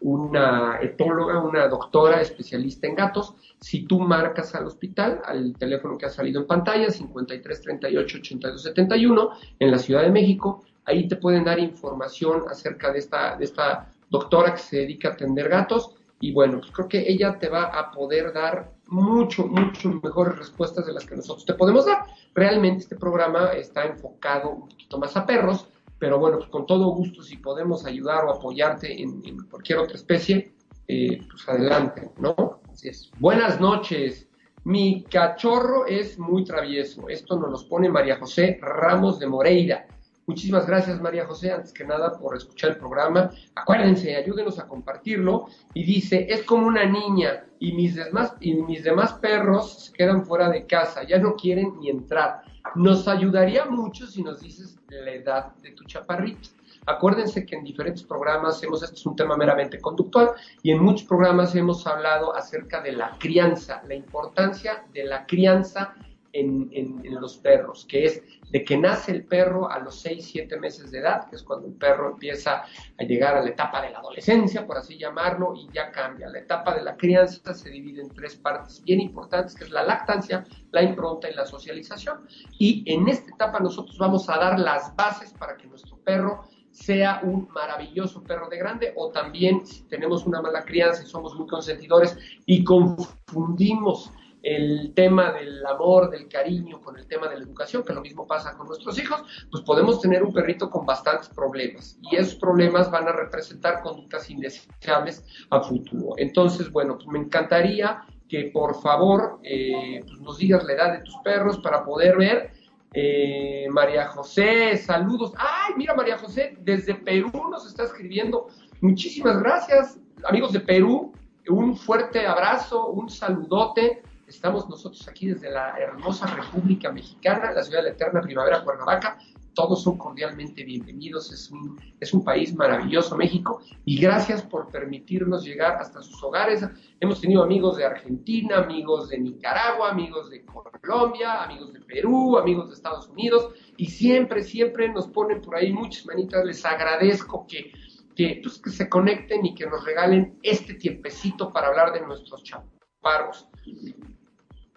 una 0.00 0.78
etóloga, 0.80 1.42
una 1.42 1.66
doctora 1.66 2.20
especialista 2.20 2.86
en 2.86 2.94
gatos. 2.94 3.34
Si 3.60 3.84
tú 3.84 4.00
marcas 4.00 4.54
al 4.54 4.66
hospital, 4.66 5.20
al 5.24 5.56
teléfono 5.56 5.98
que 5.98 6.06
ha 6.06 6.10
salido 6.10 6.40
en 6.40 6.46
pantalla, 6.46 6.90
53 6.90 7.60
38 7.60 8.18
82 8.18 8.62
71, 8.62 9.30
en 9.58 9.70
la 9.70 9.78
Ciudad 9.78 10.02
de 10.02 10.10
México, 10.10 10.64
ahí 10.84 11.08
te 11.08 11.16
pueden 11.16 11.44
dar 11.44 11.58
información 11.58 12.44
acerca 12.48 12.92
de 12.92 13.00
esta, 13.00 13.36
de 13.36 13.44
esta 13.44 13.90
doctora 14.08 14.54
que 14.54 14.60
se 14.60 14.76
dedica 14.78 15.08
a 15.08 15.12
atender 15.12 15.48
gatos. 15.48 15.94
Y 16.20 16.32
bueno, 16.32 16.58
pues 16.58 16.72
creo 16.72 16.88
que 16.88 17.04
ella 17.10 17.38
te 17.38 17.48
va 17.48 17.64
a 17.64 17.90
poder 17.92 18.32
dar 18.32 18.72
mucho, 18.88 19.46
mucho 19.46 20.00
mejores 20.02 20.36
respuestas 20.36 20.86
de 20.86 20.92
las 20.92 21.06
que 21.06 21.14
nosotros 21.14 21.44
te 21.44 21.54
podemos 21.54 21.86
dar. 21.86 22.04
Realmente 22.34 22.82
este 22.82 22.96
programa 22.96 23.52
está 23.52 23.84
enfocado 23.84 24.50
un 24.50 24.68
poquito 24.68 24.98
más 24.98 25.16
a 25.16 25.26
perros, 25.26 25.68
pero 25.98 26.18
bueno, 26.18 26.38
pues 26.38 26.50
con 26.50 26.66
todo 26.66 26.90
gusto, 26.90 27.22
si 27.22 27.36
podemos 27.36 27.84
ayudar 27.84 28.24
o 28.24 28.30
apoyarte 28.30 29.02
en, 29.02 29.22
cualquier 29.50 29.78
otra 29.78 29.96
especie, 29.96 30.52
eh, 30.86 31.20
pues 31.28 31.48
adelante, 31.48 32.10
¿no? 32.18 32.60
Así 32.70 32.88
es. 32.88 33.10
Buenas 33.18 33.60
noches. 33.60 34.28
Mi 34.64 35.02
cachorro 35.04 35.86
es 35.86 36.18
muy 36.18 36.44
travieso. 36.44 37.08
Esto 37.08 37.38
nos 37.38 37.50
lo 37.62 37.68
pone 37.68 37.88
María 37.88 38.18
José 38.18 38.58
Ramos 38.60 39.18
de 39.18 39.26
Moreira. 39.26 39.86
Muchísimas 40.28 40.66
gracias, 40.66 41.00
María 41.00 41.24
José, 41.24 41.50
antes 41.50 41.72
que 41.72 41.86
nada, 41.86 42.18
por 42.18 42.36
escuchar 42.36 42.72
el 42.72 42.76
programa. 42.76 43.30
Acuérdense, 43.54 44.14
ayúdenos 44.14 44.58
a 44.58 44.68
compartirlo. 44.68 45.46
Y 45.72 45.84
dice, 45.84 46.26
es 46.28 46.42
como 46.42 46.66
una 46.66 46.84
niña 46.84 47.46
y 47.58 47.72
mis, 47.72 47.94
demás, 47.94 48.34
y 48.38 48.52
mis 48.52 48.84
demás 48.84 49.14
perros 49.14 49.86
se 49.86 49.92
quedan 49.94 50.26
fuera 50.26 50.50
de 50.50 50.66
casa, 50.66 51.02
ya 51.04 51.18
no 51.18 51.34
quieren 51.34 51.78
ni 51.80 51.88
entrar. 51.88 52.42
Nos 52.74 53.08
ayudaría 53.08 53.64
mucho 53.66 54.06
si 54.06 54.22
nos 54.22 54.40
dices 54.40 54.78
la 54.88 55.12
edad 55.12 55.54
de 55.56 55.72
tu 55.72 55.84
chaparrito. 55.84 56.50
Acuérdense 56.86 57.44
que 57.44 57.56
en 57.56 57.64
diferentes 57.64 58.02
programas 58.02 58.62
hemos, 58.62 58.82
esto 58.82 58.96
es 58.96 59.06
un 59.06 59.16
tema 59.16 59.36
meramente 59.36 59.78
conductual, 59.78 60.30
y 60.62 60.70
en 60.70 60.82
muchos 60.82 61.06
programas 61.06 61.54
hemos 61.54 61.86
hablado 61.86 62.34
acerca 62.34 62.80
de 62.80 62.92
la 62.92 63.12
crianza, 63.18 63.82
la 63.86 63.94
importancia 63.94 64.84
de 64.92 65.04
la 65.04 65.26
crianza 65.26 65.94
en, 66.32 67.02
los 67.20 67.38
perros, 67.38 67.86
que 67.86 68.04
es 68.04 68.22
de 68.50 68.64
que 68.64 68.76
nace 68.76 69.12
el 69.12 69.24
perro 69.24 69.70
a 69.70 69.78
los 69.78 70.00
6, 70.00 70.30
7 70.32 70.58
meses 70.58 70.90
de 70.90 70.98
edad, 70.98 71.28
que 71.28 71.36
es 71.36 71.42
cuando 71.42 71.68
el 71.68 71.74
perro 71.74 72.12
empieza 72.12 72.62
a 72.98 73.04
llegar 73.04 73.36
a 73.36 73.42
la 73.42 73.50
etapa 73.50 73.82
de 73.82 73.90
la 73.90 73.98
adolescencia, 73.98 74.66
por 74.66 74.78
así 74.78 74.98
llamarlo, 74.98 75.54
y 75.54 75.68
ya 75.72 75.90
cambia. 75.90 76.28
La 76.28 76.38
etapa 76.38 76.74
de 76.74 76.82
la 76.82 76.96
crianza 76.96 77.54
se 77.54 77.70
divide 77.70 78.02
en 78.02 78.10
tres 78.10 78.36
partes 78.36 78.82
bien 78.82 79.00
importantes, 79.00 79.54
que 79.54 79.64
es 79.64 79.70
la 79.70 79.82
lactancia, 79.82 80.44
la 80.70 80.82
impronta 80.82 81.28
y 81.28 81.34
la 81.34 81.46
socialización. 81.46 82.26
Y 82.58 82.84
en 82.92 83.08
esta 83.08 83.30
etapa 83.30 83.58
nosotros 83.60 83.98
vamos 83.98 84.28
a 84.28 84.38
dar 84.38 84.58
las 84.58 84.94
bases 84.96 85.32
para 85.32 85.56
que 85.56 85.66
nuestro 85.66 85.98
perro 85.98 86.44
sea 86.70 87.20
un 87.24 87.48
maravilloso 87.52 88.22
perro 88.22 88.48
de 88.48 88.58
grande 88.58 88.92
o 88.96 89.10
también 89.10 89.66
si 89.66 89.82
tenemos 89.84 90.26
una 90.26 90.40
mala 90.40 90.64
crianza 90.64 91.02
y 91.02 91.06
somos 91.06 91.34
muy 91.34 91.46
consentidores 91.46 92.16
y 92.46 92.62
confundimos 92.62 94.12
el 94.42 94.92
tema 94.94 95.32
del 95.32 95.64
amor, 95.66 96.10
del 96.10 96.28
cariño, 96.28 96.80
con 96.80 96.98
el 96.98 97.06
tema 97.06 97.28
de 97.28 97.36
la 97.36 97.44
educación, 97.44 97.82
que 97.84 97.92
lo 97.92 98.00
mismo 98.00 98.26
pasa 98.26 98.56
con 98.56 98.68
nuestros 98.68 98.98
hijos, 98.98 99.22
pues 99.50 99.62
podemos 99.64 100.00
tener 100.00 100.22
un 100.22 100.32
perrito 100.32 100.70
con 100.70 100.86
bastantes 100.86 101.28
problemas 101.28 101.98
y 102.02 102.16
esos 102.16 102.36
problemas 102.36 102.90
van 102.90 103.08
a 103.08 103.12
representar 103.12 103.82
conductas 103.82 104.30
indeseables 104.30 105.24
a 105.50 105.60
futuro. 105.60 106.14
Entonces, 106.16 106.70
bueno, 106.70 106.96
pues 106.96 107.08
me 107.08 107.18
encantaría 107.18 108.04
que 108.28 108.50
por 108.52 108.80
favor 108.80 109.40
eh, 109.42 110.02
pues 110.06 110.20
nos 110.20 110.38
digas 110.38 110.62
la 110.64 110.72
edad 110.74 110.92
de 110.92 111.00
tus 111.00 111.16
perros 111.24 111.58
para 111.58 111.84
poder 111.84 112.16
ver. 112.16 112.52
Eh, 112.94 113.66
María 113.70 114.06
José, 114.08 114.76
saludos. 114.76 115.32
Ay, 115.36 115.74
mira 115.76 115.94
María 115.94 116.18
José, 116.18 116.56
desde 116.60 116.94
Perú 116.94 117.30
nos 117.50 117.66
está 117.66 117.84
escribiendo. 117.84 118.48
Muchísimas 118.80 119.40
gracias, 119.40 119.98
amigos 120.24 120.52
de 120.52 120.60
Perú. 120.60 121.12
Un 121.48 121.76
fuerte 121.76 122.26
abrazo, 122.26 122.88
un 122.88 123.08
saludote. 123.08 124.02
Estamos 124.28 124.68
nosotros 124.68 125.08
aquí 125.08 125.28
desde 125.28 125.50
la 125.50 125.78
hermosa 125.78 126.26
República 126.26 126.92
Mexicana, 126.92 127.50
la 127.50 127.62
ciudad 127.62 127.78
de 127.78 127.88
la 127.88 127.94
eterna 127.94 128.20
primavera, 128.20 128.62
Cuernavaca. 128.62 129.18
Todos 129.54 129.82
son 129.82 129.96
cordialmente 129.96 130.64
bienvenidos. 130.64 131.32
Es 131.32 131.50
un, 131.50 131.80
es 131.98 132.12
un 132.12 132.22
país 132.22 132.54
maravilloso, 132.54 133.16
México. 133.16 133.62
Y 133.86 133.98
gracias 133.98 134.42
por 134.42 134.68
permitirnos 134.68 135.44
llegar 135.44 135.76
hasta 135.80 136.02
sus 136.02 136.22
hogares. 136.22 136.62
Hemos 137.00 137.22
tenido 137.22 137.42
amigos 137.42 137.78
de 137.78 137.86
Argentina, 137.86 138.58
amigos 138.58 139.08
de 139.08 139.18
Nicaragua, 139.18 139.92
amigos 139.92 140.28
de 140.28 140.44
Colombia, 140.44 141.42
amigos 141.42 141.72
de 141.72 141.80
Perú, 141.80 142.36
amigos 142.36 142.68
de 142.68 142.74
Estados 142.74 143.08
Unidos. 143.08 143.54
Y 143.78 143.86
siempre, 143.86 144.42
siempre 144.42 144.90
nos 144.90 145.08
ponen 145.08 145.40
por 145.40 145.56
ahí 145.56 145.72
muchas 145.72 146.04
manitas. 146.04 146.44
Les 146.44 146.62
agradezco 146.66 147.46
que, 147.48 147.72
que, 148.14 148.40
pues, 148.42 148.60
que 148.60 148.70
se 148.70 148.90
conecten 148.90 149.46
y 149.46 149.54
que 149.54 149.66
nos 149.66 149.82
regalen 149.86 150.38
este 150.42 150.74
tiempecito 150.74 151.50
para 151.50 151.68
hablar 151.68 151.94
de 151.94 152.02
nuestros 152.02 152.44
chaparros. 152.44 153.48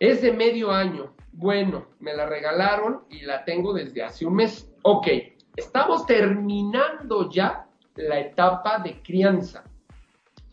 Es 0.02 0.24
de 0.24 0.32
medio 0.32 0.72
año. 0.72 1.14
Bueno, 1.32 1.90
me 2.00 2.16
la 2.16 2.26
regalaron 2.26 3.04
y 3.12 3.22
la 3.22 3.46
tengo 3.46 3.72
desde 3.72 4.02
hace 4.02 4.26
un 4.26 4.34
mes. 4.34 4.68
Ok, 4.82 5.08
estamos 5.56 6.08
terminando 6.08 7.30
ya 7.30 7.68
la 7.98 8.20
etapa 8.20 8.80
de 8.80 9.00
crianza. 9.04 9.64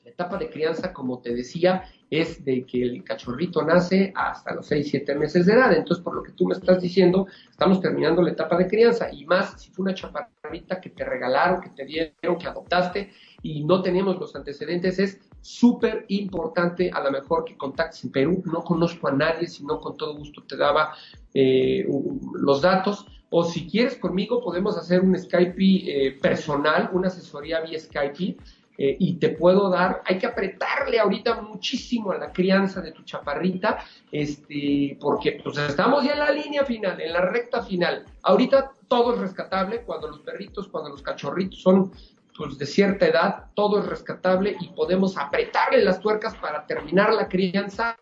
La 0.04 0.10
etapa 0.10 0.36
de 0.36 0.50
crianza, 0.50 0.92
como 0.92 1.22
te 1.22 1.34
decía, 1.34 1.84
es 2.10 2.44
de 2.44 2.66
que 2.66 2.82
el 2.82 3.02
cachorrito 3.02 3.62
nace 3.62 4.12
hasta 4.14 4.54
los 4.54 4.66
6, 4.66 4.86
7 4.90 5.14
meses 5.14 5.46
de 5.46 5.54
edad. 5.54 5.72
Entonces, 5.72 6.04
por 6.04 6.14
lo 6.14 6.22
que 6.22 6.32
tú 6.32 6.44
me 6.44 6.52
estás 6.54 6.82
diciendo, 6.82 7.26
estamos 7.48 7.80
terminando 7.80 8.20
la 8.20 8.32
etapa 8.32 8.58
de 8.58 8.68
crianza. 8.68 9.10
Y 9.10 9.24
más 9.24 9.62
si 9.62 9.70
fue 9.70 9.84
una 9.84 9.94
chaparrita 9.94 10.78
que 10.78 10.90
te 10.90 11.06
regalaron, 11.06 11.62
que 11.62 11.70
te 11.70 11.86
dieron, 11.86 12.36
que 12.38 12.48
adoptaste 12.48 13.14
y 13.40 13.64
no 13.64 13.80
tenemos 13.80 14.18
los 14.18 14.36
antecedentes, 14.36 14.98
es 14.98 15.18
súper 15.40 16.04
importante 16.08 16.90
a 16.92 17.00
lo 17.00 17.10
mejor 17.10 17.44
que 17.44 17.56
contactes 17.56 18.04
en 18.04 18.12
Perú. 18.12 18.42
No 18.46 18.62
conozco 18.62 19.08
a 19.08 19.12
nadie, 19.12 19.46
sino 19.46 19.80
con 19.80 19.96
todo 19.96 20.16
gusto 20.16 20.42
te 20.42 20.56
daba 20.56 20.94
eh, 21.34 21.86
los 22.34 22.60
datos. 22.60 23.06
O 23.30 23.44
si 23.44 23.68
quieres 23.68 23.96
conmigo, 23.96 24.42
podemos 24.42 24.76
hacer 24.78 25.00
un 25.00 25.18
Skype 25.18 25.56
eh, 25.58 26.18
personal, 26.20 26.90
una 26.92 27.08
asesoría 27.08 27.60
vía 27.60 27.78
Skype. 27.78 28.36
eh, 28.80 28.96
y 29.00 29.14
te 29.14 29.30
puedo 29.30 29.68
dar, 29.68 30.02
hay 30.06 30.18
que 30.18 30.26
apretarle 30.26 31.00
ahorita 31.00 31.42
muchísimo 31.42 32.12
a 32.12 32.16
la 32.16 32.32
crianza 32.32 32.80
de 32.80 32.92
tu 32.92 33.02
chaparrita, 33.02 33.78
este, 34.12 34.96
porque 35.00 35.40
pues 35.42 35.58
estamos 35.58 36.04
ya 36.04 36.12
en 36.12 36.20
la 36.20 36.30
línea 36.30 36.64
final, 36.64 37.00
en 37.00 37.12
la 37.12 37.22
recta 37.22 37.64
final. 37.64 38.04
Ahorita 38.22 38.70
todo 38.86 39.14
es 39.14 39.20
rescatable, 39.20 39.82
cuando 39.82 40.06
los 40.06 40.20
perritos, 40.20 40.68
cuando 40.68 40.90
los 40.90 41.02
cachorritos 41.02 41.60
son 41.60 41.90
pues 42.38 42.56
de 42.56 42.64
cierta 42.66 43.06
edad, 43.06 43.46
todo 43.54 43.80
es 43.80 43.86
rescatable 43.86 44.56
y 44.60 44.68
podemos 44.68 45.18
apretarle 45.18 45.82
las 45.82 45.98
tuercas 45.98 46.36
para 46.36 46.64
terminar 46.66 47.12
la 47.12 47.28
crianza 47.28 47.96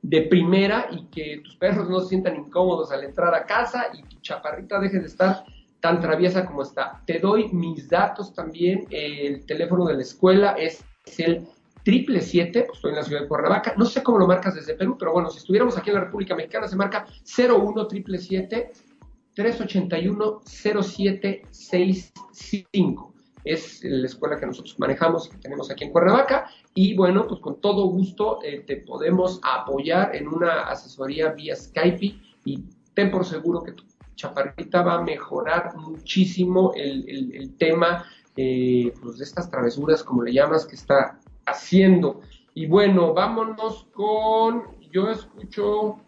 de 0.00 0.22
primera 0.22 0.88
y 0.90 1.04
que 1.08 1.42
tus 1.44 1.56
perros 1.56 1.90
no 1.90 2.00
se 2.00 2.08
sientan 2.08 2.36
incómodos 2.36 2.90
al 2.90 3.04
entrar 3.04 3.34
a 3.34 3.44
casa 3.44 3.88
y 3.92 4.02
tu 4.04 4.18
chaparrita 4.22 4.80
deje 4.80 5.00
de 5.00 5.06
estar 5.06 5.44
tan 5.80 6.00
traviesa 6.00 6.46
como 6.46 6.62
está. 6.62 7.02
Te 7.06 7.18
doy 7.18 7.52
mis 7.52 7.90
datos 7.90 8.32
también, 8.32 8.86
el 8.90 9.44
teléfono 9.44 9.84
de 9.84 9.92
la 9.94 10.02
escuela 10.02 10.52
es, 10.52 10.82
el 11.18 11.46
triple 11.82 12.22
siete, 12.22 12.62
pues 12.62 12.78
estoy 12.78 12.92
en 12.92 12.96
la 12.96 13.02
ciudad 13.02 13.20
de 13.20 13.28
Cuernavaca, 13.28 13.74
no 13.76 13.84
sé 13.84 14.02
cómo 14.02 14.16
lo 14.16 14.26
marcas 14.26 14.54
desde 14.54 14.72
Perú, 14.72 14.96
pero 14.98 15.12
bueno, 15.12 15.28
si 15.28 15.36
estuviéramos 15.36 15.76
aquí 15.76 15.90
en 15.90 15.96
la 15.96 16.04
República 16.04 16.34
Mexicana 16.34 16.66
se 16.66 16.76
marca 16.76 17.04
01 17.36 17.86
triple 17.86 18.18
381 18.18 20.40
0765 20.46 23.13
es 23.44 23.84
la 23.84 24.06
escuela 24.06 24.38
que 24.38 24.46
nosotros 24.46 24.78
manejamos 24.78 25.26
y 25.26 25.30
que 25.30 25.36
tenemos 25.38 25.70
aquí 25.70 25.84
en 25.84 25.90
Cuernavaca. 25.90 26.50
Y 26.74 26.96
bueno, 26.96 27.26
pues 27.26 27.40
con 27.40 27.60
todo 27.60 27.86
gusto 27.86 28.40
eh, 28.42 28.64
te 28.66 28.78
podemos 28.78 29.40
apoyar 29.42 30.16
en 30.16 30.28
una 30.28 30.62
asesoría 30.62 31.30
vía 31.32 31.54
Skype 31.54 32.14
y 32.44 32.64
ten 32.94 33.10
por 33.10 33.24
seguro 33.24 33.62
que 33.62 33.72
tu 33.72 33.84
chaparrita 34.14 34.82
va 34.82 34.94
a 34.94 35.02
mejorar 35.02 35.76
muchísimo 35.76 36.72
el, 36.74 37.54
tema 37.58 38.04
eh, 38.36 38.92
pues 39.00 39.18
de 39.18 39.24
estas 39.24 39.50
travesuras, 39.50 40.02
como 40.02 40.22
le 40.22 40.32
llamas, 40.32 40.66
que 40.66 40.76
está 40.76 41.20
haciendo. 41.44 42.20
Y 42.54 42.66
bueno, 42.66 43.12
vámonos 43.12 43.86
con, 43.92 44.64
yo 44.90 45.10
escucho 45.10 45.98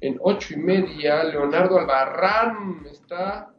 en 0.00 0.18
ocho 0.20 0.54
y 0.54 0.56
media, 0.56 1.24
Leonardo 1.24 1.78
Albarrán 1.78 2.86
está 2.90 3.54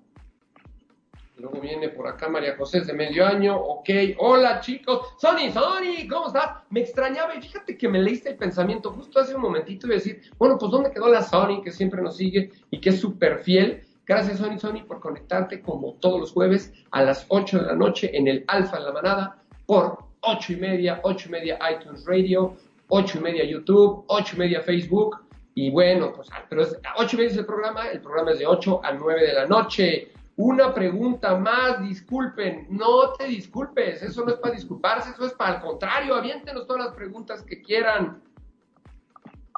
Luego 1.38 1.60
viene 1.60 1.90
por 1.90 2.08
acá 2.08 2.30
María 2.30 2.56
José 2.56 2.82
de 2.82 2.94
medio 2.94 3.26
año. 3.26 3.58
Ok, 3.58 3.90
hola 4.20 4.62
chicos. 4.62 5.16
Sony, 5.20 5.52
Sony, 5.52 6.08
¿cómo 6.10 6.28
estás? 6.28 6.64
Me 6.70 6.80
extrañaba 6.80 7.36
y 7.36 7.42
fíjate 7.42 7.78
que 7.78 7.90
me 7.90 8.00
leíste 8.00 8.30
el 8.30 8.38
pensamiento 8.38 8.92
justo 8.94 9.20
hace 9.20 9.36
un 9.36 9.42
momentito 9.42 9.88
y 9.88 9.92
decir, 9.92 10.22
bueno, 10.38 10.58
pues 10.58 10.72
¿dónde 10.72 10.92
quedó 10.92 11.10
la 11.10 11.22
Sony 11.22 11.62
que 11.62 11.72
siempre 11.72 12.02
nos 12.02 12.16
sigue 12.16 12.52
y 12.72 12.80
que 12.80 12.90
es 12.92 13.02
súper 13.02 13.40
fiel? 13.40 13.84
Gracias 14.06 14.38
Sony, 14.38 14.58
Sony, 14.58 14.86
por 14.88 15.02
conectarte 15.02 15.62
como 15.62 15.96
todos 15.96 16.22
los 16.22 16.32
jueves 16.32 16.72
a 16.92 17.04
las 17.04 17.26
8 17.28 17.60
de 17.60 17.66
la 17.66 17.76
noche 17.76 18.16
en 18.16 18.30
el 18.30 18.46
Alfa 18.48 18.78
en 18.78 18.86
la 18.86 18.94
Manada 18.94 19.44
por 19.66 19.98
8 20.22 20.54
y 20.54 20.56
media, 20.56 21.02
8 21.04 21.28
y 21.28 21.32
media 21.32 21.60
iTunes 21.70 22.06
Radio, 22.06 22.56
8 22.88 23.18
y 23.18 23.22
media 23.22 23.44
YouTube, 23.44 24.06
8 24.08 24.36
y 24.36 24.40
media 24.40 24.62
Facebook. 24.62 25.18
Y 25.54 25.70
bueno, 25.70 26.14
pues, 26.14 26.30
pero 26.50 26.62
es 26.62 26.78
8 26.98 27.16
y 27.16 27.18
media 27.18 27.32
es 27.32 27.38
el 27.38 27.46
programa, 27.46 27.90
el 27.90 28.02
programa 28.02 28.32
es 28.32 28.40
de 28.40 28.48
8 28.48 28.82
a 28.84 28.94
9 28.94 29.28
de 29.28 29.34
la 29.34 29.46
noche. 29.48 30.12
Una 30.38 30.74
pregunta 30.74 31.38
más, 31.38 31.82
disculpen, 31.82 32.68
no 32.70 33.14
te 33.14 33.26
disculpes, 33.26 34.04
eso 34.04 34.26
no 34.26 34.32
es 34.32 34.38
para 34.38 34.54
disculparse, 34.54 35.12
eso 35.12 35.26
es 35.28 35.34
para 35.34 35.56
el 35.56 35.62
contrario, 35.62 36.14
aviéntenos 36.14 36.68
todas 36.68 36.88
las 36.88 36.96
preguntas 36.96 37.42
que 37.44 37.62
quieran. 37.62 38.22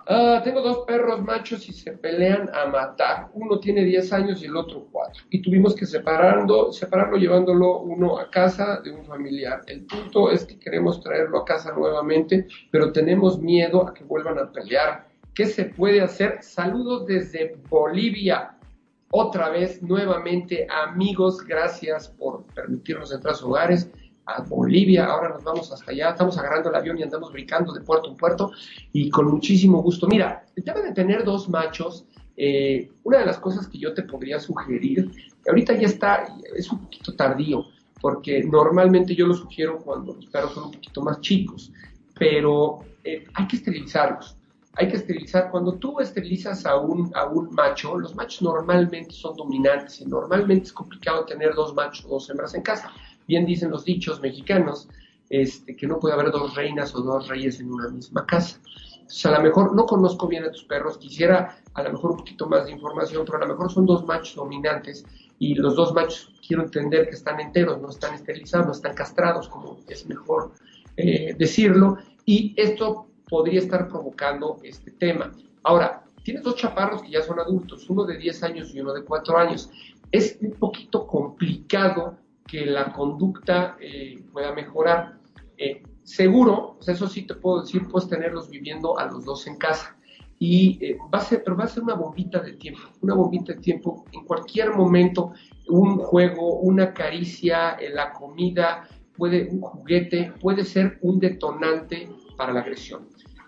Ah, 0.09 0.39
tengo 0.43 0.61
dos 0.61 0.85
perros 0.85 1.21
machos 1.21 1.67
y 1.67 1.73
se 1.73 1.91
pelean 1.91 2.49
a 2.53 2.67
matar. 2.67 3.29
Uno 3.33 3.59
tiene 3.59 3.83
10 3.83 4.13
años 4.13 4.41
y 4.41 4.45
el 4.45 4.55
otro 4.55 4.87
4. 4.89 5.25
Y 5.31 5.41
tuvimos 5.41 5.75
que 5.75 5.85
separando, 5.85 6.71
separarlo 6.71 7.17
llevándolo 7.17 7.79
uno 7.79 8.17
a 8.17 8.29
casa 8.29 8.79
de 8.81 8.91
un 8.91 9.03
familiar. 9.03 9.63
El 9.65 9.85
punto 9.85 10.31
es 10.31 10.45
que 10.45 10.59
queremos 10.59 11.01
traerlo 11.01 11.39
a 11.39 11.45
casa 11.45 11.73
nuevamente, 11.73 12.47
pero 12.71 12.93
tenemos 12.93 13.41
miedo 13.41 13.85
a 13.85 13.93
que 13.93 14.05
vuelvan 14.05 14.39
a 14.39 14.51
pelear. 14.51 15.07
¿Qué 15.33 15.45
se 15.45 15.65
puede 15.65 16.01
hacer? 16.01 16.41
Saludos 16.41 17.05
desde 17.05 17.57
Bolivia 17.67 18.56
otra 19.09 19.49
vez, 19.49 19.81
nuevamente, 19.81 20.67
amigos, 20.69 21.43
gracias 21.45 22.09
por 22.09 22.43
permitirnos 22.47 23.11
entrar 23.13 23.33
a 23.33 23.37
sus 23.37 23.47
hogares, 23.47 23.89
a 24.25 24.41
Bolivia, 24.41 25.05
ahora 25.05 25.29
nos 25.29 25.43
vamos 25.43 25.71
hasta 25.71 25.91
allá, 25.91 26.09
estamos 26.09 26.37
agarrando 26.37 26.69
el 26.69 26.75
avión 26.75 26.97
y 26.99 27.03
andamos 27.03 27.31
brincando 27.31 27.71
de 27.71 27.79
puerto 27.79 28.09
en 28.09 28.17
puerto 28.17 28.51
y 28.91 29.09
con 29.09 29.27
muchísimo 29.27 29.81
gusto. 29.81 30.07
Mira, 30.07 30.45
el 30.55 30.63
tema 30.65 30.81
de 30.81 30.91
tener 30.91 31.23
dos 31.23 31.47
machos, 31.47 32.05
eh, 32.35 32.91
una 33.03 33.19
de 33.19 33.25
las 33.25 33.39
cosas 33.39 33.67
que 33.67 33.77
yo 33.77 33.93
te 33.93 34.03
podría 34.03 34.39
sugerir, 34.39 35.09
ahorita 35.47 35.73
ya 35.75 35.87
está, 35.87 36.27
es 36.53 36.69
un 36.69 36.79
poquito 36.79 37.15
tardío, 37.15 37.65
porque 38.01 38.43
normalmente 38.43 39.15
yo 39.15 39.25
lo 39.25 39.33
sugiero 39.33 39.79
cuando 39.79 40.13
los 40.13 40.25
perros 40.25 40.53
son 40.53 40.65
un 40.65 40.71
poquito 40.73 41.01
más 41.01 41.21
chicos, 41.21 41.71
pero 42.19 42.79
eh, 43.05 43.23
hay 43.33 43.47
que 43.47 43.55
esterilizarlos 43.55 44.36
hay 44.77 44.87
que 44.89 44.97
esterilizar. 44.97 45.49
Cuando 45.49 45.73
tú 45.73 45.99
esterilizas 45.99 46.65
a 46.65 46.77
un, 46.77 47.11
a 47.15 47.25
un 47.25 47.53
macho, 47.53 47.97
los 47.97 48.15
machos 48.15 48.43
normalmente 48.43 49.11
son 49.11 49.35
dominantes 49.35 50.01
y 50.01 50.05
normalmente 50.05 50.65
es 50.65 50.73
complicado 50.73 51.25
tener 51.25 51.53
dos 51.55 51.73
machos 51.73 52.05
o 52.05 52.09
dos 52.09 52.29
hembras 52.29 52.53
en 52.53 52.61
casa. 52.61 52.91
Bien 53.27 53.45
dicen 53.45 53.71
los 53.71 53.83
dichos 53.83 54.21
mexicanos 54.21 54.87
este, 55.29 55.75
que 55.75 55.87
no 55.87 55.99
puede 55.99 56.13
haber 56.13 56.31
dos 56.31 56.55
reinas 56.55 56.95
o 56.95 57.01
dos 57.01 57.27
reyes 57.27 57.59
en 57.59 57.73
una 57.73 57.89
misma 57.89 58.25
casa. 58.25 58.59
Entonces, 58.93 59.25
a 59.25 59.31
lo 59.31 59.41
mejor 59.41 59.75
no 59.75 59.85
conozco 59.85 60.27
bien 60.27 60.43
a 60.43 60.51
tus 60.51 60.65
perros, 60.65 60.97
quisiera 60.97 61.57
a 61.73 61.83
lo 61.83 61.91
mejor 61.91 62.11
un 62.11 62.17
poquito 62.17 62.47
más 62.47 62.65
de 62.65 62.73
información, 62.73 63.23
pero 63.25 63.37
a 63.37 63.41
lo 63.41 63.47
mejor 63.47 63.71
son 63.71 63.85
dos 63.85 64.05
machos 64.05 64.35
dominantes 64.35 65.05
y 65.39 65.55
los 65.55 65.75
dos 65.75 65.93
machos 65.93 66.33
quiero 66.45 66.63
entender 66.63 67.07
que 67.07 67.15
están 67.15 67.39
enteros, 67.39 67.81
no 67.81 67.89
están 67.89 68.13
esterilizados, 68.13 68.67
no 68.67 68.71
están 68.73 68.93
castrados, 68.93 69.47
como 69.49 69.77
es 69.87 70.05
mejor 70.07 70.51
eh, 70.97 71.35
decirlo. 71.37 71.97
Y 72.25 72.53
esto 72.57 73.07
podría 73.29 73.59
estar 73.59 73.87
provocando 73.87 74.59
este 74.63 74.91
tema. 74.91 75.31
Ahora, 75.63 76.03
tienes 76.23 76.43
dos 76.43 76.55
chaparros 76.55 77.01
que 77.01 77.11
ya 77.11 77.21
son 77.21 77.39
adultos, 77.39 77.89
uno 77.89 78.05
de 78.05 78.17
10 78.17 78.43
años 78.43 78.73
y 78.73 78.79
uno 78.79 78.93
de 78.93 79.03
4 79.03 79.37
años. 79.37 79.69
Es 80.11 80.37
un 80.41 80.51
poquito 80.51 81.05
complicado 81.05 82.17
que 82.47 82.65
la 82.65 82.93
conducta 82.93 83.77
eh, 83.79 84.23
pueda 84.31 84.53
mejorar. 84.53 85.19
Eh, 85.57 85.83
seguro, 86.03 86.75
pues 86.77 86.89
eso 86.89 87.07
sí 87.07 87.23
te 87.23 87.35
puedo 87.35 87.61
decir, 87.61 87.87
puedes 87.87 88.09
tenerlos 88.09 88.49
viviendo 88.49 88.97
a 88.97 89.05
los 89.05 89.25
dos 89.25 89.45
en 89.47 89.57
casa. 89.57 89.95
Y 90.39 90.77
eh, 90.81 90.97
va 91.13 91.19
a 91.19 91.21
ser, 91.21 91.43
pero 91.43 91.57
va 91.57 91.65
a 91.65 91.67
ser 91.67 91.83
una 91.83 91.95
bombita 91.95 92.39
de 92.39 92.53
tiempo, 92.53 92.81
una 93.01 93.15
bombita 93.15 93.53
de 93.53 93.59
tiempo 93.59 94.05
en 94.11 94.23
cualquier 94.23 94.73
momento, 94.73 95.33
un 95.67 95.97
juego, 95.97 96.59
una 96.59 96.93
caricia, 96.93 97.75
la 97.93 98.13
comida, 98.13 98.87
puede, 99.17 99.49
un 99.49 99.61
juguete, 99.61 100.31
puede 100.39 100.63
ser 100.63 100.99
un 101.01 101.19
detonante 101.19 102.07
para 102.37 102.53
la 102.53 102.61
agresión. 102.61 103.07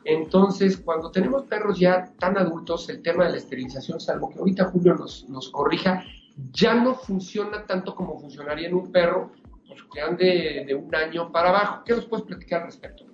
Entonces, 0.09 0.77
cuando 0.77 1.11
tenemos 1.11 1.43
perros 1.43 1.77
ya 1.77 2.11
tan 2.17 2.35
adultos, 2.35 2.89
el 2.89 3.03
tema 3.03 3.25
de 3.25 3.31
la 3.33 3.37
esterilización, 3.37 3.99
salvo 3.99 4.31
que 4.31 4.39
ahorita 4.39 4.65
Julio 4.65 4.95
nos, 4.95 5.49
corrija, 5.51 6.03
ya 6.51 6.73
no 6.73 6.95
funciona 6.95 7.63
tanto 7.67 7.93
como 7.93 8.19
funcionaría 8.19 8.69
en 8.69 8.73
un 8.73 8.91
perro 8.91 9.31
pues, 9.67 9.83
que 9.93 10.01
ande 10.01 10.63
de 10.65 10.73
un 10.73 10.93
año 10.95 11.31
para 11.31 11.49
abajo. 11.49 11.83
¿Qué 11.85 11.93
nos 11.93 12.07
puedes 12.07 12.25
platicar 12.25 12.61
al 12.61 12.67
respecto? 12.69 13.05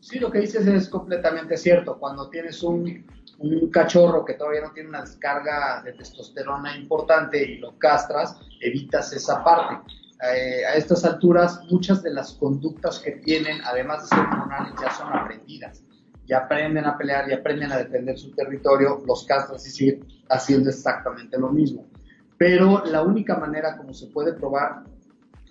Sí, 0.00 0.18
lo 0.18 0.30
que 0.30 0.38
dices 0.38 0.66
es 0.66 0.88
completamente 0.88 1.58
cierto. 1.58 1.98
Cuando 1.98 2.30
tienes 2.30 2.62
un, 2.62 3.04
un 3.40 3.70
cachorro 3.70 4.24
que 4.24 4.32
todavía 4.32 4.62
no 4.62 4.72
tiene 4.72 4.88
una 4.88 5.02
descarga 5.02 5.82
de 5.84 5.92
testosterona 5.92 6.78
importante 6.78 7.44
y 7.44 7.58
lo 7.58 7.78
castras, 7.78 8.40
evitas 8.62 9.12
esa 9.12 9.44
parte. 9.44 9.80
Eh, 10.34 10.64
a 10.64 10.76
estas 10.76 11.04
alturas, 11.04 11.60
muchas 11.70 12.02
de 12.02 12.14
las 12.14 12.32
conductas 12.32 13.00
que 13.00 13.10
tienen, 13.10 13.60
además 13.66 14.04
de 14.04 14.16
ser 14.16 14.20
hormonales, 14.20 14.72
ya 14.80 14.90
son 14.92 15.12
aprendidas 15.12 15.84
ya 16.28 16.38
aprenden 16.38 16.84
a 16.84 16.96
pelear, 16.96 17.28
y 17.28 17.32
aprenden 17.32 17.72
a 17.72 17.78
defender 17.78 18.18
su 18.18 18.30
territorio, 18.32 19.02
los 19.06 19.24
castras 19.24 19.66
y 19.66 19.70
siguen 19.70 20.06
haciendo 20.28 20.68
exactamente 20.68 21.38
lo 21.38 21.48
mismo. 21.48 21.86
Pero 22.36 22.84
la 22.84 23.02
única 23.02 23.36
manera 23.36 23.76
como 23.76 23.94
se 23.94 24.08
puede 24.08 24.34
probar 24.34 24.84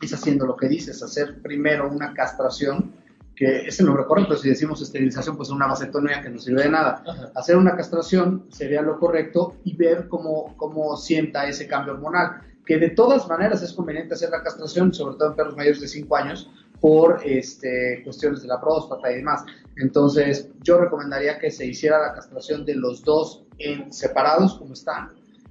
es 0.01 0.13
haciendo 0.13 0.45
lo 0.45 0.55
que 0.55 0.67
dices, 0.67 1.01
hacer 1.01 1.41
primero 1.41 1.89
una 1.89 2.13
castración, 2.13 2.93
que 3.36 3.67
es 3.67 3.80
el 3.80 3.88
nombre 3.88 4.05
correcto, 4.05 4.36
si 4.36 4.49
decimos 4.49 4.82
esterilización, 4.82 5.36
pues 5.36 5.49
una 5.49 5.67
vasectomía 5.67 6.21
que 6.21 6.30
no 6.30 6.39
sirve 6.39 6.63
de 6.63 6.69
nada. 6.69 7.03
Hacer 7.36 7.57
una 7.57 7.75
castración 7.75 8.45
sería 8.49 8.82
lo 8.82 8.99
correcto 8.99 9.57
y 9.63 9.75
ver 9.75 10.07
cómo, 10.07 10.55
cómo 10.57 10.95
sienta 10.97 11.47
ese 11.47 11.67
cambio 11.67 11.93
hormonal, 11.93 12.41
que 12.65 12.78
de 12.78 12.89
todas 12.91 13.28
maneras 13.28 13.61
es 13.63 13.73
conveniente 13.73 14.13
hacer 14.13 14.30
la 14.30 14.43
castración, 14.43 14.93
sobre 14.93 15.17
todo 15.17 15.30
en 15.30 15.36
perros 15.36 15.55
mayores 15.55 15.82
de 15.82 15.88
5 15.88 16.15
años, 16.15 16.49
por 16.80 17.21
este, 17.25 18.01
cuestiones 18.03 18.41
de 18.41 18.47
la 18.47 18.59
próstata 18.61 19.11
y 19.11 19.17
demás. 19.17 19.43
Entonces, 19.78 20.49
yo 20.61 20.78
recomendaría 20.78 21.39
que 21.39 21.51
se 21.51 21.65
hiciera 21.65 21.99
la 21.99 22.13
castración 22.13 22.65
de 22.65 22.75
los 22.75 23.03
dos 23.03 23.45
en 23.57 23.91
separados, 23.91 24.57
como 24.57 24.73
están, 24.73 25.09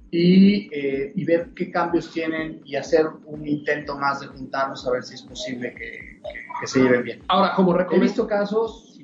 y, 0.09 0.73
eh, 0.73 1.11
y, 1.15 1.25
ver 1.25 1.49
qué 1.53 1.69
cambios 1.69 2.11
tienen 2.11 2.61
y 2.63 2.77
hacer 2.77 3.07
un 3.25 3.45
intento 3.45 3.97
más 3.97 4.21
de 4.21 4.27
juntarnos 4.27 4.87
a 4.87 4.91
ver 4.91 5.03
si 5.03 5.15
es 5.15 5.21
posible 5.21 5.73
que, 5.75 6.21
que, 6.61 6.67
se 6.67 6.79
lleven 6.79 7.03
bien. 7.03 7.23
Ahora, 7.27 7.53
como 7.55 7.77
he 7.77 7.99
visto 7.99 8.25
casos 8.25 8.99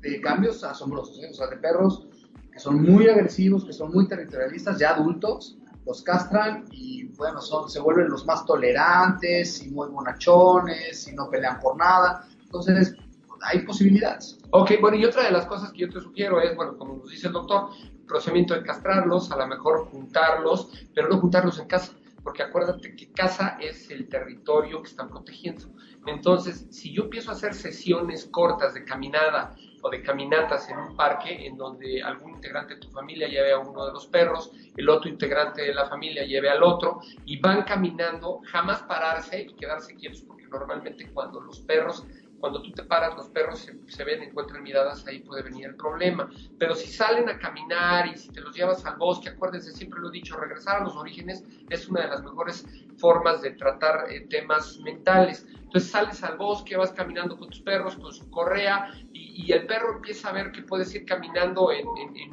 de 0.00 0.20
cambios 0.20 0.62
asombrosos, 0.62 1.20
¿eh? 1.24 1.28
o 1.30 1.34
sea, 1.34 1.48
de 1.48 1.56
perros 1.56 2.06
que 2.52 2.60
son 2.60 2.80
muy 2.82 3.08
agresivos, 3.08 3.64
que 3.64 3.72
son 3.72 3.92
muy 3.92 4.06
territorialistas, 4.06 4.78
ya 4.78 4.90
adultos, 4.90 5.58
los 5.88 6.02
castran 6.02 6.66
y 6.70 7.04
bueno, 7.16 7.40
son, 7.40 7.68
se 7.68 7.80
vuelven 7.80 8.10
los 8.10 8.26
más 8.26 8.44
tolerantes 8.44 9.62
y 9.62 9.70
muy 9.70 9.88
bonachones 9.88 11.08
y 11.08 11.14
no 11.14 11.30
pelean 11.30 11.58
por 11.58 11.76
nada. 11.76 12.28
Entonces, 12.42 12.94
hay 13.40 13.60
posibilidades. 13.60 14.38
Ok, 14.50 14.72
bueno, 14.80 14.96
y 14.96 15.04
otra 15.04 15.24
de 15.24 15.32
las 15.32 15.46
cosas 15.46 15.72
que 15.72 15.78
yo 15.80 15.90
te 15.90 16.00
sugiero 16.00 16.40
es, 16.40 16.54
bueno, 16.54 16.76
como 16.76 16.98
nos 16.98 17.10
dice 17.10 17.28
el 17.28 17.32
doctor, 17.32 17.70
procedimiento 18.06 18.54
de 18.54 18.62
castrarlos, 18.62 19.30
a 19.32 19.36
lo 19.36 19.46
mejor 19.46 19.88
juntarlos, 19.90 20.70
pero 20.94 21.08
no 21.08 21.18
juntarlos 21.18 21.58
en 21.58 21.66
casa, 21.66 21.92
porque 22.28 22.42
acuérdate 22.42 22.94
que 22.94 23.10
casa 23.10 23.56
es 23.58 23.90
el 23.90 24.06
territorio 24.06 24.82
que 24.82 24.88
están 24.90 25.08
protegiendo. 25.08 25.64
Entonces, 26.04 26.66
si 26.68 26.92
yo 26.92 27.04
empiezo 27.04 27.30
a 27.30 27.32
hacer 27.32 27.54
sesiones 27.54 28.26
cortas 28.26 28.74
de 28.74 28.84
caminada 28.84 29.56
o 29.80 29.88
de 29.88 30.02
caminatas 30.02 30.68
en 30.68 30.76
un 30.76 30.94
parque 30.94 31.46
en 31.46 31.56
donde 31.56 32.02
algún 32.02 32.32
integrante 32.32 32.74
de 32.74 32.80
tu 32.80 32.90
familia 32.90 33.28
lleve 33.28 33.52
a 33.52 33.58
uno 33.58 33.86
de 33.86 33.92
los 33.92 34.08
perros, 34.08 34.52
el 34.76 34.90
otro 34.90 35.08
integrante 35.08 35.62
de 35.62 35.72
la 35.72 35.86
familia 35.86 36.22
lleve 36.22 36.50
al 36.50 36.62
otro 36.62 37.00
y 37.24 37.40
van 37.40 37.62
caminando, 37.62 38.42
jamás 38.44 38.82
pararse 38.82 39.44
y 39.44 39.54
quedarse 39.54 39.96
quietos, 39.96 40.20
porque 40.20 40.48
normalmente 40.48 41.10
cuando 41.10 41.40
los 41.40 41.60
perros 41.60 42.04
cuando 42.40 42.62
tú 42.62 42.72
te 42.72 42.84
paras, 42.84 43.16
los 43.16 43.28
perros 43.28 43.68
se, 43.86 44.04
ven, 44.04 44.22
encuentran 44.22 44.62
miradas, 44.62 45.06
ahí 45.06 45.20
puede 45.20 45.42
venir 45.42 45.66
el 45.66 45.76
problema. 45.76 46.30
Pero 46.58 46.74
si 46.74 46.86
salen 46.86 47.28
a 47.28 47.38
caminar 47.38 48.06
y 48.06 48.16
si 48.16 48.30
te 48.30 48.40
los 48.40 48.54
llevas 48.54 48.84
al 48.86 48.96
bosque, 48.96 49.30
acuérdense, 49.30 49.72
siempre 49.72 50.00
lo 50.00 50.08
he 50.08 50.12
dicho, 50.12 50.36
regresar 50.36 50.80
a 50.80 50.84
los 50.84 50.96
orígenes 50.96 51.44
es 51.68 51.88
una 51.88 52.02
de 52.02 52.08
las 52.08 52.22
mejores 52.22 52.66
formas 52.96 53.42
de 53.42 53.52
tratar 53.52 54.06
eh, 54.10 54.26
temas 54.28 54.78
mentales. 54.80 55.46
Entonces 55.68 55.90
sales 55.90 56.22
al 56.24 56.36
bosque, 56.36 56.76
vas 56.76 56.92
caminando 56.92 57.36
con 57.36 57.48
tus 57.50 57.60
perros, 57.60 57.96
con 57.96 58.12
su 58.12 58.30
correa, 58.30 58.92
y, 59.12 59.52
el 59.52 59.66
perro 59.66 59.94
empieza 59.94 60.28
a 60.28 60.32
ver 60.32 60.50
que 60.50 60.62
puedes 60.62 60.94
ir 60.94 61.04
caminando 61.06 61.70
en, 61.72 61.86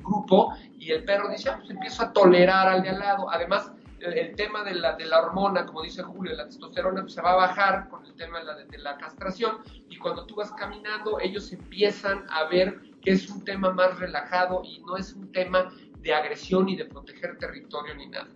grupo, 0.04 0.54
y 0.78 0.92
el 0.92 1.04
perro 1.04 1.30
dice, 1.30 1.50
ah, 1.50 1.58
pues 1.58 1.70
empiezo 1.70 2.04
a 2.04 2.12
tolerar 2.12 2.68
al 2.68 2.82
de 2.82 2.90
al 2.90 3.00
lado. 3.00 3.30
Además, 3.30 3.72
el, 4.14 4.36
tema 4.36 4.64
de 4.64 4.76
la, 4.76 4.96
de 4.96 5.06
la 5.06 5.22
hormona, 5.22 5.66
como 5.66 5.82
dice 5.82 6.04
Julio, 6.04 6.36
la 6.36 6.46
testosterona, 6.46 7.02
pues, 7.02 7.14
se 7.14 7.22
va 7.22 7.34
a 7.34 7.36
bajar 7.36 7.90
con 7.90 8.06
el 8.06 8.14
tema 8.16 8.40
de 8.40 8.46
la, 8.46 8.56
de 8.56 8.78
la 8.78 8.98
castración 8.98 9.58
y 9.90 9.98
cuando 9.98 10.26
tú 10.26 10.36
vas 10.36 10.52
caminando, 10.54 11.20
ellos 11.20 11.52
empiezan 11.52 12.26
a 12.30 12.46
ver 12.46 12.80
que 13.02 13.12
es 13.12 13.30
un 13.30 13.44
tema 13.44 13.72
más 13.72 14.00
relajado 14.00 14.62
y 14.64 14.80
no 14.82 14.98
es 14.98 15.14
un 15.14 15.32
tema 15.32 15.72
de 16.00 16.14
agresión 16.14 16.70
y 16.70 16.76
de 16.76 16.86
proteger 16.86 17.38
territorio 17.38 17.96
ni 17.96 18.08
nada. 18.08 18.30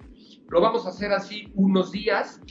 Lo 0.50 0.62
vamos 0.62 0.86
a 0.86 0.90
hacer 0.90 1.12
así 1.12 1.52
unos 1.56 1.92
días, 1.92 2.42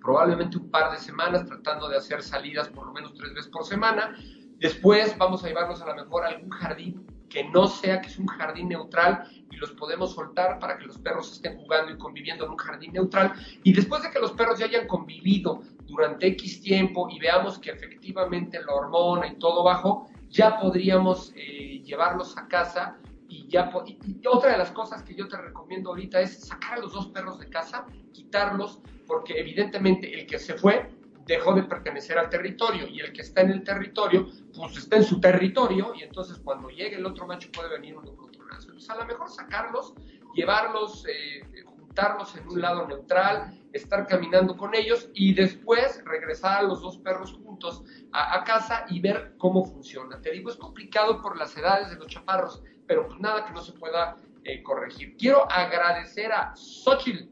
probablemente 0.00 0.58
un 0.58 0.70
par 0.70 0.92
de 0.92 0.98
semanas, 0.98 1.46
tratando 1.46 1.88
de 1.88 1.96
hacer 1.96 2.22
salidas 2.22 2.68
por 2.68 2.86
lo 2.86 2.92
menos 2.92 3.14
tres 3.14 3.34
veces 3.34 3.50
por 3.50 3.64
semana. 3.64 4.16
Después 4.58 5.16
vamos 5.18 5.42
a 5.42 5.48
llevarlos 5.48 5.82
a 5.82 5.86
lo 5.86 5.94
mejor 5.96 6.24
a 6.24 6.28
algún 6.28 6.50
jardín 6.50 7.04
que 7.32 7.44
no 7.44 7.66
sea 7.66 8.00
que 8.02 8.08
es 8.08 8.18
un 8.18 8.26
jardín 8.26 8.68
neutral 8.68 9.24
y 9.50 9.56
los 9.56 9.70
podemos 9.72 10.12
soltar 10.12 10.58
para 10.58 10.76
que 10.76 10.84
los 10.84 10.98
perros 10.98 11.32
estén 11.32 11.56
jugando 11.56 11.92
y 11.92 11.96
conviviendo 11.96 12.44
en 12.44 12.50
un 12.50 12.58
jardín 12.58 12.92
neutral. 12.92 13.32
Y 13.62 13.72
después 13.72 14.02
de 14.02 14.10
que 14.10 14.18
los 14.18 14.32
perros 14.32 14.58
ya 14.58 14.66
hayan 14.66 14.86
convivido 14.86 15.62
durante 15.86 16.26
X 16.26 16.60
tiempo 16.60 17.08
y 17.08 17.18
veamos 17.18 17.58
que 17.58 17.70
efectivamente 17.70 18.60
la 18.62 18.74
hormona 18.74 19.26
y 19.26 19.36
todo 19.36 19.64
bajo, 19.64 20.10
ya 20.28 20.58
podríamos 20.60 21.32
eh, 21.34 21.82
llevarlos 21.82 22.36
a 22.36 22.46
casa 22.48 22.98
y 23.28 23.48
ya 23.48 23.72
y, 23.86 24.26
otra 24.26 24.52
de 24.52 24.58
las 24.58 24.70
cosas 24.70 25.02
que 25.02 25.14
yo 25.14 25.26
te 25.26 25.38
recomiendo 25.38 25.90
ahorita 25.90 26.20
es 26.20 26.38
sacar 26.46 26.74
a 26.74 26.82
los 26.82 26.92
dos 26.92 27.06
perros 27.08 27.38
de 27.38 27.48
casa, 27.48 27.86
quitarlos, 28.12 28.80
porque 29.06 29.40
evidentemente 29.40 30.20
el 30.20 30.26
que 30.26 30.38
se 30.38 30.54
fue 30.54 30.90
dejó 31.26 31.54
de 31.54 31.62
pertenecer 31.64 32.18
al 32.18 32.28
territorio 32.28 32.86
y 32.88 33.00
el 33.00 33.12
que 33.12 33.22
está 33.22 33.42
en 33.42 33.50
el 33.50 33.62
territorio, 33.62 34.28
pues 34.54 34.76
está 34.76 34.96
en 34.96 35.04
su 35.04 35.20
territorio 35.20 35.94
y 35.94 36.02
entonces 36.02 36.38
cuando 36.38 36.68
llegue 36.68 36.96
el 36.96 37.06
otro 37.06 37.26
macho 37.26 37.50
puede 37.52 37.68
venir 37.70 37.96
uno 37.96 38.10
encontronazo. 38.10 38.68
Entonces 38.68 38.90
a 38.90 38.96
lo 38.96 39.06
mejor 39.06 39.30
sacarlos, 39.30 39.94
llevarlos, 40.34 41.06
eh, 41.08 41.64
juntarlos 41.64 42.34
en 42.36 42.48
un 42.48 42.60
lado 42.60 42.86
neutral, 42.86 43.58
estar 43.72 44.06
caminando 44.06 44.56
con 44.56 44.74
ellos 44.74 45.10
y 45.14 45.34
después 45.34 46.02
regresar 46.04 46.58
a 46.58 46.62
los 46.62 46.80
dos 46.80 46.98
perros 46.98 47.32
juntos 47.44 47.82
a, 48.12 48.42
casa 48.44 48.86
y 48.88 49.00
ver 49.00 49.34
cómo 49.38 49.64
funciona. 49.64 50.20
Te 50.20 50.32
digo, 50.32 50.50
es 50.50 50.56
complicado 50.56 51.20
por 51.20 51.36
las 51.36 51.56
edades 51.56 51.90
de 51.90 51.96
los 51.96 52.06
chaparros, 52.06 52.62
pero 52.86 53.06
pues 53.06 53.20
nada 53.20 53.44
que 53.44 53.52
no 53.52 53.62
se 53.62 53.72
pueda 53.72 54.16
eh, 54.44 54.62
corregir. 54.62 55.16
Quiero 55.16 55.50
agradecer 55.50 56.32
a 56.32 56.54
Xochitl. 56.56 57.30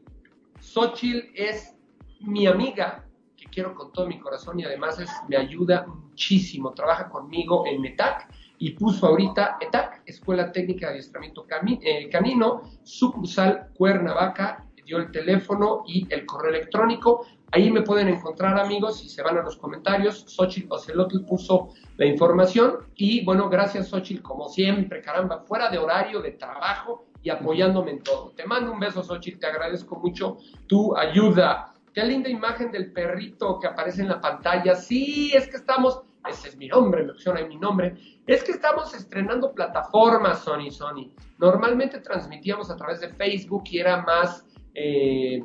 Xochitl 0.59 1.29
es 1.33 1.75
mi 2.19 2.47
amiga, 2.47 3.05
quiero 3.47 3.73
con 3.73 3.91
todo 3.91 4.07
mi 4.07 4.19
corazón 4.19 4.59
y 4.59 4.63
además 4.63 4.99
me 5.27 5.37
ayuda 5.37 5.85
muchísimo. 5.87 6.71
Trabaja 6.71 7.09
conmigo 7.09 7.65
en 7.65 7.85
ETAC 7.85 8.27
y 8.57 8.71
puso 8.71 9.07
ahorita 9.07 9.57
ETAC, 9.59 10.03
Escuela 10.05 10.51
Técnica 10.51 10.87
de 10.87 10.93
Adiestramiento 10.93 11.45
eh, 11.81 12.09
Canino, 12.09 12.61
sucursal 12.83 13.69
Cuernavaca, 13.73 14.67
dio 14.85 14.97
el 14.97 15.11
teléfono 15.11 15.83
y 15.85 16.11
el 16.13 16.25
correo 16.25 16.51
electrónico. 16.51 17.25
Ahí 17.51 17.69
me 17.69 17.81
pueden 17.81 18.07
encontrar, 18.07 18.57
amigos, 18.59 19.03
y 19.03 19.09
se 19.09 19.21
van 19.21 19.37
a 19.37 19.41
los 19.41 19.57
comentarios. 19.57 20.25
Xochitl 20.27 20.71
Ocelotl 20.71 21.25
puso 21.25 21.69
la 21.97 22.05
información. 22.05 22.87
Y 22.95 23.25
bueno, 23.25 23.49
gracias, 23.49 23.89
Xochitl, 23.89 24.21
como 24.21 24.47
siempre, 24.49 25.01
caramba, 25.01 25.39
fuera 25.39 25.69
de 25.69 25.77
horario 25.77 26.21
de 26.21 26.31
trabajo 26.31 27.07
y 27.23 27.29
apoyándome 27.29 27.91
en 27.91 28.03
todo. 28.03 28.31
Te 28.35 28.45
mando 28.45 28.71
un 28.71 28.79
beso, 28.79 29.03
Xochitl, 29.03 29.39
te 29.39 29.47
agradezco 29.47 29.97
mucho 29.97 30.37
tu 30.67 30.95
ayuda. 30.95 31.70
Qué 31.93 32.05
linda 32.05 32.29
imagen 32.29 32.71
del 32.71 32.93
perrito 32.93 33.59
que 33.59 33.67
aparece 33.67 34.01
en 34.01 34.07
la 34.07 34.21
pantalla. 34.21 34.75
Sí, 34.75 35.31
es 35.35 35.47
que 35.49 35.57
estamos, 35.57 36.03
ese 36.29 36.49
es 36.49 36.55
mi 36.55 36.69
nombre, 36.69 37.03
me 37.03 37.39
ahí 37.39 37.47
mi 37.47 37.57
nombre. 37.57 37.97
Es 38.25 38.43
que 38.45 38.53
estamos 38.53 38.93
estrenando 38.93 39.51
plataformas, 39.51 40.39
Sony, 40.39 40.71
Sony. 40.71 41.11
Normalmente 41.37 41.99
transmitíamos 41.99 42.71
a 42.71 42.77
través 42.77 43.01
de 43.01 43.09
Facebook 43.09 43.63
y 43.65 43.79
era 43.79 44.03
más, 44.03 44.45
eh, 44.73 45.43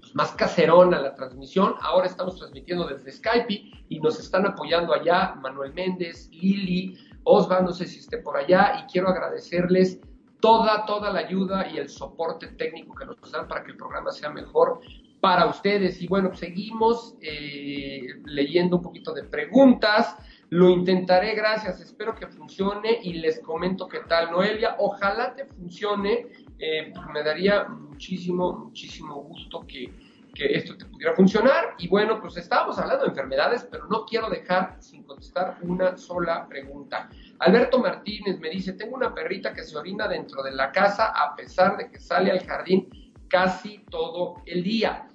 pues, 0.00 0.14
más 0.14 0.32
caserona 0.32 0.98
la 0.98 1.14
transmisión. 1.14 1.74
Ahora 1.82 2.06
estamos 2.06 2.38
transmitiendo 2.38 2.86
desde 2.86 3.12
Skype 3.12 3.70
y 3.90 4.00
nos 4.00 4.18
están 4.18 4.46
apoyando 4.46 4.94
allá 4.94 5.34
Manuel 5.42 5.74
Méndez, 5.74 6.30
Lili, 6.32 6.96
Osva, 7.24 7.60
no 7.60 7.72
sé 7.72 7.86
si 7.86 7.98
esté 7.98 8.16
por 8.16 8.38
allá. 8.38 8.80
Y 8.80 8.90
quiero 8.90 9.08
agradecerles 9.08 10.00
toda, 10.40 10.86
toda 10.86 11.12
la 11.12 11.20
ayuda 11.20 11.68
y 11.68 11.76
el 11.76 11.90
soporte 11.90 12.46
técnico 12.46 12.94
que 12.94 13.04
nos 13.04 13.30
dan 13.30 13.46
para 13.46 13.62
que 13.62 13.72
el 13.72 13.76
programa 13.76 14.10
sea 14.10 14.30
mejor 14.30 14.80
para 15.26 15.46
ustedes. 15.46 16.00
Y 16.00 16.06
bueno, 16.06 16.32
seguimos 16.36 17.16
eh, 17.20 18.00
leyendo 18.26 18.76
un 18.76 18.82
poquito 18.82 19.12
de 19.12 19.24
preguntas. 19.24 20.14
Lo 20.50 20.70
intentaré, 20.70 21.34
gracias. 21.34 21.80
Espero 21.80 22.14
que 22.14 22.28
funcione 22.28 23.00
y 23.02 23.14
les 23.14 23.40
comento 23.40 23.88
qué 23.88 24.02
tal, 24.08 24.30
Noelia. 24.30 24.76
Ojalá 24.78 25.34
te 25.34 25.44
funcione. 25.46 26.28
Eh, 26.60 26.92
me 27.12 27.24
daría 27.24 27.64
muchísimo, 27.64 28.52
muchísimo 28.52 29.16
gusto 29.16 29.66
que, 29.66 29.92
que 30.32 30.46
esto 30.58 30.78
te 30.78 30.84
pudiera 30.84 31.12
funcionar. 31.16 31.74
Y 31.76 31.88
bueno, 31.88 32.20
pues 32.20 32.36
estábamos 32.36 32.78
hablando 32.78 33.02
de 33.02 33.10
enfermedades, 33.10 33.66
pero 33.68 33.88
no 33.88 34.06
quiero 34.06 34.30
dejar 34.30 34.76
sin 34.78 35.02
contestar 35.02 35.58
una 35.62 35.96
sola 35.96 36.46
pregunta. 36.48 37.10
Alberto 37.40 37.80
Martínez 37.80 38.38
me 38.38 38.48
dice, 38.48 38.74
tengo 38.74 38.94
una 38.94 39.12
perrita 39.12 39.52
que 39.52 39.64
se 39.64 39.76
orina 39.76 40.06
dentro 40.06 40.44
de 40.44 40.52
la 40.52 40.70
casa 40.70 41.06
a 41.06 41.34
pesar 41.34 41.76
de 41.78 41.90
que 41.90 41.98
sale 41.98 42.30
al 42.30 42.46
jardín 42.46 42.88
casi 43.28 43.78
todo 43.90 44.36
el 44.46 44.62
día. 44.62 45.08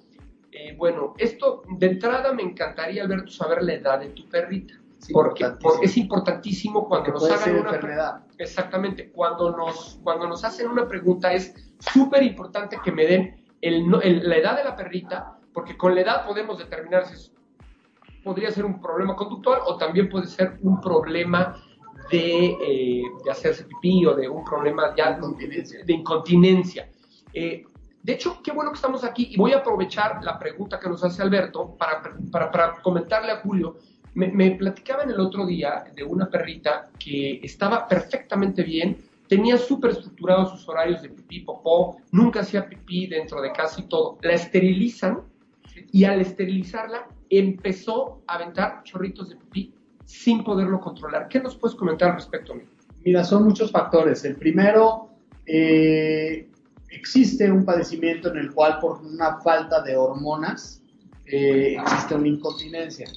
Eh, 0.52 0.74
bueno, 0.76 1.14
esto 1.16 1.62
de 1.78 1.86
entrada 1.86 2.32
me 2.34 2.42
encantaría, 2.42 3.02
Alberto, 3.02 3.30
saber 3.30 3.62
la 3.62 3.72
edad 3.72 4.00
de 4.00 4.10
tu 4.10 4.28
perrita. 4.28 4.74
porque, 5.12 5.46
es 5.82 5.96
importantísimo 5.96 6.86
cuando 6.86 7.12
nos 7.12 7.30
hagan 7.30 7.56
una 7.56 7.70
enfermedad. 7.70 8.24
Exactamente, 8.38 9.10
cuando 9.10 9.56
nos, 9.56 9.98
cuando 10.04 10.28
nos 10.28 10.44
hacen 10.44 10.68
una 10.68 10.86
pregunta 10.86 11.32
es 11.32 11.54
súper 11.80 12.22
importante 12.22 12.78
que 12.84 12.92
me 12.92 13.06
den 13.06 13.42
el, 13.62 13.90
la 13.90 14.36
edad 14.36 14.56
de 14.56 14.64
la 14.64 14.76
perrita, 14.76 15.38
porque 15.52 15.76
con 15.76 15.94
la 15.94 16.02
edad 16.02 16.26
podemos 16.26 16.58
determinar 16.58 17.06
si 17.06 17.32
podría 18.22 18.50
ser 18.50 18.64
un 18.64 18.80
problema 18.80 19.16
conductual 19.16 19.60
o 19.66 19.76
también 19.76 20.08
puede 20.08 20.26
ser 20.26 20.58
un 20.62 20.80
problema 20.80 21.56
de, 22.10 22.56
eh, 22.62 23.02
de 23.24 23.30
hacerse 23.30 23.64
pipí 23.64 24.04
o 24.06 24.14
de 24.14 24.28
un 24.28 24.44
problema 24.44 24.94
ya 24.96 25.18
de 25.18 25.92
incontinencia. 25.92 26.88
Eh, 27.32 27.64
de 28.02 28.12
hecho, 28.12 28.40
qué 28.42 28.50
bueno 28.50 28.72
que 28.72 28.76
estamos 28.76 29.04
aquí 29.04 29.28
y 29.30 29.36
voy 29.36 29.52
a 29.52 29.58
aprovechar 29.58 30.22
la 30.24 30.38
pregunta 30.38 30.80
que 30.80 30.88
nos 30.88 31.04
hace 31.04 31.22
Alberto 31.22 31.76
para, 31.76 32.80
comentarle 32.82 33.30
a 33.30 33.36
Julio. 33.36 33.76
Me, 34.14 34.28
me, 34.28 34.50
platicaban 34.52 35.08
el 35.08 35.20
otro 35.20 35.46
día 35.46 35.84
de 35.94 36.02
una 36.02 36.28
perrita 36.28 36.90
que 36.98 37.40
estaba 37.42 37.86
perfectamente 37.86 38.62
bien, 38.62 38.98
tenía 39.28 39.56
súper 39.56 39.92
estructurados 39.92 40.50
sus 40.50 40.68
horarios 40.68 41.00
de 41.00 41.08
pipí, 41.10 41.40
popó, 41.40 41.96
nunca 42.10 42.40
hacía 42.40 42.68
pipí 42.68 43.06
dentro 43.06 43.40
de 43.40 43.52
casi 43.52 43.82
todo. 43.84 44.18
La 44.20 44.34
esterilizan 44.34 45.22
y 45.92 46.04
al 46.04 46.20
esterilizarla 46.20 47.06
empezó 47.30 48.22
a 48.26 48.34
aventar 48.34 48.82
chorritos 48.82 49.30
de 49.30 49.36
pipí 49.36 49.74
sin 50.04 50.44
poderlo 50.44 50.80
controlar. 50.80 51.28
¿Qué 51.28 51.40
nos 51.40 51.56
puedes 51.56 51.76
comentar 51.76 52.10
al 52.10 52.16
respecto? 52.16 52.54
Mira, 53.04 53.24
son 53.24 53.44
muchos 53.44 53.70
factores. 53.70 54.24
El 54.24 54.36
primero, 54.36 55.08
eh, 55.46 56.48
existe 56.92 57.50
un 57.50 57.64
padecimiento 57.64 58.30
en 58.30 58.38
el 58.38 58.52
cual 58.52 58.78
por 58.80 59.00
una 59.02 59.38
falta 59.40 59.82
de 59.82 59.96
hormonas 59.96 60.82
eh, 61.26 61.76
existe 61.80 62.14
una 62.14 62.28
incontinencia. 62.28 63.08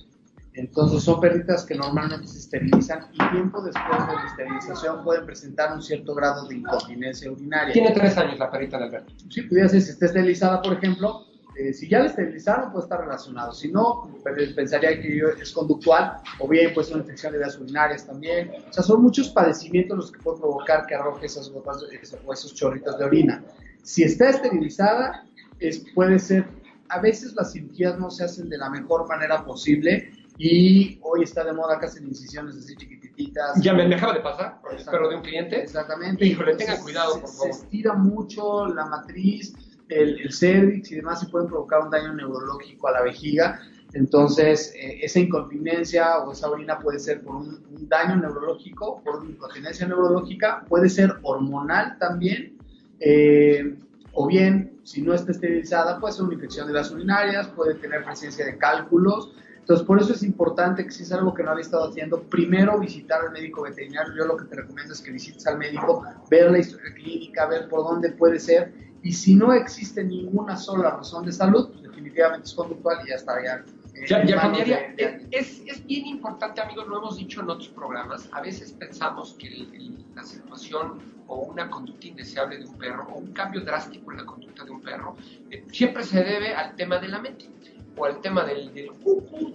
Entonces 0.53 1.03
son 1.03 1.19
perritas 1.19 1.65
que 1.65 1.75
normalmente 1.75 2.27
se 2.27 2.39
esterilizan 2.39 3.07
y 3.11 3.17
tiempo 3.31 3.61
después 3.61 4.07
de 4.07 4.13
la 4.13 4.25
esterilización 4.25 5.03
pueden 5.03 5.25
presentar 5.25 5.73
un 5.73 5.81
cierto 5.81 6.15
grado 6.15 6.47
de 6.47 6.55
incontinencia 6.55 7.29
urinaria. 7.29 7.73
Tiene 7.73 7.91
tres 7.91 8.17
años 8.17 8.39
la 8.39 8.49
perrita 8.49 8.77
de 8.77 8.85
Alberto. 8.85 9.13
Sí, 9.29 9.41
pudiera 9.41 9.67
ser, 9.67 9.81
si 9.81 9.91
está 9.91 10.05
esterilizada, 10.05 10.61
por 10.61 10.73
ejemplo, 10.73 11.25
eh, 11.55 11.73
si 11.73 11.87
ya 11.87 11.99
la 11.99 12.07
esterilizaron, 12.07 12.71
puede 12.71 12.83
estar 12.83 12.99
relacionado. 12.99 13.53
Si 13.53 13.71
no, 13.71 14.09
pues, 14.21 14.53
pensaría 14.53 15.01
que 15.01 15.21
es 15.41 15.51
conductual, 15.51 16.17
o 16.39 16.47
bien 16.47 16.73
puede 16.73 16.87
ser 16.87 16.95
una 16.95 17.03
infección 17.03 17.31
de 17.33 17.39
vías 17.39 17.57
urinarias 17.57 18.05
también. 18.05 18.51
O 18.69 18.73
sea, 18.73 18.83
son 18.83 19.01
muchos 19.01 19.29
padecimientos 19.29 19.97
los 19.97 20.11
que 20.11 20.19
pueden 20.19 20.41
provocar 20.41 20.85
que 20.85 20.95
arroje 20.95 21.27
esas 21.27 21.49
gotas 21.49 21.83
o 22.25 22.33
esos 22.33 22.53
chorritos 22.53 22.97
de 22.99 23.05
orina. 23.05 23.43
Si 23.83 24.03
está 24.03 24.29
esterilizada, 24.29 25.25
es, 25.59 25.85
puede 25.93 26.19
ser, 26.19 26.45
a 26.89 26.99
veces 26.99 27.33
las 27.35 27.53
cirugías 27.53 27.97
no 27.97 28.09
se 28.09 28.25
hacen 28.25 28.49
de 28.49 28.57
la 28.57 28.69
mejor 28.69 29.07
manera 29.07 29.45
posible 29.45 30.11
y 30.37 30.99
hoy 31.03 31.23
está 31.23 31.45
de 31.45 31.53
moda 31.53 31.79
que 31.79 31.85
hacen 31.85 32.05
incisiones 32.05 32.57
así 32.57 32.75
chiquititas. 32.75 33.61
Ya 33.61 33.73
me, 33.73 33.87
dejaba 33.87 34.13
de 34.13 34.19
pasar 34.19 34.59
por 34.59 34.75
el 34.75 34.83
perro 34.83 35.09
de 35.09 35.15
un 35.15 35.21
cliente. 35.21 35.61
Exactamente. 35.63 36.25
Híjole, 36.25 36.55
tengan 36.55 36.81
cuidado, 36.81 37.21
por 37.21 37.29
favor. 37.29 37.53
Se 37.53 37.61
estira 37.61 37.93
mucho 37.93 38.65
la 38.67 38.85
matriz 38.85 39.53
el, 39.89 40.19
el 40.19 40.33
cervix 40.33 40.91
y 40.91 40.95
demás 40.95 41.23
y 41.23 41.27
pueden 41.27 41.47
provocar 41.47 41.81
un 41.81 41.89
daño 41.89 42.13
neurológico 42.13 42.87
a 42.87 42.91
la 42.91 43.01
vejiga. 43.03 43.59
Entonces, 43.95 44.73
eh, 44.75 44.99
esa 45.03 45.19
incontinencia 45.19 46.19
o 46.19 46.33
esa 46.33 46.49
orina 46.49 46.79
puede 46.79 46.99
ser 46.99 47.21
por 47.21 47.37
un, 47.37 47.63
daño 47.87 48.17
neurológico, 48.17 49.01
por 49.03 49.21
una 49.21 49.29
incontinencia 49.29 49.87
neurológica, 49.87 50.65
puede 50.67 50.89
ser 50.89 51.15
hormonal 51.21 51.97
también, 51.97 52.57
eh, 52.99 53.77
o 54.11 54.27
bien, 54.27 54.79
si 54.83 55.01
no 55.01 55.13
está 55.13 55.31
esterilizada, 55.31 55.97
puede 55.99 56.13
ser 56.13 56.25
una 56.25 56.33
infección 56.33 56.67
de 56.67 56.73
las 56.73 56.91
urinarias, 56.91 57.47
puede 57.49 57.75
tener 57.75 58.03
presencia 58.03 58.45
de 58.45 58.57
cálculos. 58.57 59.33
Entonces, 59.59 59.85
por 59.85 60.01
eso 60.01 60.13
es 60.13 60.23
importante 60.23 60.83
que 60.83 60.91
si 60.91 61.03
es 61.03 61.11
algo 61.13 61.33
que 61.33 61.43
no 61.43 61.51
había 61.51 61.63
estado 61.63 61.89
haciendo, 61.89 62.21
primero 62.23 62.77
visitar 62.79 63.21
al 63.21 63.31
médico 63.31 63.63
veterinario. 63.63 64.13
Yo 64.15 64.25
lo 64.25 64.37
que 64.37 64.45
te 64.45 64.55
recomiendo 64.57 64.93
es 64.93 65.01
que 65.01 65.11
visites 65.11 65.47
al 65.47 65.57
médico, 65.57 66.03
ver 66.29 66.51
la 66.51 66.59
historia 66.59 66.93
clínica, 66.93 67.47
ver 67.47 67.67
por 67.67 67.83
dónde 67.83 68.11
puede 68.11 68.39
ser 68.39 68.73
y 69.05 69.13
si 69.13 69.35
no 69.35 69.53
existe 69.53 70.03
ninguna 70.03 70.57
sola 70.57 70.89
razón 70.89 71.25
de 71.25 71.31
salud, 71.31 71.69
pues 71.69 71.83
definitivamente 71.83 72.47
es 72.47 72.55
conductual 72.55 72.97
y 73.05 73.09
ya 73.09 73.15
estaría. 73.17 73.63
Eh, 73.93 74.07
ya, 74.07 74.25
ya 74.25 74.41
cambiaría. 74.41 74.95
es, 75.29 75.61
es, 75.67 75.85
bien 75.85 76.07
importante, 76.07 76.59
amigos, 76.59 76.87
lo 76.87 76.97
hemos 76.97 77.15
dicho 77.15 77.41
en 77.41 77.51
otros 77.51 77.67
programas. 77.67 78.27
A 78.31 78.41
veces 78.41 78.71
pensamos 78.71 79.35
que 79.37 79.67
la 80.15 80.23
situación 80.23 81.03
o 81.27 81.35
una 81.35 81.69
conducta 81.69 82.07
indeseable 82.07 82.57
de 82.57 82.65
un 82.65 82.79
perro 82.79 83.07
o 83.13 83.19
un 83.19 83.31
cambio 83.31 83.61
drástico 83.61 84.11
en 84.11 84.17
la 84.17 84.25
conducta 84.25 84.65
de 84.65 84.71
un 84.71 84.81
perro 84.81 85.15
eh, 85.51 85.63
siempre 85.71 86.03
se 86.03 86.23
debe 86.23 86.55
al 86.55 86.75
tema 86.75 86.97
de 86.97 87.07
la 87.07 87.19
mente 87.19 87.47
o 87.95 88.05
al 88.05 88.21
tema 88.21 88.43
del, 88.43 88.73
del 88.73 88.89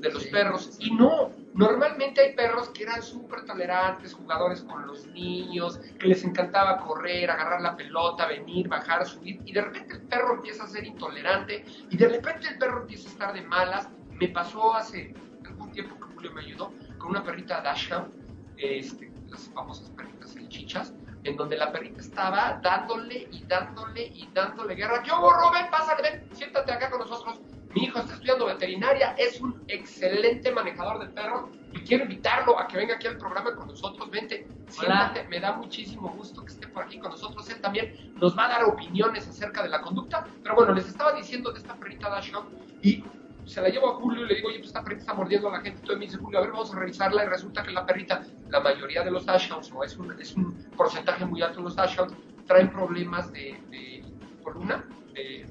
de 0.01 0.13
los 0.13 0.27
perros. 0.27 0.77
Y 0.79 0.93
no, 0.95 1.33
normalmente 1.55 2.21
hay 2.21 2.35
perros 2.35 2.69
que 2.71 2.85
eran 2.85 3.03
súper 3.03 3.45
tolerantes, 3.45 4.15
jugadores 4.15 4.63
con 4.63 4.87
los 4.87 5.07
niños, 5.07 5.81
que 5.99 6.09
les 6.09 6.25
encantaba 6.25 6.79
correr, 6.79 7.31
agarrar 7.31 7.61
la 7.61 7.77
pelota, 7.77 8.27
venir, 8.27 8.69
bajar, 8.69 9.07
subir, 9.07 9.41
y 9.45 9.53
de 9.53 9.63
repente 9.63 9.95
el 9.95 10.03
perro 10.03 10.35
empieza 10.35 10.65
a 10.65 10.69
ser 10.69 10.87
intolerante, 10.87 11.65
y 11.89 11.97
de 11.97 12.09
repente 12.09 12.49
el 12.49 12.59
perro 12.59 12.83
empieza 12.83 13.09
a 13.09 13.13
estar 13.13 13.33
de 13.33 13.43
malas. 13.43 13.89
Me 14.11 14.29
pasó 14.29 14.75
hace 14.75 15.15
algún 15.47 15.71
tiempo 15.73 15.97
que 15.99 16.15
Julio 16.15 16.33
me 16.33 16.43
ayudó 16.43 16.73
con 16.99 17.11
una 17.11 17.23
perrita 17.23 17.61
Dashhound, 17.61 18.13
este, 18.57 19.11
las 19.29 19.49
famosas 19.49 19.89
perritas 19.91 20.21
chichas, 20.51 20.93
en 21.25 21.37
donde 21.37 21.57
la 21.57 21.73
perrita 21.73 22.01
estaba 22.01 22.61
dándole 22.63 23.29
y 23.31 23.45
dándole 23.47 24.07
y 24.07 24.29
dándole 24.35 24.75
guerra. 24.75 25.03
Yo, 25.03 25.17
Robert, 25.17 25.71
pásale, 25.71 26.03
ven, 26.03 26.29
siéntate 26.33 26.73
acá 26.73 26.91
con 26.91 27.01
nosotros 27.01 27.41
mi 27.75 27.85
hijo 27.85 28.01
está 28.01 28.15
estudiando 28.15 28.47
veterinaria, 28.47 29.15
es 29.17 29.41
un 29.41 29.63
excelente 29.69 30.51
manejador 30.51 30.99
de 30.99 31.07
perros 31.07 31.51
y 31.73 31.79
quiero 31.81 32.05
invitarlo 32.05 32.59
a 32.59 32.67
que 32.67 32.77
venga 32.77 32.97
aquí 32.97 33.07
al 33.07 33.17
programa 33.17 33.55
con 33.55 33.69
nosotros. 33.69 34.11
Vente, 34.11 34.47
siéntate, 34.69 35.29
me 35.29 35.39
da 35.39 35.53
muchísimo 35.53 36.09
gusto 36.11 36.45
que 36.45 36.53
esté 36.53 36.67
por 36.67 36.83
aquí 36.83 36.99
con 36.99 37.11
nosotros. 37.13 37.49
Él 37.49 37.61
también 37.61 38.13
nos 38.17 38.37
va 38.37 38.47
a 38.47 38.49
dar 38.49 38.65
opiniones 38.65 39.29
acerca 39.29 39.63
de 39.63 39.69
la 39.69 39.81
conducta. 39.81 40.27
Pero 40.43 40.57
bueno, 40.57 40.73
les 40.73 40.89
estaba 40.89 41.13
diciendo 41.13 41.53
de 41.53 41.59
esta 41.61 41.75
perrita 41.77 42.11
Dashhound 42.11 42.49
y 42.83 43.05
se 43.47 43.61
la 43.61 43.69
llevo 43.69 43.91
a 43.91 43.95
Julio 43.95 44.25
y 44.25 44.29
le 44.29 44.35
digo, 44.35 44.49
oye, 44.49 44.59
pues 44.59 44.69
esta 44.69 44.83
perrita 44.83 45.03
está 45.03 45.15
mordiendo 45.15 45.49
a 45.49 45.53
la 45.53 45.61
gente. 45.61 45.79
Entonces 45.79 45.99
me 45.99 46.07
dice 46.07 46.19
Julio, 46.19 46.39
a 46.41 46.43
ver, 46.43 46.51
vamos 46.51 46.75
a 46.75 46.79
revisarla. 46.79 47.25
Y 47.25 47.29
resulta 47.29 47.63
que 47.63 47.71
la 47.71 47.87
perrita, 47.87 48.25
la 48.49 48.61
mayoría 48.61 49.05
de 49.05 49.13
los 49.13 49.27
Dashhounds, 49.27 49.71
o 49.73 49.85
es 49.85 49.97
un, 49.97 50.21
es 50.21 50.35
un 50.35 50.53
porcentaje 50.77 51.25
muy 51.25 51.41
alto 51.41 51.59
de 51.59 51.65
los 51.65 51.77
Dashhounds, 51.77 52.15
traen 52.47 52.71
problemas 52.71 53.33
de, 53.33 53.61
de 53.71 54.05
columna, 54.43 54.85
de 55.15 55.47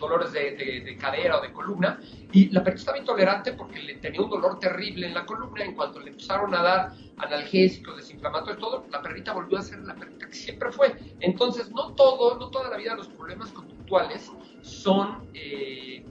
dolores 0.00 0.32
de, 0.32 0.96
cadera 0.98 1.38
o 1.38 1.42
de 1.42 1.52
columna, 1.52 2.00
y 2.32 2.48
la 2.48 2.64
perrita 2.64 2.80
estaba 2.80 2.98
intolerante 2.98 3.52
porque 3.52 3.80
le 3.80 3.96
tenía 3.96 4.20
un 4.20 4.30
dolor 4.30 4.58
terrible 4.58 5.06
en 5.06 5.14
la 5.14 5.26
columna. 5.26 5.64
En 5.64 5.74
cuanto 5.74 6.00
le 6.00 6.10
empezaron 6.10 6.54
a 6.54 6.62
dar 6.62 6.92
analgésicos, 7.18 7.96
desinflamatorios, 7.96 8.58
todo, 8.58 8.86
la 8.90 9.02
perrita 9.02 9.32
volvió 9.32 9.58
a 9.58 9.62
ser 9.62 9.80
la 9.80 9.94
perrita 9.94 10.26
que 10.26 10.34
siempre 10.34 10.72
fue. 10.72 10.96
Entonces, 11.20 11.70
no 11.70 11.92
todo, 11.94 12.38
no 12.38 12.48
toda 12.50 12.70
la 12.70 12.76
vida 12.76 12.94
los 12.94 13.08
problemas 13.08 13.50
conductuales 13.52 14.30
son 14.62 15.28
eh, 15.34 16.04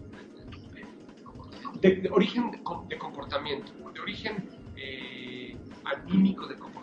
de, 1.81 2.09
origen 2.11 2.51
de, 2.51 2.97
comportamiento, 2.97 3.71
de 3.93 3.99
origen 3.99 4.49
eh, 4.75 5.57
anímico 5.85 6.47
de 6.47 6.55
comportamiento 6.55 6.79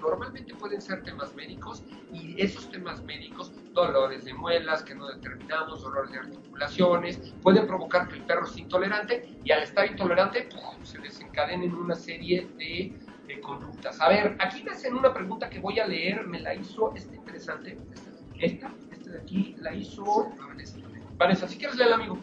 Normalmente 0.00 0.54
pueden 0.54 0.80
ser 0.80 1.02
temas 1.02 1.34
médicos 1.34 1.82
y 2.12 2.40
esos 2.40 2.70
temas 2.70 3.02
médicos, 3.02 3.52
dolores 3.72 4.24
de 4.24 4.34
muelas 4.34 4.82
que 4.82 4.94
no 4.94 5.06
determinamos, 5.08 5.82
dolores 5.82 6.12
de 6.12 6.18
articulaciones, 6.18 7.34
pueden 7.42 7.66
provocar 7.66 8.08
que 8.08 8.16
el 8.16 8.22
perro 8.22 8.46
sea 8.46 8.62
intolerante 8.62 9.38
y 9.44 9.52
al 9.52 9.62
estar 9.62 9.86
intolerante 9.86 10.48
se 10.82 10.98
desencadenen 10.98 11.74
una 11.74 11.94
serie 11.94 12.48
de, 12.56 12.94
conductas. 13.42 14.00
A 14.00 14.08
ver, 14.08 14.36
aquí 14.40 14.64
me 14.64 14.72
hacen 14.72 14.92
una 14.92 15.14
pregunta 15.14 15.48
que 15.48 15.60
voy 15.60 15.78
a 15.78 15.86
leer, 15.86 16.26
me 16.26 16.40
la 16.40 16.52
hizo, 16.52 16.92
esta 16.96 17.14
interesante, 17.14 17.78
esta, 18.40 18.72
esta 18.90 19.10
de 19.12 19.18
aquí 19.18 19.54
la 19.60 19.72
hizo 19.72 20.32
Vanessa. 20.36 20.78
Vanessa, 21.16 21.46
si 21.46 21.56
quieres 21.56 21.76
leer, 21.76 21.92
amigo. 21.92 22.18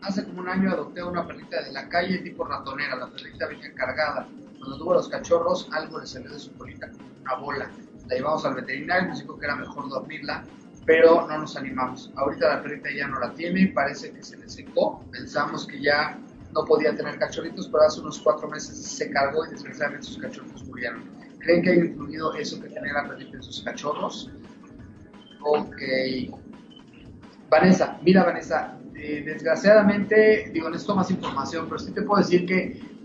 Hace 0.00 0.24
como 0.24 0.40
un 0.40 0.48
año 0.48 0.70
adopté 0.70 1.00
a 1.00 1.06
una 1.06 1.26
perrita 1.26 1.62
de 1.62 1.72
la 1.72 1.86
calle 1.90 2.18
tipo 2.20 2.44
ratonera, 2.44 2.96
la 2.96 3.08
perrita 3.08 3.46
venía 3.46 3.74
cargada 3.74 4.26
cuando 4.68 4.84
tuvo 4.84 4.94
los 4.94 5.08
cachorros, 5.08 5.66
algo 5.72 5.98
le 5.98 6.06
salió 6.06 6.30
de 6.30 6.38
su 6.38 6.52
colita 6.52 6.90
una 7.22 7.34
bola. 7.36 7.70
La 8.06 8.16
llevamos 8.16 8.44
al 8.44 8.54
veterinario, 8.54 9.08
nos 9.08 9.20
dijo 9.20 9.38
que 9.38 9.46
era 9.46 9.56
mejor 9.56 9.88
dormirla, 9.88 10.44
pero 10.84 11.26
no 11.26 11.38
nos 11.38 11.56
animamos. 11.56 12.12
Ahorita 12.16 12.56
la 12.56 12.62
perrita 12.62 12.90
ya 12.94 13.06
no 13.06 13.18
la 13.18 13.32
tiene, 13.32 13.68
parece 13.68 14.12
que 14.12 14.22
se 14.22 14.36
le 14.36 14.46
secó. 14.46 15.02
Pensamos 15.10 15.66
que 15.66 15.80
ya 15.80 16.18
no 16.52 16.66
podía 16.66 16.94
tener 16.94 17.18
cachorritos, 17.18 17.66
pero 17.68 17.84
hace 17.84 18.00
unos 18.00 18.18
cuatro 18.18 18.46
meses 18.48 18.76
se 18.78 19.10
cargó 19.10 19.46
y 19.46 19.50
desgraciadamente 19.50 20.06
sus 20.06 20.18
cachorros 20.18 20.62
murieron. 20.64 21.04
¿Creen 21.38 21.62
que 21.62 21.70
haya 21.70 21.84
influido 21.86 22.34
eso 22.34 22.60
que 22.60 22.68
tenía 22.68 22.92
la 22.92 23.08
perrita 23.08 23.36
en 23.36 23.42
sus 23.42 23.62
cachorros? 23.62 24.30
Ok. 25.40 25.80
Vanessa, 27.48 27.98
mira 28.02 28.24
Vanessa, 28.24 28.76
eh, 28.94 29.22
desgraciadamente, 29.24 30.50
digo, 30.52 30.68
necesito 30.68 30.94
más 30.94 31.10
información, 31.10 31.66
pero 31.68 31.78
sí 31.78 31.92
te 31.92 32.02
puedo 32.02 32.20
decir 32.20 32.44
que 32.44 32.97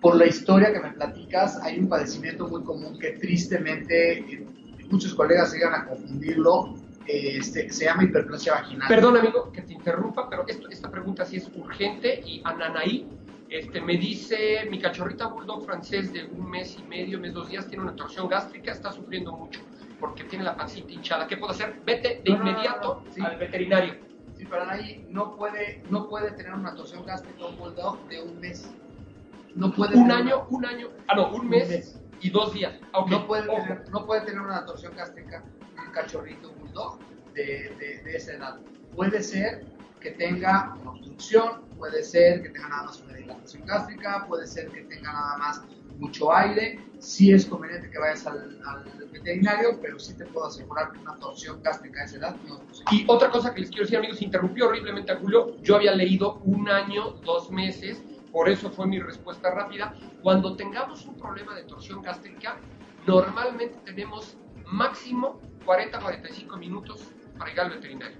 por 0.00 0.16
la 0.16 0.26
historia 0.26 0.72
que 0.72 0.80
me 0.80 0.92
platicas, 0.92 1.60
hay 1.62 1.78
un 1.78 1.88
padecimiento 1.88 2.48
muy 2.48 2.62
común 2.62 2.98
que 2.98 3.12
tristemente 3.12 4.18
eh, 4.18 4.46
muchos 4.90 5.14
colegas 5.14 5.52
llegan 5.52 5.74
a 5.74 5.86
confundirlo. 5.86 6.74
Este, 7.06 7.72
se 7.72 7.86
llama 7.86 8.04
hiperplasia 8.04 8.52
vaginal. 8.52 8.86
Perdón, 8.86 9.16
amigo, 9.16 9.50
que 9.50 9.62
te 9.62 9.72
interrumpa, 9.72 10.30
pero 10.30 10.44
esto, 10.46 10.68
esta 10.68 10.90
pregunta 10.90 11.24
sí 11.24 11.38
es 11.38 11.50
urgente 11.56 12.22
y 12.24 12.40
Ananaí 12.44 13.08
este, 13.48 13.80
me 13.80 13.96
dice, 13.96 14.68
mi 14.70 14.78
cachorrita 14.78 15.26
bulldog 15.26 15.64
francés 15.64 16.12
de 16.12 16.24
un 16.26 16.48
mes 16.48 16.76
y 16.78 16.84
medio, 16.84 17.18
mes 17.18 17.34
dos 17.34 17.48
días, 17.48 17.66
tiene 17.66 17.82
una 17.82 17.96
torsión 17.96 18.28
gástrica, 18.28 18.70
está 18.70 18.92
sufriendo 18.92 19.32
mucho 19.32 19.60
porque 19.98 20.22
tiene 20.24 20.44
la 20.44 20.56
pancita 20.56 20.92
hinchada. 20.92 21.26
¿Qué 21.26 21.36
puedo 21.36 21.52
hacer? 21.52 21.80
Vete 21.84 22.22
de 22.24 22.30
inmediato 22.30 23.02
al 23.20 23.36
veterinario. 23.38 23.94
Sí, 24.36 24.46
pero 24.48 24.62
Anaí 24.62 25.04
no 25.10 25.36
puede, 25.36 25.82
no 25.90 26.08
puede 26.08 26.30
tener 26.30 26.54
una 26.54 26.74
torsión 26.74 27.04
gástrica 27.04 27.44
un 27.44 27.58
bulldog 27.58 28.08
de 28.08 28.22
un 28.22 28.38
mes 28.38 28.70
no 29.54 29.72
puede 29.72 29.96
un 29.96 30.10
año, 30.10 30.46
un 30.50 30.64
año, 30.64 30.90
ah 31.08 31.14
no, 31.16 31.32
un 31.32 31.48
mes, 31.48 31.98
y 32.20 32.30
dos 32.30 32.52
días. 32.52 32.74
No, 33.08 33.26
puede 33.26 33.42
tener, 33.42 33.88
no 33.90 34.06
puede 34.06 34.22
tener 34.22 34.40
una 34.40 34.64
torsión 34.64 34.94
gástrica 34.94 35.42
un 35.86 35.92
cachorrito 35.92 36.52
bulldog 36.52 36.98
de, 37.34 37.74
de, 37.78 38.02
de, 38.04 38.16
esa 38.16 38.34
edad. 38.34 38.58
Puede 38.94 39.22
ser 39.22 39.64
que 40.00 40.10
tenga 40.12 40.76
una 40.80 40.90
obstrucción, 40.90 41.62
puede 41.78 42.02
ser 42.02 42.42
que 42.42 42.50
tenga 42.50 42.68
nada 42.68 42.82
más 42.84 43.00
una 43.00 43.14
dilatación 43.14 43.66
gástrica, 43.66 44.26
puede 44.28 44.46
ser 44.46 44.68
que 44.68 44.82
tenga 44.82 45.12
nada 45.12 45.36
más 45.38 45.62
mucho 45.98 46.34
aire. 46.34 46.80
Sí 46.98 47.32
es 47.32 47.46
conveniente 47.46 47.90
que 47.90 47.98
vayas 47.98 48.26
al, 48.26 48.60
al 48.66 48.84
veterinario, 49.10 49.78
pero 49.80 49.98
sí 49.98 50.14
te 50.14 50.26
puedo 50.26 50.46
asegurar 50.46 50.92
que 50.92 50.98
una 50.98 51.16
torsión 51.16 51.62
gástrica 51.62 52.00
de 52.00 52.06
esa 52.06 52.16
edad 52.18 52.36
no 52.46 52.56
es 52.56 52.60
posible. 52.60 52.90
Y 52.92 53.04
otra 53.08 53.30
cosa 53.30 53.54
que 53.54 53.60
les 53.60 53.70
quiero 53.70 53.84
decir, 53.84 53.98
amigos, 53.98 54.20
interrumpió 54.20 54.68
horriblemente 54.68 55.12
a 55.12 55.16
Julio. 55.16 55.56
Yo 55.62 55.76
había 55.76 55.94
leído 55.94 56.40
un 56.44 56.68
año, 56.68 57.12
dos 57.24 57.50
meses 57.50 58.02
por 58.32 58.48
eso 58.48 58.70
fue 58.70 58.86
mi 58.86 59.00
respuesta 59.00 59.50
rápida. 59.50 59.94
Cuando 60.22 60.56
tengamos 60.56 61.04
un 61.06 61.16
problema 61.16 61.54
de 61.54 61.64
torsión 61.64 62.02
gástrica, 62.02 62.56
normalmente 63.06 63.78
tenemos 63.84 64.36
máximo 64.66 65.40
40-45 65.66 66.58
minutos 66.58 67.08
para 67.38 67.50
llegar 67.50 67.66
al 67.66 67.72
veterinario. 67.72 68.18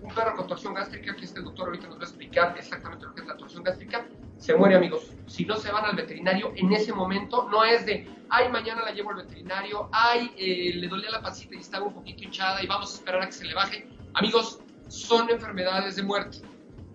Un 0.00 0.14
perro 0.14 0.34
con 0.34 0.46
torsión 0.46 0.72
gástrica, 0.72 1.14
que 1.14 1.24
este 1.26 1.42
doctor 1.42 1.68
ahorita 1.68 1.88
nos 1.88 1.98
va 1.98 2.02
a 2.02 2.06
explicar 2.06 2.54
exactamente 2.56 3.04
lo 3.04 3.14
que 3.14 3.20
es 3.20 3.26
la 3.26 3.36
torsión 3.36 3.62
gástrica, 3.62 4.06
se 4.38 4.54
muere, 4.54 4.74
amigos. 4.74 5.10
Si 5.26 5.44
no 5.44 5.56
se 5.56 5.70
van 5.70 5.84
al 5.84 5.94
veterinario 5.94 6.52
en 6.56 6.72
ese 6.72 6.94
momento, 6.94 7.46
no 7.50 7.62
es 7.62 7.84
de, 7.84 8.08
ay, 8.30 8.48
mañana 8.48 8.82
la 8.82 8.92
llevo 8.92 9.10
al 9.10 9.16
veterinario, 9.16 9.90
ay, 9.92 10.32
eh, 10.38 10.72
le 10.76 10.88
dolía 10.88 11.10
la 11.10 11.20
pancita 11.20 11.54
y 11.54 11.58
estaba 11.58 11.86
un 11.86 11.92
poquito 11.92 12.24
hinchada 12.24 12.62
y 12.62 12.66
vamos 12.66 12.92
a 12.92 12.94
esperar 12.94 13.22
a 13.22 13.26
que 13.26 13.32
se 13.32 13.44
le 13.44 13.52
baje. 13.52 13.86
Amigos, 14.14 14.60
son 14.88 15.28
enfermedades 15.28 15.96
de 15.96 16.02
muerte 16.02 16.38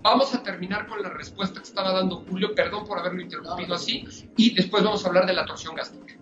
Vamos 0.06 0.36
a 0.36 0.44
terminar 0.44 0.86
con 0.86 1.02
la 1.02 1.10
respuesta 1.10 1.60
que 1.60 1.68
estaba 1.68 1.92
dando 1.92 2.24
Julio, 2.30 2.54
perdón 2.54 2.86
por 2.86 3.00
haberlo 3.00 3.24
interrumpido 3.24 3.74
así, 3.74 4.06
y 4.38 4.54
después 4.54 4.84
vamos 4.84 5.04
a 5.04 5.08
hablar 5.08 5.26
de 5.26 5.34
la 5.34 5.48
torsión 5.48 5.74
gástrica. 5.74 6.14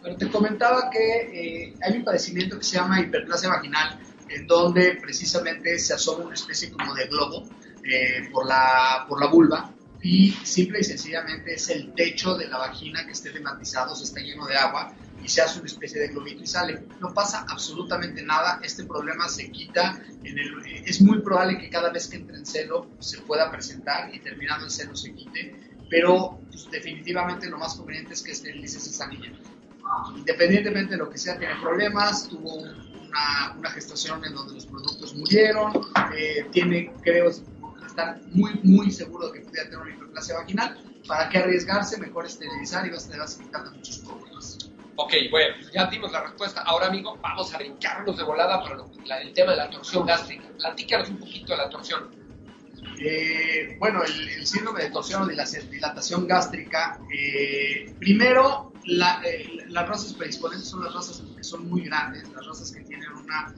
Bueno, 0.00 0.16
te 0.16 0.30
comentaba 0.30 0.88
que 0.88 1.66
eh, 1.66 1.74
hay 1.82 1.96
un 1.96 2.04
padecimiento 2.04 2.56
que 2.56 2.62
se 2.62 2.76
llama 2.76 3.00
hiperplasia 3.00 3.48
vaginal, 3.48 3.98
en 4.28 4.46
donde 4.46 4.96
precisamente 5.02 5.76
se 5.80 5.92
asoma 5.92 6.26
una 6.26 6.34
especie 6.34 6.70
como 6.70 6.94
de 6.94 7.08
globo 7.08 7.42
eh, 7.82 8.28
por, 8.32 8.46
la, 8.46 9.06
por 9.08 9.20
la 9.20 9.26
vulva 9.26 9.72
y 10.00 10.30
simple 10.44 10.78
y 10.78 10.84
sencillamente 10.84 11.54
es 11.54 11.68
el 11.68 11.92
techo 11.94 12.36
de 12.36 12.46
la 12.46 12.58
vagina 12.58 13.04
que 13.04 13.10
esté 13.10 13.30
tematizado, 13.30 13.96
se 13.96 14.04
está 14.04 14.20
lleno 14.20 14.46
de 14.46 14.54
agua 14.54 14.94
y 15.22 15.28
se 15.28 15.42
hace 15.42 15.58
una 15.58 15.66
especie 15.66 16.00
de 16.00 16.08
globito 16.08 16.42
y 16.42 16.46
sale. 16.46 16.84
No 17.00 17.12
pasa 17.12 17.44
absolutamente 17.48 18.22
nada, 18.22 18.60
este 18.62 18.84
problema 18.84 19.28
se 19.28 19.50
quita, 19.50 20.02
en 20.24 20.38
el, 20.38 20.66
es 20.86 21.00
muy 21.00 21.20
probable 21.20 21.58
que 21.58 21.70
cada 21.70 21.90
vez 21.90 22.08
que 22.08 22.16
entre 22.16 22.36
en 22.36 22.46
celo 22.46 22.88
se 22.98 23.20
pueda 23.22 23.50
presentar 23.50 24.14
y 24.14 24.20
terminando 24.20 24.64
el 24.64 24.70
celo 24.70 24.96
se 24.96 25.14
quite, 25.14 25.54
pero 25.88 26.40
pues, 26.48 26.70
definitivamente 26.70 27.48
lo 27.48 27.58
más 27.58 27.74
conveniente 27.74 28.14
es 28.14 28.22
que 28.22 28.32
esterilices 28.32 28.86
esa 28.86 29.06
niña. 29.06 29.32
Independientemente 30.16 30.92
de 30.92 30.98
lo 30.98 31.10
que 31.10 31.18
sea, 31.18 31.38
tiene 31.38 31.54
problemas, 31.60 32.26
tuvo 32.28 32.54
una, 32.56 33.54
una 33.58 33.70
gestación 33.70 34.24
en 34.24 34.34
donde 34.34 34.54
los 34.54 34.64
productos 34.64 35.14
murieron, 35.14 35.72
eh, 36.16 36.46
tiene, 36.50 36.92
creo, 37.02 37.30
estar 37.92 38.20
muy, 38.30 38.58
muy 38.62 38.90
seguro 38.90 39.28
de 39.28 39.38
que 39.38 39.46
pudiera 39.46 39.68
tener 39.68 39.80
una 39.80 39.94
hiperplasia 39.94 40.36
vaginal. 40.36 40.78
¿Para 41.06 41.28
qué 41.28 41.38
arriesgarse? 41.38 41.98
Mejor 41.98 42.26
esterilizar 42.26 42.86
y 42.86 42.90
vas 42.90 43.10
a 43.10 43.42
estar 43.42 43.70
muchos 43.70 43.98
problemas. 43.98 44.71
Ok, 44.96 45.14
bueno, 45.30 45.54
ya 45.72 45.86
dimos 45.86 46.12
la 46.12 46.22
respuesta. 46.22 46.62
Ahora, 46.62 46.86
amigo, 46.86 47.16
vamos 47.22 47.52
a 47.54 47.58
brincarnos 47.58 48.16
de 48.16 48.24
volada 48.24 48.62
para 48.62 49.22
el 49.22 49.32
tema 49.32 49.52
de 49.52 49.56
la 49.56 49.70
torsión 49.70 50.06
gástrica. 50.06 50.44
Platícanos 50.58 51.08
un 51.08 51.18
poquito 51.18 51.52
de 51.52 51.58
la 51.58 51.70
torsión. 51.70 52.10
Eh, 52.98 53.76
bueno, 53.78 54.02
el, 54.02 54.46
síndrome 54.46 54.82
de 54.82 54.90
torsión 54.90 55.22
o 55.22 55.26
de 55.26 55.34
la 55.34 55.44
dilatación 55.44 56.26
gástrica, 56.26 57.00
eh, 57.12 57.94
primero, 57.98 58.72
eh, 58.84 59.64
las 59.68 59.88
razas 59.88 60.12
predisponentes 60.12 60.68
son 60.68 60.84
las 60.84 60.94
razas 60.94 61.22
que 61.36 61.42
son 61.42 61.68
muy 61.68 61.82
grandes, 61.82 62.28
las 62.28 62.46
razas 62.46 62.70
que 62.70 62.80
tienen 62.82 63.08
una, 63.12 63.54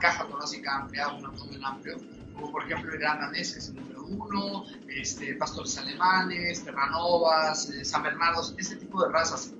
caja 0.00 0.26
torácica 0.26 0.76
amplia, 0.76 1.08
un 1.08 1.26
abdomen 1.26 1.64
amplio, 1.64 1.98
como 2.34 2.50
por 2.50 2.64
ejemplo 2.64 2.92
el 2.92 2.98
gran 2.98 3.20
danés, 3.20 3.52
que 3.52 3.58
es 3.58 3.68
el 3.68 3.76
número 3.76 4.04
uno, 4.04 4.64
este, 4.88 5.34
pastores 5.34 5.76
alemanes, 5.78 6.64
terranovas, 6.64 7.70
San 7.82 8.02
Bernardos, 8.02 8.54
ese 8.56 8.76
tipo 8.76 9.02
de 9.04 9.12
razas 9.12 9.52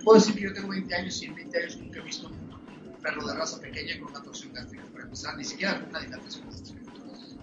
puedo 0.00 0.18
decir 0.18 0.34
que 0.34 0.42
yo 0.42 0.52
tengo 0.52 0.68
20 0.68 0.94
años 0.94 1.22
y 1.22 1.26
en 1.26 1.34
20 1.34 1.58
años 1.58 1.76
nunca 1.78 2.00
he 2.00 2.02
visto 2.02 2.28
un 2.28 2.96
perro 3.02 3.26
de 3.26 3.34
raza 3.34 3.60
pequeña 3.60 3.98
con 3.98 4.10
una 4.10 4.22
torsión 4.22 4.52
gástrica, 4.52 4.84
para 4.92 5.04
empezar, 5.04 5.36
ni 5.36 5.44
siquiera 5.44 5.80
con 5.80 5.88
una 5.90 6.00
dilatación 6.00 6.48
gástrica. 6.48 6.92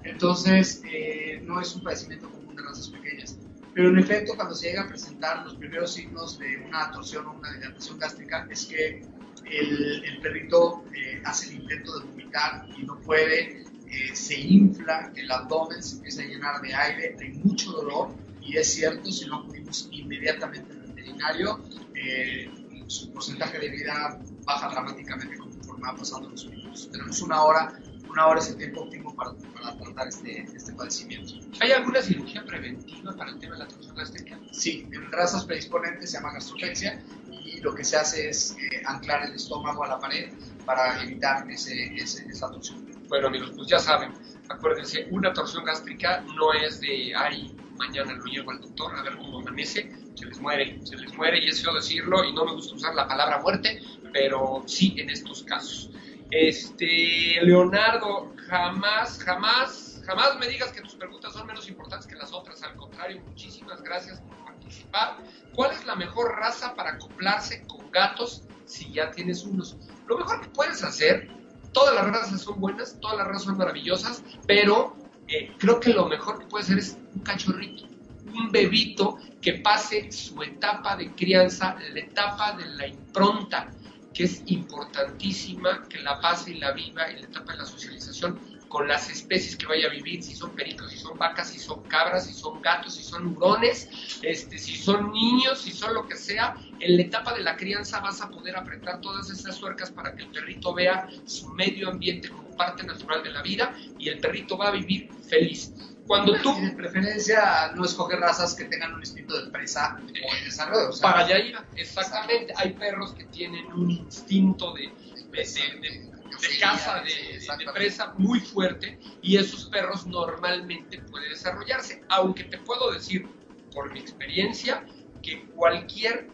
Entonces, 0.04 0.82
eh, 0.90 1.42
no 1.46 1.60
es 1.60 1.76
un 1.76 1.84
padecimiento 1.84 2.30
común 2.30 2.56
de 2.56 2.64
razas 2.64 2.90
pequeñas. 2.90 3.38
Pero 3.74 3.90
en 3.90 4.00
efecto, 4.00 4.34
cuando 4.36 4.56
se 4.56 4.70
llega 4.70 4.84
a 4.84 4.88
presentar 4.88 5.44
los 5.44 5.56
primeros 5.56 5.94
signos 5.94 6.40
de 6.40 6.58
una 6.66 6.92
torsión 6.92 7.26
o 7.28 7.34
una 7.34 7.52
dilatación 7.54 8.00
gástrica, 8.00 8.48
es 8.50 8.66
que 8.66 9.02
el, 9.46 10.04
el 10.04 10.20
perrito 10.22 10.84
eh, 10.96 11.22
hace 11.26 11.50
el 11.50 11.62
intento 11.62 12.00
de 12.00 12.06
vomitar 12.06 12.68
y 12.78 12.84
no 12.84 13.00
puede, 13.02 13.64
eh, 13.88 14.16
se 14.16 14.40
infla, 14.40 15.12
el 15.16 15.32
abdomen 15.32 15.82
se 15.82 15.96
empieza 15.96 16.22
a 16.22 16.26
llenar 16.26 16.62
de 16.62 16.74
aire, 16.74 17.16
hay 17.20 17.32
mucho 17.44 17.72
dolor 17.72 18.16
y 18.42 18.58
es 18.58 18.74
cierto, 18.74 19.12
si 19.12 19.26
no 19.28 19.38
acudimos 19.38 19.88
inmediatamente 19.92 20.72
al 20.72 20.80
veterinario, 20.94 21.60
eh, 22.00 22.50
su 22.88 23.12
porcentaje 23.12 23.60
de 23.60 23.70
vida 23.70 24.20
baja 24.46 24.70
dramáticamente 24.70 25.38
conforme 25.38 25.88
va 25.88 25.96
pasando 25.96 26.30
los 26.30 26.46
minutos. 26.48 26.90
Tenemos 26.92 27.22
una 27.22 27.44
hora, 27.44 27.80
una 28.10 28.28
hora 28.28 28.40
es 28.40 28.50
el 28.50 28.58
tiempo 28.58 28.82
óptimo 28.82 29.16
para, 29.16 29.34
para 29.54 29.78
tratar 29.78 30.08
este, 30.08 30.42
este, 30.42 30.74
padecimiento. 30.74 31.34
¿Hay 31.60 31.72
alguna 31.72 32.02
cirugía 32.02 32.44
preventiva 32.46 33.16
para 33.16 33.32
el 33.32 33.40
tema 33.40 33.54
de 33.54 33.60
la 33.60 33.68
torsión 33.68 33.96
gástrica? 33.96 34.40
Sí, 34.52 34.88
en 34.92 35.12
razas 35.12 35.46
predisponentes 35.46 36.12
se 36.12 36.18
llama 36.18 36.34
gastrofexia 36.34 37.02
y 37.44 37.60
lo 37.62 37.76
que 37.76 37.84
se 37.84 37.98
hace 37.98 38.30
es 38.30 38.56
eh, 38.58 38.82
anclar 38.86 39.26
el 39.26 39.36
estómago 39.36 39.84
a 39.84 39.88
la 39.88 40.00
pared 40.00 40.32
para 40.66 41.04
evitar 41.04 41.50
ese, 41.50 41.96
esa 41.96 42.52
torsión. 42.52 42.88
Bueno 43.08 43.28
amigos, 43.28 43.52
pues 43.56 43.68
ya 43.68 43.80
saben, 43.80 44.14
acuérdense, 44.50 45.08
una 45.12 45.34
torsión 45.34 45.66
gástrica 45.66 46.22
no 46.22 46.54
es 46.54 46.80
de, 46.80 47.14
ay, 47.16 47.56
mañana 47.78 48.14
lo 48.14 48.24
llevo 48.26 48.52
al 48.52 48.62
doctor 48.62 48.96
a 48.96 49.02
ver 49.02 49.18
cómo 49.18 49.40
amanece, 49.40 49.92
se 50.20 50.26
les 50.26 50.40
muere, 50.40 50.80
se 50.84 50.98
les 50.98 51.14
muere 51.16 51.40
y 51.40 51.48
es 51.48 51.64
feo 51.64 51.74
decirlo 51.74 52.24
y 52.26 52.34
no 52.34 52.44
me 52.46 52.54
gusta 52.54 52.76
usar 52.76 52.94
la 52.94 53.08
palabra 53.08 53.40
muerte, 53.40 53.82
pero 54.12 54.64
sí 54.66 54.96
en 54.98 55.10
estos 55.10 55.44
casos. 55.44 55.90
Este, 56.32 57.40
Leonardo, 57.42 58.34
jamás, 58.50 59.18
jamás, 59.24 60.02
jamás 60.06 60.38
me 60.38 60.48
digas 60.48 60.72
que 60.72 60.82
tus 60.82 60.96
preguntas 60.96 61.34
son 61.34 61.48
menos 61.48 61.68
importantes 61.70 62.06
que 62.06 62.16
las 62.16 62.34
otras, 62.34 62.62
al 62.64 62.76
contrario, 62.76 63.22
muchísimas 63.26 63.82
gracias 63.82 64.20
por 64.22 64.38
participar. 64.46 65.18
¿Cuál 65.56 65.72
es 65.72 65.86
la 65.86 65.96
mejor 65.96 66.36
raza 66.36 66.76
para 66.76 66.92
acoplarse 66.92 67.66
con 67.68 67.90
gatos 67.90 68.44
si 68.66 68.92
ya 68.92 69.12
tienes 69.12 69.44
unos? 69.44 69.78
Lo 70.08 70.18
mejor 70.18 70.42
que 70.42 70.50
puedes 70.50 70.84
hacer, 70.84 71.30
todas 71.72 71.96
las 71.96 72.08
razas 72.08 72.42
son 72.42 72.60
buenas, 72.60 73.00
todas 73.00 73.18
las 73.18 73.28
razas 73.28 73.44
son 73.44 73.58
maravillosas, 73.58 74.22
pero 74.46 74.98
eh, 75.28 75.56
creo 75.58 75.80
que 75.80 75.94
lo 75.94 76.08
mejor 76.08 76.40
que 76.40 76.46
puedes 76.46 76.68
hacer 76.68 76.80
es 76.80 76.98
un 77.16 77.22
cachorrito, 77.22 77.88
un 78.34 78.52
bebito 78.52 79.18
que 79.42 79.54
pase 79.54 80.12
su 80.12 80.42
etapa 80.44 80.96
de 80.96 81.12
crianza, 81.14 81.78
la 81.94 82.00
etapa 82.00 82.54
de 82.54 82.66
la 82.66 82.88
impronta, 82.88 83.72
que 84.14 84.24
es 84.24 84.42
importantísima 84.48 85.88
que 85.88 86.00
la 86.00 86.20
pase 86.20 86.52
y 86.52 86.56
la 86.56 86.72
viva 86.72 87.06
en 87.08 87.22
la 87.22 87.28
etapa 87.28 87.54
de 87.54 87.60
la 87.60 87.66
socialización 87.66 88.40
con 88.70 88.88
las 88.88 89.10
especies 89.10 89.58
que 89.58 89.66
vaya 89.66 89.88
a 89.88 89.90
vivir, 89.90 90.24
si 90.24 90.36
son 90.36 90.52
peritos, 90.52 90.92
si 90.92 90.98
son 90.98 91.18
vacas, 91.18 91.50
si 91.50 91.60
son 91.60 91.82
cabras, 91.84 92.28
si 92.28 92.34
son 92.34 92.62
gatos, 92.62 92.94
si 92.96 93.04
son 93.04 93.36
hurones, 93.36 93.90
este, 94.22 94.60
si 94.60 94.76
son 94.76 95.12
niños, 95.12 95.60
si 95.60 95.72
son 95.72 95.96
lo 95.96 96.08
que 96.08 96.16
sea, 96.16 96.56
en 96.80 96.96
la 96.96 97.02
etapa 97.02 97.34
de 97.34 97.42
la 97.42 97.58
crianza 97.58 98.00
vas 98.00 98.22
a 98.22 98.30
poder 98.30 98.56
apretar 98.56 99.02
todas 99.02 99.30
esas 99.32 99.60
tuercas 99.60 99.90
para 99.90 100.16
que 100.16 100.24
el 100.24 100.30
perrito 100.30 100.74
vea 100.74 101.10
su 101.26 101.50
medio 101.50 101.90
ambiente 101.90 102.30
como 102.30 102.56
parte 102.56 102.84
natural 102.84 103.24
de 103.24 103.32
la 103.32 103.42
vida 103.42 103.76
y 103.98 104.08
el 104.10 104.20
perrito 104.20 104.56
va 104.56 104.68
a 104.68 104.72
vivir 104.72 105.10
feliz. 105.28 105.74
Cuando 106.10 106.34
tú... 106.42 106.60
De 106.60 106.72
preferencia 106.72 107.72
no 107.76 107.86
escoger 107.86 108.20
razas 108.20 108.56
que 108.56 108.66
tengan 108.66 108.96
un 108.96 109.00
instinto 109.02 109.40
de 109.40 109.52
presa 109.52 110.00
o 110.02 110.08
de 110.08 110.44
desarrollo. 110.44 110.90
para 111.00 111.20
allá 111.20 111.38
iba, 111.38 111.64
exactamente. 111.76 112.52
Hay 112.58 112.74
perros 112.74 113.14
que 113.14 113.26
tienen 113.26 113.72
un 113.74 113.92
instinto 113.92 114.74
de, 114.74 114.92
de, 115.32 116.60
caza, 116.60 117.04
de, 117.04 117.72
presa 117.76 118.16
muy 118.18 118.40
fuerte 118.40 118.98
y 119.22 119.38
esos 119.38 119.66
perros 119.66 120.08
normalmente 120.08 120.98
pueden 120.98 121.30
desarrollarse. 121.30 122.02
Aunque 122.10 122.46
te 122.46 122.58
puedo 122.58 122.92
decir, 122.92 123.28
por 123.72 123.94
mi 123.94 124.00
experiencia, 124.00 124.84
que 125.22 125.46
cualquier 125.50 126.28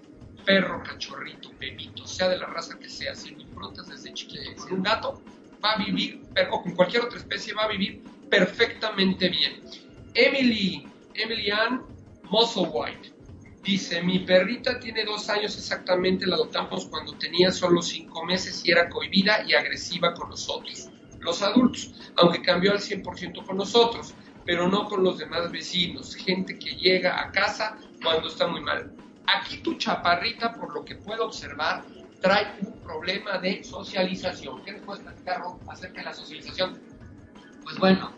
perro, 0.45 0.84
cachorrito, 0.84 1.51
bebito, 1.59 2.07
sea 2.07 2.30
de 2.30 2.38
la 2.38 2.45
raza 2.45 2.80
que 2.80 2.88
sea, 2.88 3.13
si 3.13 3.32
lo 3.32 3.41
improntas 3.41 3.89
desde 3.89 4.13
chiquito 4.13 4.55
con 4.55 4.71
un 4.71 4.84
gato, 4.84 5.21
va 5.61 5.73
a 5.73 5.78
vivir, 5.84 6.23
o 6.49 6.61
con 6.61 6.73
cualquier 6.76 7.03
otra 7.03 7.17
especie, 7.17 7.53
va 7.53 7.63
a 7.63 7.67
vivir 7.67 8.14
perfectamente 8.30 9.30
bien. 9.30 9.61
Emily, 10.13 10.88
Emily 11.13 11.51
Ann 11.51 11.84
White 12.32 13.13
dice, 13.63 14.01
mi 14.03 14.19
perrita 14.19 14.80
tiene 14.80 15.03
dos 15.03 15.30
años 15.30 15.57
exactamente, 15.57 16.28
la 16.28 16.36
adoptamos 16.36 16.86
cuando 16.86 17.13
tenía 17.17 17.51
solo 17.51 17.82
cinco 17.82 18.23
meses 18.23 18.61
y 18.63 18.71
era 18.71 18.89
cohibida 18.89 19.43
y 19.45 19.53
agresiva 19.53 20.13
con 20.13 20.30
nosotros, 20.30 20.89
los 21.19 21.41
adultos, 21.41 21.93
aunque 22.15 22.41
cambió 22.41 22.71
al 22.71 22.80
100% 22.80 23.43
con 23.45 23.57
nosotros, 23.57 24.13
pero 24.45 24.67
no 24.67 24.86
con 24.86 25.03
los 25.03 25.17
demás 25.17 25.51
vecinos, 25.51 26.15
gente 26.15 26.59
que 26.59 26.76
llega 26.76 27.19
a 27.19 27.32
casa 27.32 27.78
cuando 28.03 28.28
está 28.28 28.47
muy 28.47 28.61
mal. 28.61 28.93
Aquí 29.26 29.57
tu 29.57 29.73
chaparrita, 29.73 30.53
por 30.53 30.71
lo 30.73 30.86
que 30.86 30.95
puedo 30.95 31.26
observar, 31.26 31.84
trae 32.21 32.59
un 32.61 32.80
problema 32.82 33.39
de 33.39 33.63
socialización. 33.63 34.63
¿Qué 34.63 34.73
nos 34.73 34.82
puedes 34.82 35.01
platicar, 35.01 35.41
acerca 35.67 36.01
de 36.01 36.05
la 36.05 36.13
socialización? 36.13 36.80
Pues 37.66 37.80
bueno, 37.80 38.13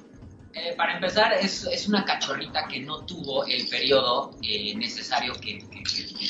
eh, 0.54 0.76
para 0.76 0.96
empezar, 0.96 1.34
es, 1.34 1.64
es, 1.64 1.88
una 1.88 2.04
cachorrita 2.04 2.68
que 2.68 2.82
no 2.82 3.06
tuvo 3.06 3.46
el 3.46 3.66
periodo 3.70 4.32
eh, 4.44 4.76
necesario 4.76 5.34
que, 5.36 5.60
que, 5.60 5.84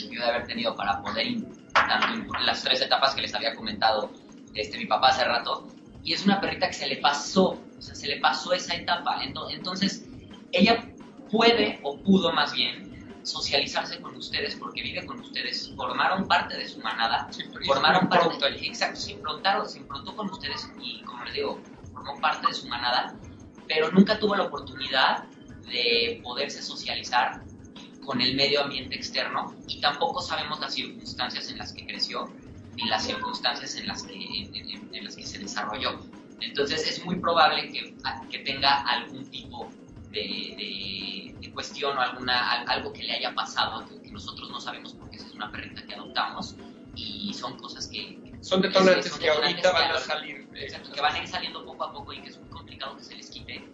debió 0.03 0.22
de 0.22 0.28
haber 0.28 0.45
tenido 0.45 0.76
para 0.76 1.01
poder, 1.01 1.26
tanto 1.74 2.32
las 2.45 2.63
tres 2.63 2.80
etapas 2.82 3.15
que 3.15 3.24
les 3.24 3.34
había 3.34 3.55
comentado 3.55 4.11
este, 4.53 4.78
mi 4.78 4.86
papá 4.86 5.09
hace 5.09 5.26
rato, 5.26 5.68
y 6.03 6.13
es 6.13 6.24
una 6.26 6.39
perrita 6.39 6.68
que 6.68 6.74
se 6.74 6.88
le 6.88 6.97
pasó, 6.97 7.59
o 7.78 7.82
sea, 7.82 7.95
se 7.95 8.07
le 8.07 8.20
pasó 8.20 8.53
esa 8.53 8.76
etapa. 8.76 9.20
Entonces, 9.24 10.05
ella 10.51 10.88
puede, 11.32 11.80
o 11.82 11.97
pudo 11.97 12.32
más 12.32 12.53
bien, 12.53 12.88
socializarse 13.24 13.99
con 13.99 14.15
ustedes 14.15 14.55
porque 14.55 14.84
vive 14.84 15.05
con 15.05 15.20
ustedes, 15.20 15.74
formaron 15.76 16.28
parte 16.28 16.55
de 16.55 16.68
su 16.68 16.80
manada, 16.80 17.28
formaron 17.65 18.07
parte, 18.07 18.38
exacto, 18.65 18.99
se 18.99 19.13
improntaron, 19.13 19.68
se 19.68 19.80
improntó 19.80 20.15
con 20.15 20.30
ustedes. 20.30 20.70
Y 20.82 21.01
como 21.01 21.26
les 21.26 21.34
digo, 21.34 21.59
formó 21.97 22.19
parte 22.21 22.47
de 22.47 22.53
su 22.53 22.67
manada, 22.67 23.15
pero 23.67 23.91
nunca 23.91 24.19
tuvo 24.19 24.35
la 24.35 24.43
oportunidad 24.43 25.25
de 25.69 26.21
poderse 26.23 26.61
socializar 26.61 27.43
con 28.05 28.21
el 28.21 28.35
medio 28.35 28.63
ambiente 28.63 28.95
externo 28.95 29.53
y 29.67 29.81
tampoco 29.81 30.21
sabemos 30.21 30.59
las 30.59 30.73
circunstancias 30.73 31.49
en 31.49 31.57
las 31.57 31.73
que 31.73 31.85
creció 31.85 32.31
ni 32.75 32.87
las 32.87 33.03
circunstancias 33.03 33.75
en 33.75 33.87
las 33.87 34.03
que, 34.03 34.13
en, 34.13 35.03
las 35.03 35.15
que 35.15 35.25
se 35.25 35.39
desarrolló. 35.39 35.99
Entonces 36.39 36.87
es 36.87 37.03
muy 37.03 37.15
probable 37.15 37.69
que, 37.71 37.95
que 38.29 38.39
tenga 38.39 38.81
algún 38.83 39.25
tipo 39.25 39.69
de, 40.11 41.51
cuestión 41.53 41.97
o 41.97 42.01
alguna, 42.01 42.61
algo 42.67 42.93
que 42.93 43.01
le 43.01 43.13
haya 43.13 43.33
pasado, 43.33 43.83
que, 43.87 44.11
nosotros 44.11 44.49
no 44.51 44.61
sabemos 44.61 44.93
porque 44.93 45.17
es 45.17 45.33
una 45.33 45.51
perrita 45.51 45.83
que 45.85 45.95
adoptamos 45.95 46.55
y 46.95 47.33
son 47.33 47.57
cosas 47.57 47.87
que... 47.87 48.26
Son 48.41 48.61
detonantes 48.61 49.13
que, 49.17 49.29
ahorita 49.29 49.71
van 49.71 49.91
a 49.91 49.99
salir. 49.99 50.47
Exacto, 50.55 50.91
que 50.91 51.01
van 51.01 51.15
a 51.15 51.19
ir 51.19 51.27
saliendo 51.27 51.65
poco 51.65 51.83
a 51.83 51.93
poco 51.93 52.13
y 52.13 52.21
que 52.21 52.29
es 52.29 52.39
muy 52.39 52.49
complicado 52.49 52.97
que 52.97 53.03
se 53.03 53.15
les 53.15 53.29
quite 53.29 53.67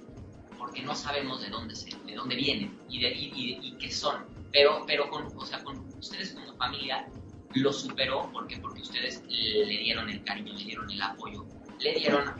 porque 0.57 0.81
no 0.81 0.95
sabemos 0.95 1.41
de 1.41 1.49
dónde, 1.49 1.75
se, 1.75 1.89
de 2.05 2.15
dónde 2.15 2.35
vienen 2.35 2.79
y, 2.89 3.01
de, 3.01 3.11
y, 3.11 3.59
y, 3.61 3.77
qué 3.77 3.91
son. 3.91 4.25
Pero, 4.51 4.85
pero 4.87 5.09
con, 5.09 5.27
o 5.37 5.45
sea, 5.45 5.61
con 5.63 5.77
ustedes 5.99 6.31
como 6.31 6.55
familia 6.55 7.05
lo 7.53 7.73
superó 7.73 8.29
porque 8.31 8.57
porque 8.57 8.81
ustedes 8.81 9.23
le 9.27 9.65
dieron 9.65 10.09
el 10.09 10.23
cariño, 10.23 10.53
le 10.53 10.63
dieron 10.63 10.89
el 10.89 11.01
apoyo, 11.01 11.45
le 11.79 11.93
dieron, 11.93 12.33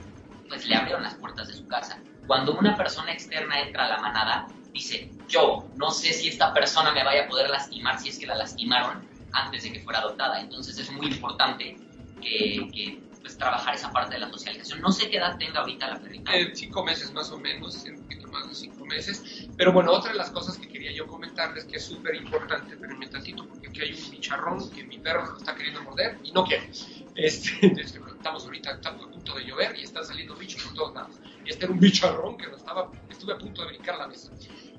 pues 0.47 0.65
le 0.65 0.75
abrieron 0.75 1.03
las 1.03 1.15
puertas 1.15 1.49
de 1.49 1.53
su 1.53 1.67
casa. 1.67 2.01
Cuando 2.25 2.57
una 2.57 2.77
persona 2.77 3.11
externa 3.11 3.61
entra 3.61 3.85
a 3.85 3.89
la 3.89 3.97
manada, 3.99 4.47
dice, 4.71 5.11
yo 5.27 5.67
no 5.75 5.91
sé 5.91 6.13
si 6.13 6.29
esta 6.29 6.53
persona 6.53 6.91
me 6.93 7.03
vaya 7.03 7.25
a 7.25 7.27
poder 7.27 7.49
lastimar 7.49 7.99
si 7.99 8.09
es 8.09 8.17
que 8.17 8.25
la 8.25 8.35
lastimaron 8.35 9.05
antes 9.33 9.63
de 9.63 9.73
que 9.73 9.79
fuera 9.81 9.99
adoptada. 9.99 10.39
Entonces 10.39 10.77
es 10.79 10.89
muy 10.91 11.07
importante 11.07 11.75
que, 12.23 13.01
pues, 13.21 13.37
trabajar 13.37 13.75
esa 13.75 13.91
parte 13.91 14.15
de 14.15 14.21
la 14.21 14.29
socialización. 14.29 14.81
No 14.81 14.91
sé 14.91 15.09
qué 15.09 15.17
edad 15.17 15.37
tenga 15.37 15.59
ahorita 15.59 15.87
la 15.87 15.99
perrita. 15.99 16.35
Eh, 16.35 16.51
cinco 16.53 16.83
meses 16.83 17.11
más 17.13 17.31
o 17.31 17.37
menos, 17.37 17.83
un 17.85 18.01
poquito 18.03 18.27
más 18.29 18.47
de 18.47 18.55
cinco 18.55 18.85
meses. 18.85 19.47
Pero 19.57 19.71
bueno, 19.73 19.91
otra 19.91 20.11
de 20.11 20.17
las 20.17 20.31
cosas 20.31 20.57
que 20.57 20.67
quería 20.67 20.91
yo 20.91 21.07
comentarles 21.07 21.65
que 21.65 21.77
es 21.77 21.85
súper 21.85 22.15
importante, 22.15 22.75
pero 22.77 22.93
tantito, 23.13 23.47
porque 23.47 23.69
aquí 23.69 23.81
hay 23.81 23.93
un 23.93 24.11
bicharrón 24.11 24.69
que 24.71 24.83
mi 24.83 24.97
perro 24.97 25.25
lo 25.25 25.37
está 25.37 25.55
queriendo 25.55 25.83
morder 25.83 26.17
y 26.23 26.31
no 26.31 26.43
quiere. 26.43 26.69
Este, 27.15 27.67
estamos 27.81 28.45
ahorita, 28.45 28.71
estamos 28.71 29.05
a 29.05 29.11
punto 29.11 29.35
de 29.35 29.45
llover 29.45 29.77
y 29.77 29.83
están 29.83 30.03
saliendo 30.03 30.35
bichos 30.35 30.63
por 30.63 30.73
todos 30.73 30.95
lados. 30.95 31.15
Y 31.45 31.49
este 31.49 31.65
era 31.65 31.73
un 31.73 31.79
bicharrón 31.79 32.37
que 32.37 32.47
estaba, 32.47 32.91
estuve 33.09 33.33
a 33.33 33.37
punto 33.37 33.61
de 33.61 33.67
brincar 33.67 33.97
la 33.97 34.07
mesa. 34.07 34.31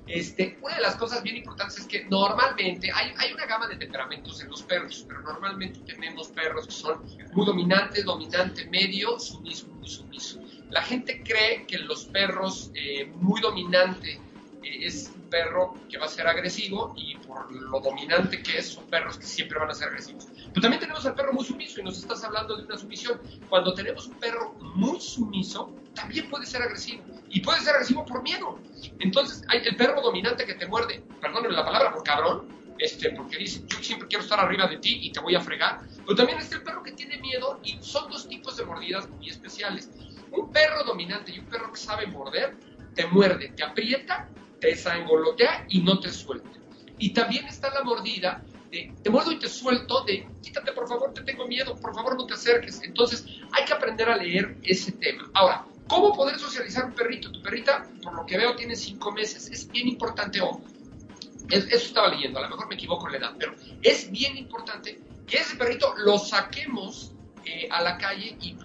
Este, 0.07 0.57
una 0.61 0.75
de 0.75 0.81
las 0.81 0.95
cosas 0.97 1.23
bien 1.23 1.37
importantes 1.37 1.79
es 1.79 1.87
que 1.87 2.05
normalmente 2.05 2.91
hay, 2.93 3.33
una 3.33 3.45
gama 3.45 3.67
de 3.67 3.75
temperamentos 3.75 4.39
en 4.41 4.49
los 4.49 4.61
perros, 4.61 5.03
pero 5.07 5.21
normalmente 5.21 5.79
tenemos 5.79 6.27
perros 6.27 6.67
que 6.67 6.73
son 6.73 7.01
muy 7.33 7.45
dominantes, 7.45 8.05
dominante, 8.05 8.65
medio, 8.65 9.19
sumiso, 9.19 9.67
muy 9.67 9.89
sumiso. 9.89 10.39
La 10.69 10.83
gente 10.83 11.23
cree 11.23 11.65
que 11.65 11.79
los 11.79 12.05
perros 12.05 12.71
eh, 12.75 13.05
muy 13.15 13.41
dominante 13.41 14.19
eh, 14.61 14.85
es 14.85 15.11
un 15.15 15.23
perro 15.23 15.73
que 15.89 15.97
va 15.97 16.05
a 16.05 16.09
ser 16.09 16.27
agresivo 16.27 16.93
y 16.95 17.15
por 17.17 17.51
lo 17.51 17.79
dominante 17.79 18.43
que 18.43 18.59
es, 18.59 18.69
son 18.69 18.85
perros 18.85 19.17
que 19.17 19.25
siempre 19.25 19.57
van 19.57 19.71
a 19.71 19.73
ser 19.73 19.87
agresivos. 19.87 20.27
Pero 20.55 20.61
también 20.61 20.79
tenemos 20.79 21.05
al 21.05 21.15
perro 21.15 21.33
muy 21.33 21.43
sumiso 21.43 21.81
y 21.81 21.83
nos 21.83 21.97
estás 21.97 22.23
hablando 22.23 22.55
de 22.55 22.63
una 22.63 22.77
sumisión. 22.77 23.19
Cuando 23.49 23.73
tenemos 23.73 24.07
un 24.07 24.17
perro 24.19 24.53
muy 24.61 25.01
sumiso, 25.01 25.75
también 25.93 26.29
puede 26.29 26.45
ser 26.45 26.61
agresivo 26.61 27.03
y 27.29 27.41
puede 27.41 27.59
ser 27.59 27.73
agresivo 27.73 28.05
por 28.05 28.23
miedo. 28.23 28.57
Entonces, 28.99 29.43
hay 29.49 29.59
el 29.65 29.75
perro 29.75 30.01
dominante 30.01 30.45
que 30.45 30.53
te 30.53 30.65
muerde, 30.65 31.03
perdónenme 31.19 31.57
la 31.57 31.65
palabra 31.65 31.91
por 31.91 32.03
cabrón, 32.03 32.47
este, 32.79 33.09
porque 33.11 33.37
dice, 33.37 33.63
yo 33.67 33.83
siempre 33.83 34.07
quiero 34.07 34.23
estar 34.23 34.39
arriba 34.39 34.65
de 34.67 34.77
ti 34.77 34.99
y 35.01 35.11
te 35.11 35.19
voy 35.19 35.35
a 35.35 35.41
fregar. 35.41 35.81
Pero 36.05 36.15
también 36.15 36.39
está 36.39 36.55
el 36.55 36.63
perro 36.63 36.83
que 36.83 36.93
tiene 36.93 37.17
miedo 37.17 37.59
y 37.61 37.77
son 37.81 38.09
dos 38.09 38.25
tipos 38.25 38.55
de 38.55 38.63
mordidas 38.63 39.09
muy 39.09 39.29
especiales. 39.29 39.91
Un 40.31 40.53
perro 40.53 40.85
dominante 40.85 41.33
y 41.33 41.39
un 41.39 41.47
perro 41.47 41.69
que 41.73 41.79
sabe 41.79 42.07
morder, 42.07 42.55
te 42.95 43.05
muerde, 43.07 43.49
te 43.49 43.61
aprieta 43.61 44.29
te 44.59 44.75
sangolotea 44.75 45.65
y 45.69 45.81
no 45.81 45.99
te 45.99 46.09
suelta. 46.09 46.49
Y 46.97 47.13
también 47.13 47.45
está 47.45 47.73
la 47.73 47.83
mordida 47.83 48.41
te 49.03 49.09
muerdo 49.09 49.31
y 49.31 49.39
te 49.39 49.47
suelto, 49.47 50.03
de 50.03 50.27
quítate 50.41 50.71
por 50.71 50.87
favor, 50.87 51.13
te 51.13 51.21
tengo 51.21 51.47
miedo, 51.47 51.75
por 51.75 51.93
favor 51.93 52.15
no 52.15 52.25
te 52.25 52.33
acerques. 52.33 52.81
Entonces 52.83 53.25
hay 53.51 53.65
que 53.65 53.73
aprender 53.73 54.09
a 54.09 54.17
leer 54.17 54.57
ese 54.63 54.91
tema. 54.93 55.29
Ahora, 55.33 55.65
¿cómo 55.87 56.13
poder 56.13 56.37
socializar 56.39 56.85
un 56.85 56.93
perrito? 56.93 57.31
Tu 57.31 57.41
perrita, 57.41 57.87
por 58.03 58.13
lo 58.13 58.25
que 58.25 58.37
veo, 58.37 58.55
tiene 58.55 58.75
cinco 58.75 59.11
meses. 59.11 59.49
Es 59.49 59.67
bien 59.67 59.87
importante, 59.87 60.41
o 60.41 60.61
eso 61.49 61.67
estaba 61.67 62.09
leyendo, 62.09 62.39
a 62.39 62.43
lo 62.43 62.49
mejor 62.49 62.67
me 62.67 62.75
equivoco 62.75 63.05
en 63.07 63.13
la 63.13 63.17
edad, 63.19 63.35
pero 63.37 63.53
es 63.81 64.09
bien 64.11 64.35
importante 64.35 64.99
que 65.27 65.37
ese 65.37 65.55
perrito 65.55 65.93
lo 65.97 66.17
saquemos 66.17 67.11
eh, 67.45 67.67
a 67.69 67.83
la 67.83 67.97
calle 67.97 68.35
y 68.41 68.57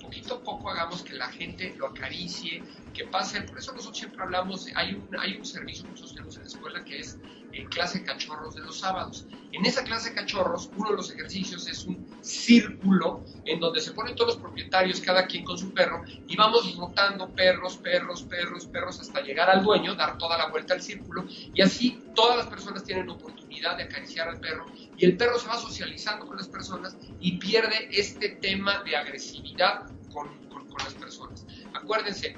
poquito 0.00 0.34
a 0.34 0.42
poco 0.42 0.70
hagamos 0.70 1.02
que 1.02 1.14
la 1.14 1.28
gente 1.28 1.74
lo 1.76 1.88
acaricie, 1.88 2.62
que 2.92 3.04
pase. 3.06 3.42
Por 3.42 3.58
eso 3.58 3.72
nosotros 3.72 3.98
siempre 3.98 4.22
hablamos, 4.22 4.66
hay, 4.74 4.94
un, 4.94 5.08
hay 5.18 5.36
un 5.36 5.44
servicio 5.44 5.84
que 5.84 5.90
nosotros 5.90 6.14
tenemos 6.14 6.36
en 6.36 6.42
la 6.42 6.48
escuela 6.48 6.84
que 6.84 6.98
es 7.00 7.18
eh, 7.54 7.66
clase 7.70 8.02
cachorros 8.02 8.54
de 8.54 8.62
los 8.62 8.78
sábados. 8.78 9.26
En 9.52 9.64
esa 9.64 9.84
clase 9.84 10.12
cachorros, 10.12 10.70
uno 10.76 10.90
de 10.90 10.96
los 10.96 11.10
ejercicios 11.12 11.68
es 11.68 11.84
un 11.84 12.04
círculo 12.20 13.24
en 13.44 13.60
donde 13.60 13.80
se 13.80 13.92
ponen 13.92 14.16
todos 14.16 14.34
los 14.34 14.42
propietarios, 14.42 15.00
cada 15.00 15.26
quien 15.26 15.44
con 15.44 15.56
su 15.56 15.72
perro, 15.72 16.02
y 16.26 16.36
vamos 16.36 16.76
rotando 16.76 17.28
perros, 17.28 17.76
perros, 17.76 18.22
perros, 18.22 18.66
perros, 18.66 19.00
hasta 19.00 19.20
llegar 19.20 19.48
al 19.48 19.62
dueño, 19.62 19.94
dar 19.94 20.18
toda 20.18 20.36
la 20.36 20.48
vuelta 20.48 20.74
al 20.74 20.82
círculo, 20.82 21.24
y 21.28 21.62
así 21.62 22.02
todas 22.14 22.36
las 22.38 22.46
personas 22.46 22.82
tienen 22.82 23.08
oportunidad 23.08 23.76
de 23.76 23.84
acariciar 23.84 24.28
al 24.28 24.40
perro, 24.40 24.66
y 24.96 25.04
el 25.04 25.16
perro 25.16 25.38
se 25.38 25.46
va 25.46 25.56
socializando 25.56 26.26
con 26.26 26.36
las 26.36 26.48
personas 26.48 26.96
y 27.20 27.38
pierde 27.38 27.88
este 27.92 28.30
tema 28.30 28.82
de 28.82 28.96
agresividad 28.96 29.86
con, 30.12 30.28
con 30.48 30.66
las 30.78 30.94
personas. 30.94 31.46
Acuérdense, 31.74 32.36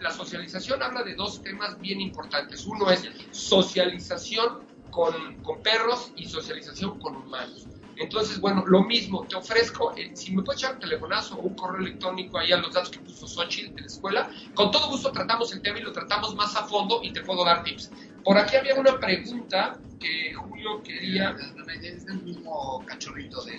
la 0.00 0.10
socialización 0.10 0.82
habla 0.82 1.02
de 1.02 1.14
dos 1.14 1.42
temas 1.42 1.78
bien 1.80 2.00
importantes. 2.00 2.66
Uno 2.66 2.90
es 2.90 3.08
socialización 3.30 4.60
con, 4.90 5.42
con 5.42 5.62
perros 5.62 6.12
y 6.16 6.26
socialización 6.26 6.98
con 6.98 7.16
humanos. 7.16 7.66
Entonces, 7.96 8.40
bueno, 8.40 8.64
lo 8.66 8.82
mismo, 8.82 9.24
te 9.28 9.36
ofrezco, 9.36 9.94
eh, 9.96 10.10
si 10.14 10.34
me 10.34 10.42
puedes 10.42 10.62
echar 10.62 10.74
un 10.74 10.80
telefonazo 10.80 11.36
o 11.36 11.42
un 11.42 11.54
correo 11.54 11.80
electrónico 11.80 12.38
ahí 12.38 12.50
a 12.52 12.56
los 12.56 12.72
datos 12.72 12.90
que 12.90 12.98
puso 12.98 13.26
Xochitl 13.26 13.74
de 13.74 13.82
la 13.82 13.86
escuela, 13.86 14.30
con 14.54 14.70
todo 14.70 14.88
gusto 14.88 15.12
tratamos 15.12 15.52
el 15.52 15.62
tema 15.62 15.78
y 15.78 15.82
lo 15.82 15.92
tratamos 15.92 16.34
más 16.34 16.56
a 16.56 16.64
fondo 16.64 17.00
y 17.02 17.12
te 17.12 17.22
puedo 17.22 17.44
dar 17.44 17.62
tips. 17.62 17.92
Por 18.24 18.36
aquí 18.36 18.56
había 18.56 18.74
una 18.74 18.98
pregunta 18.98 19.78
que 20.00 20.34
Julio 20.34 20.82
quería... 20.82 21.36
Es 21.82 22.06
el 22.06 22.22
mismo 22.22 22.82
cachorrito 22.86 23.44
del, 23.44 23.58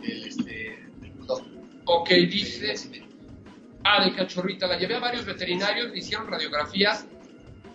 del, 0.00 0.26
este, 0.26 0.86
del 1.00 1.12
Ok, 1.84 2.08
dice... 2.08 2.74
Ah, 3.84 4.04
de 4.04 4.14
cachorrita. 4.14 4.66
La 4.66 4.78
llevé 4.78 4.96
a 4.96 5.00
varios 5.00 5.24
veterinarios, 5.24 5.90
le 5.90 5.98
hicieron 5.98 6.28
radiografías 6.28 7.06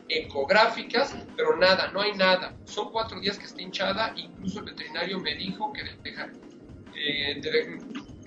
ecográficas, 0.09 1.15
pero 1.35 1.57
nada, 1.57 1.91
no 1.91 2.01
hay 2.01 2.13
nada. 2.13 2.53
Son 2.65 2.91
cuatro 2.91 3.19
días 3.19 3.37
que 3.37 3.45
está 3.45 3.61
hinchada, 3.61 4.13
incluso 4.15 4.59
el 4.59 4.65
veterinario 4.65 5.19
me 5.19 5.35
dijo 5.35 5.73
que 5.73 5.81
eh, 6.95 7.41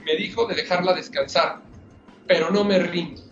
me 0.05 0.17
dijo 0.17 0.47
de 0.47 0.55
dejarla 0.55 0.93
descansar, 0.93 1.63
pero 2.27 2.51
no 2.51 2.65
me 2.65 2.79
rindo. 2.79 3.23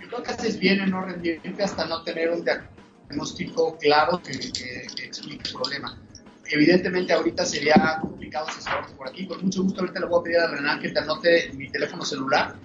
Yo 0.00 0.08
creo 0.08 0.22
que 0.22 0.30
haces 0.30 0.58
bien 0.58 0.80
en 0.80 0.90
no 0.90 1.02
rendirte 1.02 1.62
hasta 1.62 1.84
no 1.86 2.02
tener 2.02 2.30
un 2.30 2.44
diagnóstico 2.44 3.76
claro 3.78 4.22
que, 4.22 4.32
explique 4.32 5.48
el 5.48 5.52
problema. 5.52 6.00
Evidentemente 6.46 7.12
ahorita 7.12 7.44
sería 7.44 7.98
complicado 8.00 8.48
asesorarte 8.48 8.94
por 8.94 9.08
aquí. 9.08 9.26
Con 9.26 9.44
mucho 9.44 9.62
gusto 9.62 9.82
ahorita 9.82 10.00
le 10.00 10.06
voy 10.06 10.20
a 10.20 10.22
pedir 10.24 10.38
a 10.38 10.46
Renan 10.48 10.80
que 10.80 10.88
te 10.88 10.98
anote 10.98 11.52
mi 11.52 11.70
teléfono 11.70 12.04
celular 12.04 12.56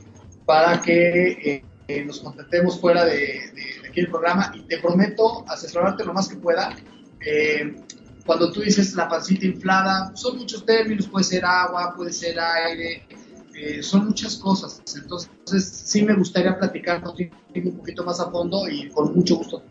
para 0.45 0.81
que 0.81 1.63
eh, 1.87 2.03
nos 2.05 2.19
contactemos 2.19 2.79
fuera 2.79 3.05
de, 3.05 3.51
aquí 3.87 3.99
el 3.99 4.09
programa 4.09 4.51
y 4.55 4.61
te 4.61 4.79
prometo 4.79 5.45
asesorarte 5.47 6.03
lo 6.03 6.13
más 6.13 6.27
que 6.27 6.37
pueda. 6.37 6.75
Eh, 7.25 7.75
cuando 8.25 8.51
tú 8.51 8.61
dices 8.61 8.95
la 8.95 9.07
pancita 9.07 9.45
inflada, 9.45 10.15
son 10.15 10.37
muchos 10.37 10.65
términos, 10.65 11.07
puede 11.07 11.25
ser 11.25 11.45
agua, 11.45 11.93
puede 11.95 12.11
ser 12.11 12.39
aire, 12.39 13.07
eh, 13.55 13.83
son 13.83 14.07
muchas 14.07 14.35
cosas. 14.37 14.81
Entonces, 14.95 15.29
sí 15.63 16.03
me 16.03 16.15
gustaría 16.15 16.57
platicar 16.57 17.01
contigo 17.01 17.35
un 17.53 17.77
poquito 17.77 18.03
más 18.03 18.19
a 18.19 18.31
fondo 18.31 18.67
y 18.67 18.89
con 18.89 19.15
mucho 19.15 19.37
gusto 19.37 19.63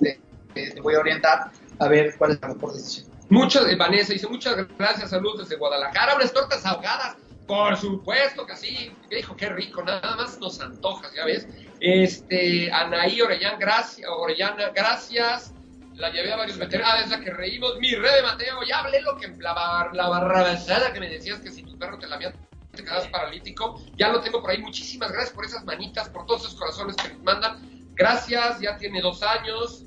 te, 0.00 0.20
te 0.54 0.80
voy 0.80 0.94
a 0.94 1.00
orientar 1.00 1.52
a 1.78 1.88
ver 1.88 2.16
cuál 2.18 2.32
es 2.32 2.40
la 2.40 2.48
mejor 2.48 2.72
decisión. 2.72 3.06
Muchas, 3.30 3.64
Vanessa 3.78 4.12
dice, 4.12 4.26
muchas 4.28 4.56
gracias, 4.76 5.10
saludos 5.10 5.48
desde 5.48 5.56
Guadalajara, 5.56 6.16
unas 6.16 6.32
tortas 6.32 6.66
ahogadas 6.66 7.16
por 7.46 7.76
supuesto 7.76 8.46
que 8.46 8.56
sí, 8.56 8.92
dijo, 9.10 9.36
qué 9.36 9.48
rico, 9.50 9.82
nada 9.82 10.16
más 10.16 10.38
nos 10.38 10.60
antojas, 10.60 11.12
ya 11.14 11.24
ves. 11.24 11.46
Este, 11.80 12.72
Anaí 12.72 13.20
Orellana, 13.20 13.58
gracias, 13.58 14.08
Orellana, 14.10 14.70
gracias. 14.70 15.54
La 15.94 16.10
llevé 16.10 16.32
a 16.32 16.36
varios 16.36 16.58
veteranos, 16.58 16.92
ah, 16.92 17.04
es 17.04 17.10
la 17.10 17.20
que 17.20 17.30
reímos. 17.30 17.78
Mi 17.78 17.94
red 17.94 18.16
de 18.16 18.22
Mateo, 18.22 18.62
ya 18.68 18.80
hablé 18.80 19.00
lo 19.02 19.16
que 19.16 19.28
la, 19.38 19.90
la 19.92 20.08
barrabasada 20.08 20.92
que 20.92 20.98
me 20.98 21.08
decías 21.08 21.38
que 21.38 21.52
si 21.52 21.62
tu 21.62 21.78
perro 21.78 21.98
te 21.98 22.06
la 22.06 22.16
lamía 22.16 22.34
te 22.74 22.82
quedas 22.82 23.06
paralítico. 23.08 23.80
Ya 23.96 24.10
lo 24.10 24.20
tengo 24.20 24.40
por 24.40 24.50
ahí. 24.50 24.58
Muchísimas 24.58 25.12
gracias 25.12 25.34
por 25.34 25.44
esas 25.44 25.64
manitas, 25.64 26.08
por 26.08 26.26
todos 26.26 26.42
esos 26.42 26.56
corazones 26.56 26.96
que 26.96 27.10
nos 27.10 27.22
mandan. 27.22 27.60
Gracias, 27.94 28.60
ya 28.60 28.76
tiene 28.76 29.00
dos 29.00 29.22
años. 29.22 29.84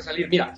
salir. 0.00 0.28
Mira, 0.28 0.54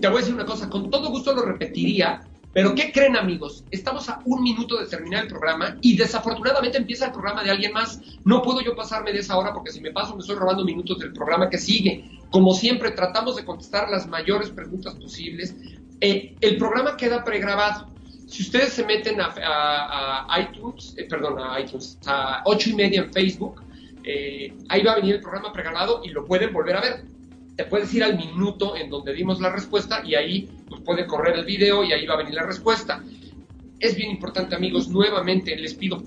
te 0.00 0.08
voy 0.08 0.18
a 0.18 0.20
decir 0.20 0.34
una 0.34 0.44
cosa, 0.44 0.68
con 0.68 0.90
todo 0.90 1.10
gusto 1.10 1.32
lo 1.34 1.42
repetiría, 1.42 2.22
pero 2.52 2.74
¿qué 2.74 2.92
creen 2.92 3.16
amigos? 3.16 3.64
Estamos 3.70 4.08
a 4.10 4.20
un 4.26 4.42
minuto 4.42 4.78
de 4.78 4.86
terminar 4.86 5.22
el 5.22 5.28
programa 5.28 5.78
y 5.80 5.96
desafortunadamente 5.96 6.76
empieza 6.76 7.06
el 7.06 7.12
programa 7.12 7.42
de 7.42 7.50
alguien 7.50 7.72
más. 7.72 8.00
No 8.24 8.42
puedo 8.42 8.60
yo 8.60 8.76
pasarme 8.76 9.12
de 9.12 9.20
esa 9.20 9.38
hora 9.38 9.54
porque 9.54 9.72
si 9.72 9.80
me 9.80 9.90
paso 9.90 10.14
me 10.14 10.20
estoy 10.20 10.36
robando 10.36 10.64
minutos 10.64 10.98
del 10.98 11.12
programa 11.12 11.48
que 11.48 11.56
sigue. 11.56 12.04
Como 12.30 12.52
siempre, 12.52 12.90
tratamos 12.90 13.36
de 13.36 13.44
contestar 13.44 13.88
las 13.88 14.06
mayores 14.06 14.50
preguntas 14.50 14.94
posibles. 14.96 15.56
Eh, 16.00 16.36
el 16.40 16.58
programa 16.58 16.96
queda 16.96 17.24
pregrabado. 17.24 17.86
Si 18.26 18.42
ustedes 18.42 18.72
se 18.72 18.84
meten 18.84 19.18
a, 19.20 20.26
iTunes, 20.40 20.94
eh, 20.98 21.04
perdón, 21.04 21.38
a 21.38 21.58
iTunes, 21.58 21.98
a 22.06 22.42
8 22.44 22.70
y 22.70 22.74
media 22.74 23.00
en 23.02 23.12
Facebook, 23.12 23.62
eh, 24.04 24.52
ahí 24.68 24.82
va 24.82 24.92
a 24.92 24.96
venir 24.96 25.14
el 25.14 25.20
programa 25.20 25.52
pregrabado 25.52 26.02
y 26.04 26.10
lo 26.10 26.26
pueden 26.26 26.52
volver 26.52 26.76
a 26.76 26.80
ver. 26.80 27.04
Te 27.56 27.64
puedes 27.64 27.92
ir 27.94 28.02
al 28.04 28.16
minuto 28.16 28.76
en 28.76 28.88
donde 28.88 29.12
dimos 29.12 29.40
la 29.40 29.50
respuesta 29.50 30.02
y 30.04 30.14
ahí 30.14 30.48
pues, 30.68 30.80
puede 30.82 31.06
correr 31.06 31.38
el 31.38 31.44
video 31.44 31.84
y 31.84 31.92
ahí 31.92 32.06
va 32.06 32.14
a 32.14 32.18
venir 32.18 32.34
la 32.34 32.44
respuesta. 32.44 33.02
Es 33.78 33.96
bien 33.96 34.10
importante, 34.10 34.54
amigos, 34.54 34.88
nuevamente 34.88 35.56
les 35.56 35.74
pido, 35.74 36.02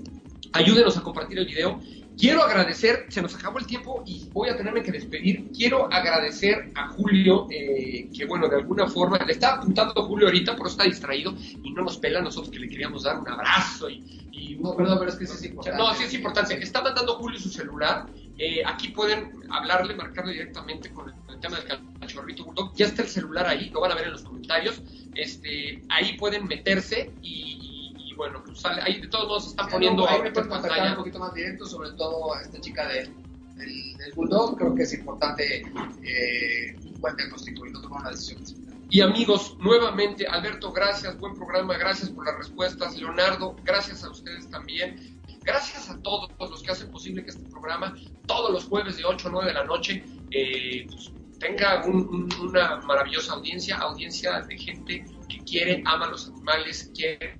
ayúdenos 0.52 0.96
a 0.96 1.02
compartir 1.02 1.38
el 1.38 1.46
video 1.46 1.80
Quiero 2.18 2.42
agradecer, 2.42 3.04
se 3.10 3.20
nos 3.20 3.34
acabó 3.34 3.58
el 3.58 3.66
tiempo 3.66 4.02
y 4.06 4.26
voy 4.32 4.48
a 4.48 4.56
tenerme 4.56 4.82
que 4.82 4.90
despedir. 4.90 5.50
Quiero 5.54 5.92
agradecer 5.92 6.72
a 6.74 6.88
Julio, 6.88 7.46
eh, 7.50 8.08
que 8.16 8.24
bueno, 8.24 8.48
de 8.48 8.56
alguna 8.56 8.86
forma, 8.86 9.18
le 9.18 9.32
está 9.32 9.56
apuntando 9.56 9.92
a 10.00 10.04
Julio 10.04 10.26
ahorita, 10.28 10.56
pero 10.56 10.68
está 10.68 10.84
distraído 10.84 11.34
y 11.62 11.72
no 11.72 11.82
nos 11.82 11.98
pela 11.98 12.20
a 12.20 12.22
nosotros 12.22 12.50
que 12.50 12.58
le 12.58 12.68
queríamos 12.68 13.02
dar 13.02 13.18
un 13.18 13.28
abrazo 13.28 13.90
y... 13.90 14.56
no, 14.58 14.74
perdón, 14.74 14.98
pero 14.98 15.10
es 15.10 15.16
que 15.16 15.24
es 15.24 15.44
importante. 15.44 15.78
No, 15.78 15.94
sí 15.94 16.04
es 16.04 16.14
importante. 16.14 16.54
Está 16.54 16.80
mandando 16.80 17.16
Julio 17.16 17.38
su 17.38 17.50
celular. 17.50 18.06
Eh, 18.38 18.62
aquí 18.66 18.88
pueden 18.88 19.32
hablarle, 19.50 19.94
marcarle 19.94 20.32
directamente 20.32 20.92
con 20.92 21.08
el, 21.08 21.40
tema 21.40 21.58
del 21.58 21.80
cachorrito 22.00 22.44
bulldog. 22.44 22.74
Ya 22.74 22.86
está 22.86 23.02
el 23.02 23.08
celular 23.08 23.46
ahí, 23.46 23.70
lo 23.70 23.80
van 23.80 23.92
a 23.92 23.94
ver 23.94 24.06
en 24.06 24.12
los 24.12 24.22
comentarios. 24.22 24.82
Este, 25.14 25.82
ahí 25.88 26.16
pueden 26.18 26.46
meterse 26.46 27.12
y 27.22 27.56
bueno, 28.16 28.42
pues 28.44 28.60
sale, 28.60 28.82
ahí 28.82 29.00
de 29.00 29.08
todos 29.08 29.28
modos 29.28 29.46
están 29.48 29.68
poniendo 29.68 30.08
ahí 30.08 30.22
me 30.22 30.32
pueden 30.32 30.48
contactar 30.48 30.90
un 30.90 30.96
poquito 30.96 31.18
más 31.18 31.34
directo, 31.34 31.66
sobre 31.66 31.90
todo 31.92 32.34
a 32.34 32.42
esta 32.42 32.60
chica 32.60 32.88
de, 32.88 33.10
del, 33.54 33.96
del 33.96 34.12
Bulldog, 34.14 34.56
creo 34.56 34.74
que 34.74 34.82
es 34.82 34.94
importante 34.94 35.62
eh, 36.02 36.76
un 36.82 37.00
buen 37.00 37.16
diagnóstico 37.16 37.66
y 37.66 37.72
no 37.72 37.80
tomar 37.82 38.00
una 38.00 38.10
decisión. 38.10 38.42
Y 38.88 39.00
amigos, 39.00 39.56
nuevamente, 39.58 40.26
Alberto, 40.28 40.72
gracias, 40.72 41.18
buen 41.18 41.34
programa, 41.34 41.76
gracias 41.76 42.08
por 42.10 42.24
las 42.24 42.38
respuestas. 42.38 42.96
Leonardo, 42.96 43.56
gracias 43.64 44.04
a 44.04 44.10
ustedes 44.10 44.48
también. 44.48 45.15
Gracias 45.46 45.88
a 45.88 45.96
todos 46.02 46.28
los 46.38 46.60
que 46.60 46.72
hacen 46.72 46.90
posible 46.90 47.22
que 47.22 47.30
este 47.30 47.48
programa, 47.48 47.94
todos 48.26 48.50
los 48.50 48.64
jueves 48.64 48.96
de 48.96 49.04
8 49.04 49.28
o 49.28 49.30
9 49.30 49.46
de 49.46 49.54
la 49.54 49.64
noche, 49.64 50.04
eh, 50.32 50.86
pues, 50.88 51.12
tenga 51.38 51.84
una 51.86 52.80
maravillosa 52.80 53.34
audiencia, 53.34 53.76
audiencia 53.76 54.40
de 54.40 54.58
gente 54.58 55.04
que 55.28 55.38
quiere, 55.44 55.82
ama 55.86 56.08
los 56.08 56.28
animales, 56.28 56.90
quiere 56.92 57.38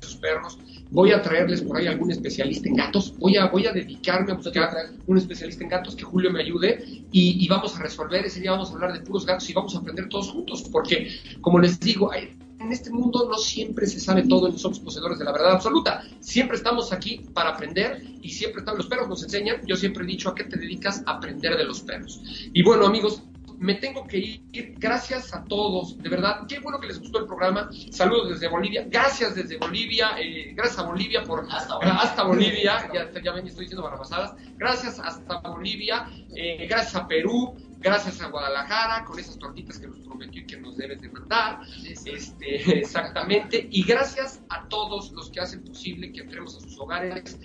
sus 0.00 0.14
perros. 0.16 0.56
Voy 0.90 1.10
a 1.10 1.20
traerles 1.20 1.60
por 1.62 1.76
ahí 1.76 1.88
algún 1.88 2.12
especialista 2.12 2.68
en 2.68 2.76
gatos. 2.76 3.12
Voy 3.18 3.36
a, 3.36 3.46
voy 3.46 3.66
a 3.66 3.72
dedicarme 3.72 4.30
a 4.30 4.36
buscar 4.36 4.70
un 5.08 5.18
especialista 5.18 5.64
en 5.64 5.70
gatos 5.70 5.96
que 5.96 6.04
Julio 6.04 6.30
me 6.30 6.40
ayude 6.40 7.02
y, 7.10 7.48
vamos 7.48 7.76
a 7.76 7.82
resolver. 7.82 8.24
Ese 8.24 8.40
día 8.40 8.52
vamos 8.52 8.70
a 8.70 8.74
hablar 8.74 8.92
de 8.92 9.00
puros 9.00 9.26
gatos 9.26 9.50
y 9.50 9.52
vamos 9.52 9.74
a 9.74 9.78
aprender 9.78 10.08
todos 10.08 10.30
juntos. 10.30 10.62
Porque, 10.70 11.10
como 11.40 11.58
les 11.58 11.80
digo, 11.80 12.12
en 12.58 12.72
este 12.72 12.90
mundo 12.90 13.28
no 13.28 13.36
siempre 13.36 13.86
se 13.86 14.00
sabe 14.00 14.24
todo 14.26 14.48
y 14.48 14.52
no 14.52 14.58
somos 14.58 14.80
poseedores 14.80 15.18
de 15.18 15.24
la 15.24 15.32
verdad 15.32 15.52
absoluta. 15.52 16.02
Siempre 16.20 16.56
estamos 16.56 16.92
aquí 16.92 17.20
para 17.32 17.50
aprender 17.50 18.02
y 18.20 18.30
siempre 18.30 18.60
están, 18.60 18.76
los 18.76 18.86
perros 18.86 19.08
nos 19.08 19.22
enseñan. 19.22 19.60
Yo 19.66 19.76
siempre 19.76 20.04
he 20.04 20.06
dicho 20.06 20.30
a 20.30 20.34
qué 20.34 20.44
te 20.44 20.58
dedicas 20.58 21.02
a 21.06 21.12
aprender 21.12 21.56
de 21.56 21.64
los 21.64 21.80
perros. 21.80 22.20
Y 22.52 22.62
bueno, 22.62 22.86
amigos, 22.86 23.22
me 23.58 23.74
tengo 23.74 24.06
que 24.06 24.18
ir. 24.18 24.74
Gracias 24.78 25.34
a 25.34 25.44
todos, 25.44 25.98
de 25.98 26.08
verdad. 26.08 26.46
Qué 26.48 26.60
bueno 26.60 26.78
que 26.78 26.86
les 26.86 27.00
gustó 27.00 27.18
el 27.18 27.26
programa. 27.26 27.70
Saludos 27.90 28.30
desde 28.30 28.48
Bolivia. 28.48 28.86
Gracias 28.88 29.34
desde 29.34 29.56
Bolivia. 29.56 30.12
Eh, 30.18 30.52
gracias 30.54 30.78
a 30.78 30.82
Bolivia 30.82 31.24
por 31.24 31.46
hasta 31.50 32.22
Bolivia. 32.22 32.88
Ya, 32.92 33.10
ya 33.20 33.32
ven, 33.32 33.46
estoy 33.46 33.64
diciendo 33.64 33.82
barrabasadas. 33.82 34.34
Gracias 34.56 34.98
hasta 35.00 35.40
Bolivia. 35.40 36.08
Eh, 36.34 36.66
gracias 36.68 36.94
a 36.96 37.06
Perú. 37.06 37.56
Gracias 37.80 38.20
a 38.20 38.28
Guadalajara 38.28 39.04
con 39.04 39.18
esas 39.18 39.38
tortitas 39.38 39.78
que 39.78 39.86
nos 39.86 40.00
prometió 40.00 40.42
y 40.42 40.46
que 40.46 40.56
nos 40.56 40.76
debes 40.76 41.00
de 41.00 41.08
mandar. 41.10 41.60
Este, 41.84 42.78
exactamente. 42.78 43.68
Y 43.70 43.84
gracias 43.84 44.40
a 44.48 44.68
todos 44.68 45.12
los 45.12 45.30
que 45.30 45.40
hacen 45.40 45.62
posible 45.62 46.12
que 46.12 46.20
entremos 46.20 46.56
a 46.56 46.60
sus 46.60 46.78
hogares, 46.78 47.38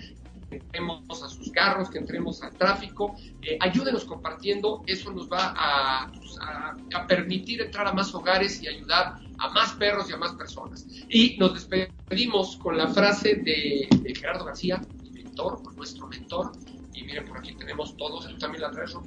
que 0.50 0.56
entremos 0.56 1.22
a 1.22 1.28
sus 1.28 1.50
carros, 1.52 1.88
que 1.88 1.98
entremos 1.98 2.42
al 2.42 2.52
tráfico. 2.52 3.14
Eh, 3.42 3.58
ayúdenos 3.60 4.04
compartiendo, 4.04 4.82
eso 4.86 5.12
nos 5.12 5.30
va 5.30 6.10
pues, 6.12 6.36
a, 6.40 6.74
a, 6.94 7.06
permitir 7.06 7.60
entrar 7.62 7.86
a 7.86 7.92
más 7.92 8.14
hogares 8.14 8.62
y 8.62 8.68
ayudar 8.68 9.20
a 9.38 9.48
más 9.50 9.72
perros 9.72 10.10
y 10.10 10.12
a 10.12 10.16
más 10.16 10.32
personas. 10.32 10.86
Y 11.08 11.36
nos 11.38 11.54
despedimos 11.54 12.56
con 12.56 12.76
la 12.76 12.88
frase 12.88 13.36
de, 13.36 13.88
Gerardo 14.14 14.44
García, 14.44 14.80
mi 15.02 15.10
mentor, 15.10 15.60
nuestro 15.76 16.06
mentor. 16.06 16.52
Y 16.92 17.02
miren, 17.02 17.24
por 17.26 17.38
aquí 17.38 17.54
tenemos 17.54 17.96
todos, 17.96 18.28
yo 18.28 18.38
también 18.38 18.62
la 18.62 18.70
traigo, 18.70 19.02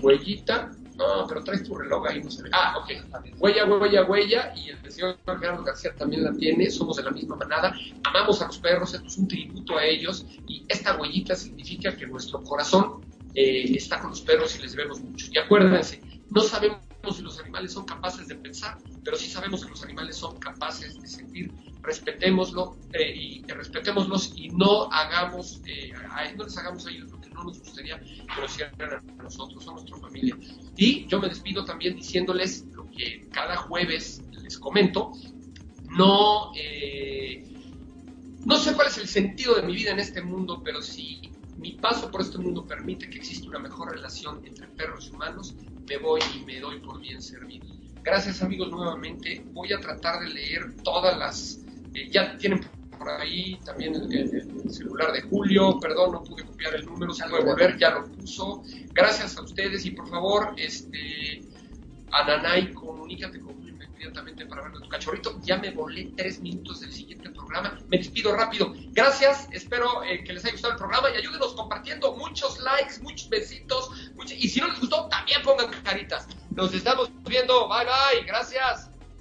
huellita, 0.00 0.70
no, 1.00 1.26
pero 1.26 1.42
traes 1.42 1.64
tu 1.64 1.74
reloj 1.74 2.06
ahí, 2.08 2.22
no 2.22 2.30
se 2.30 2.42
ve. 2.42 2.50
Ah, 2.52 2.76
ok. 2.76 2.90
Huella, 3.38 3.64
huella, 3.64 4.04
huella. 4.04 4.52
Y 4.54 4.68
el 4.68 4.92
señor 4.92 5.18
Gerardo 5.24 5.64
García 5.64 5.94
también 5.96 6.24
la 6.24 6.32
tiene. 6.34 6.70
Somos 6.70 6.98
de 6.98 7.04
la 7.04 7.10
misma 7.10 7.36
manada. 7.36 7.74
Amamos 8.04 8.42
a 8.42 8.46
los 8.48 8.58
perros. 8.58 8.92
Esto 8.92 9.06
es 9.06 9.16
un 9.16 9.26
tributo 9.26 9.78
a 9.78 9.84
ellos. 9.84 10.26
Y 10.46 10.66
esta 10.68 10.98
huellita 10.98 11.34
significa 11.34 11.96
que 11.96 12.06
nuestro 12.06 12.42
corazón 12.42 13.00
eh, 13.34 13.74
está 13.74 13.98
con 13.98 14.10
los 14.10 14.20
perros 14.20 14.54
y 14.56 14.62
les 14.62 14.72
debemos 14.72 15.00
mucho. 15.00 15.26
Y 15.32 15.38
acuérdense, 15.38 16.02
no 16.28 16.42
sabemos 16.42 16.80
si 17.14 17.22
los 17.22 17.40
animales 17.40 17.72
son 17.72 17.86
capaces 17.86 18.28
de 18.28 18.34
pensar, 18.34 18.76
pero 19.02 19.16
sí 19.16 19.30
sabemos 19.30 19.64
que 19.64 19.70
los 19.70 19.82
animales 19.82 20.16
son 20.16 20.38
capaces 20.38 21.00
de 21.00 21.08
sentir. 21.08 21.50
Respetémoslo 21.80 22.76
eh, 22.92 23.14
y 23.16 23.42
respetémoslos 23.46 24.32
y 24.36 24.50
no 24.50 24.92
hagamos, 24.92 25.62
eh, 25.66 25.92
no 26.36 26.44
les 26.44 26.58
hagamos 26.58 26.86
a 26.86 26.90
ellos 26.90 27.10
nos 27.44 27.58
gustaría 27.58 27.98
que 28.00 28.40
lo 28.40 28.46
hicieran 28.46 28.74
a 29.18 29.22
nosotros, 29.22 29.66
a 29.68 29.72
nuestra 29.72 29.96
familia. 29.98 30.36
Y 30.76 31.06
yo 31.06 31.20
me 31.20 31.28
despido 31.28 31.64
también 31.64 31.96
diciéndoles 31.96 32.64
lo 32.72 32.88
que 32.90 33.28
cada 33.30 33.56
jueves 33.56 34.22
les 34.42 34.58
comento, 34.58 35.12
no, 35.90 36.52
eh, 36.56 37.44
no 38.44 38.56
sé 38.56 38.74
cuál 38.74 38.88
es 38.88 38.98
el 38.98 39.08
sentido 39.08 39.54
de 39.56 39.62
mi 39.62 39.74
vida 39.74 39.90
en 39.90 39.98
este 39.98 40.22
mundo, 40.22 40.62
pero 40.64 40.80
si 40.82 41.20
mi 41.58 41.72
paso 41.72 42.10
por 42.10 42.20
este 42.20 42.38
mundo 42.38 42.66
permite 42.66 43.10
que 43.10 43.18
exista 43.18 43.48
una 43.48 43.58
mejor 43.58 43.90
relación 43.90 44.40
entre 44.46 44.66
perros 44.68 45.08
y 45.08 45.14
humanos, 45.14 45.54
me 45.88 45.98
voy 45.98 46.20
y 46.34 46.44
me 46.44 46.60
doy 46.60 46.78
por 46.80 47.00
bien 47.00 47.20
servido. 47.20 47.66
Gracias 48.02 48.42
amigos 48.42 48.70
nuevamente. 48.70 49.44
Voy 49.52 49.72
a 49.72 49.80
tratar 49.80 50.20
de 50.20 50.30
leer 50.30 50.76
todas 50.82 51.18
las... 51.18 51.60
Eh, 51.92 52.08
ya 52.10 52.36
tienen 52.38 52.60
por 53.00 53.08
ahí, 53.08 53.58
también 53.64 53.94
el, 53.94 54.70
celular 54.70 55.10
de 55.12 55.22
Julio, 55.22 55.80
perdón, 55.80 56.12
no 56.12 56.22
pude 56.22 56.44
copiar 56.44 56.74
el 56.74 56.84
número, 56.84 57.14
se 57.14 57.26
puede 57.30 57.44
volver, 57.44 57.78
ya 57.78 57.92
lo 57.92 58.04
puso. 58.04 58.62
Gracias 58.92 59.38
a 59.38 59.42
ustedes 59.42 59.86
y 59.86 59.92
por 59.92 60.06
favor, 60.06 60.52
este, 60.58 61.40
Ananay, 62.12 62.74
comunícate 62.74 63.40
con 63.40 63.54
Julio 63.54 63.74
inmediatamente 63.82 64.44
para 64.44 64.64
verlo 64.64 64.80
tu 64.82 64.88
cachorrito. 64.90 65.40
Ya 65.42 65.56
me 65.56 65.70
volé 65.70 66.12
tres 66.14 66.40
minutos 66.40 66.80
del 66.80 66.92
siguiente 66.92 67.30
programa, 67.30 67.80
me 67.88 67.96
despido 67.96 68.36
rápido. 68.36 68.74
Gracias, 68.92 69.48
espero 69.50 70.04
eh, 70.04 70.22
que 70.22 70.34
les 70.34 70.44
haya 70.44 70.52
gustado 70.52 70.74
el 70.74 70.78
programa 70.78 71.08
y 71.10 71.16
ayúdenos 71.16 71.54
compartiendo 71.54 72.14
muchos 72.16 72.60
likes, 72.60 73.00
muchos 73.00 73.30
besitos, 73.30 74.12
y 74.36 74.46
si 74.46 74.60
no 74.60 74.68
les 74.68 74.78
gustó, 74.78 75.08
también 75.08 75.40
pongan 75.42 75.70
caritas. 75.82 76.28
Nos 76.50 76.74
estamos 76.74 77.10
viendo, 77.26 77.66
bye 77.66 77.86
bye, 77.86 78.26
gracias. 78.26 78.89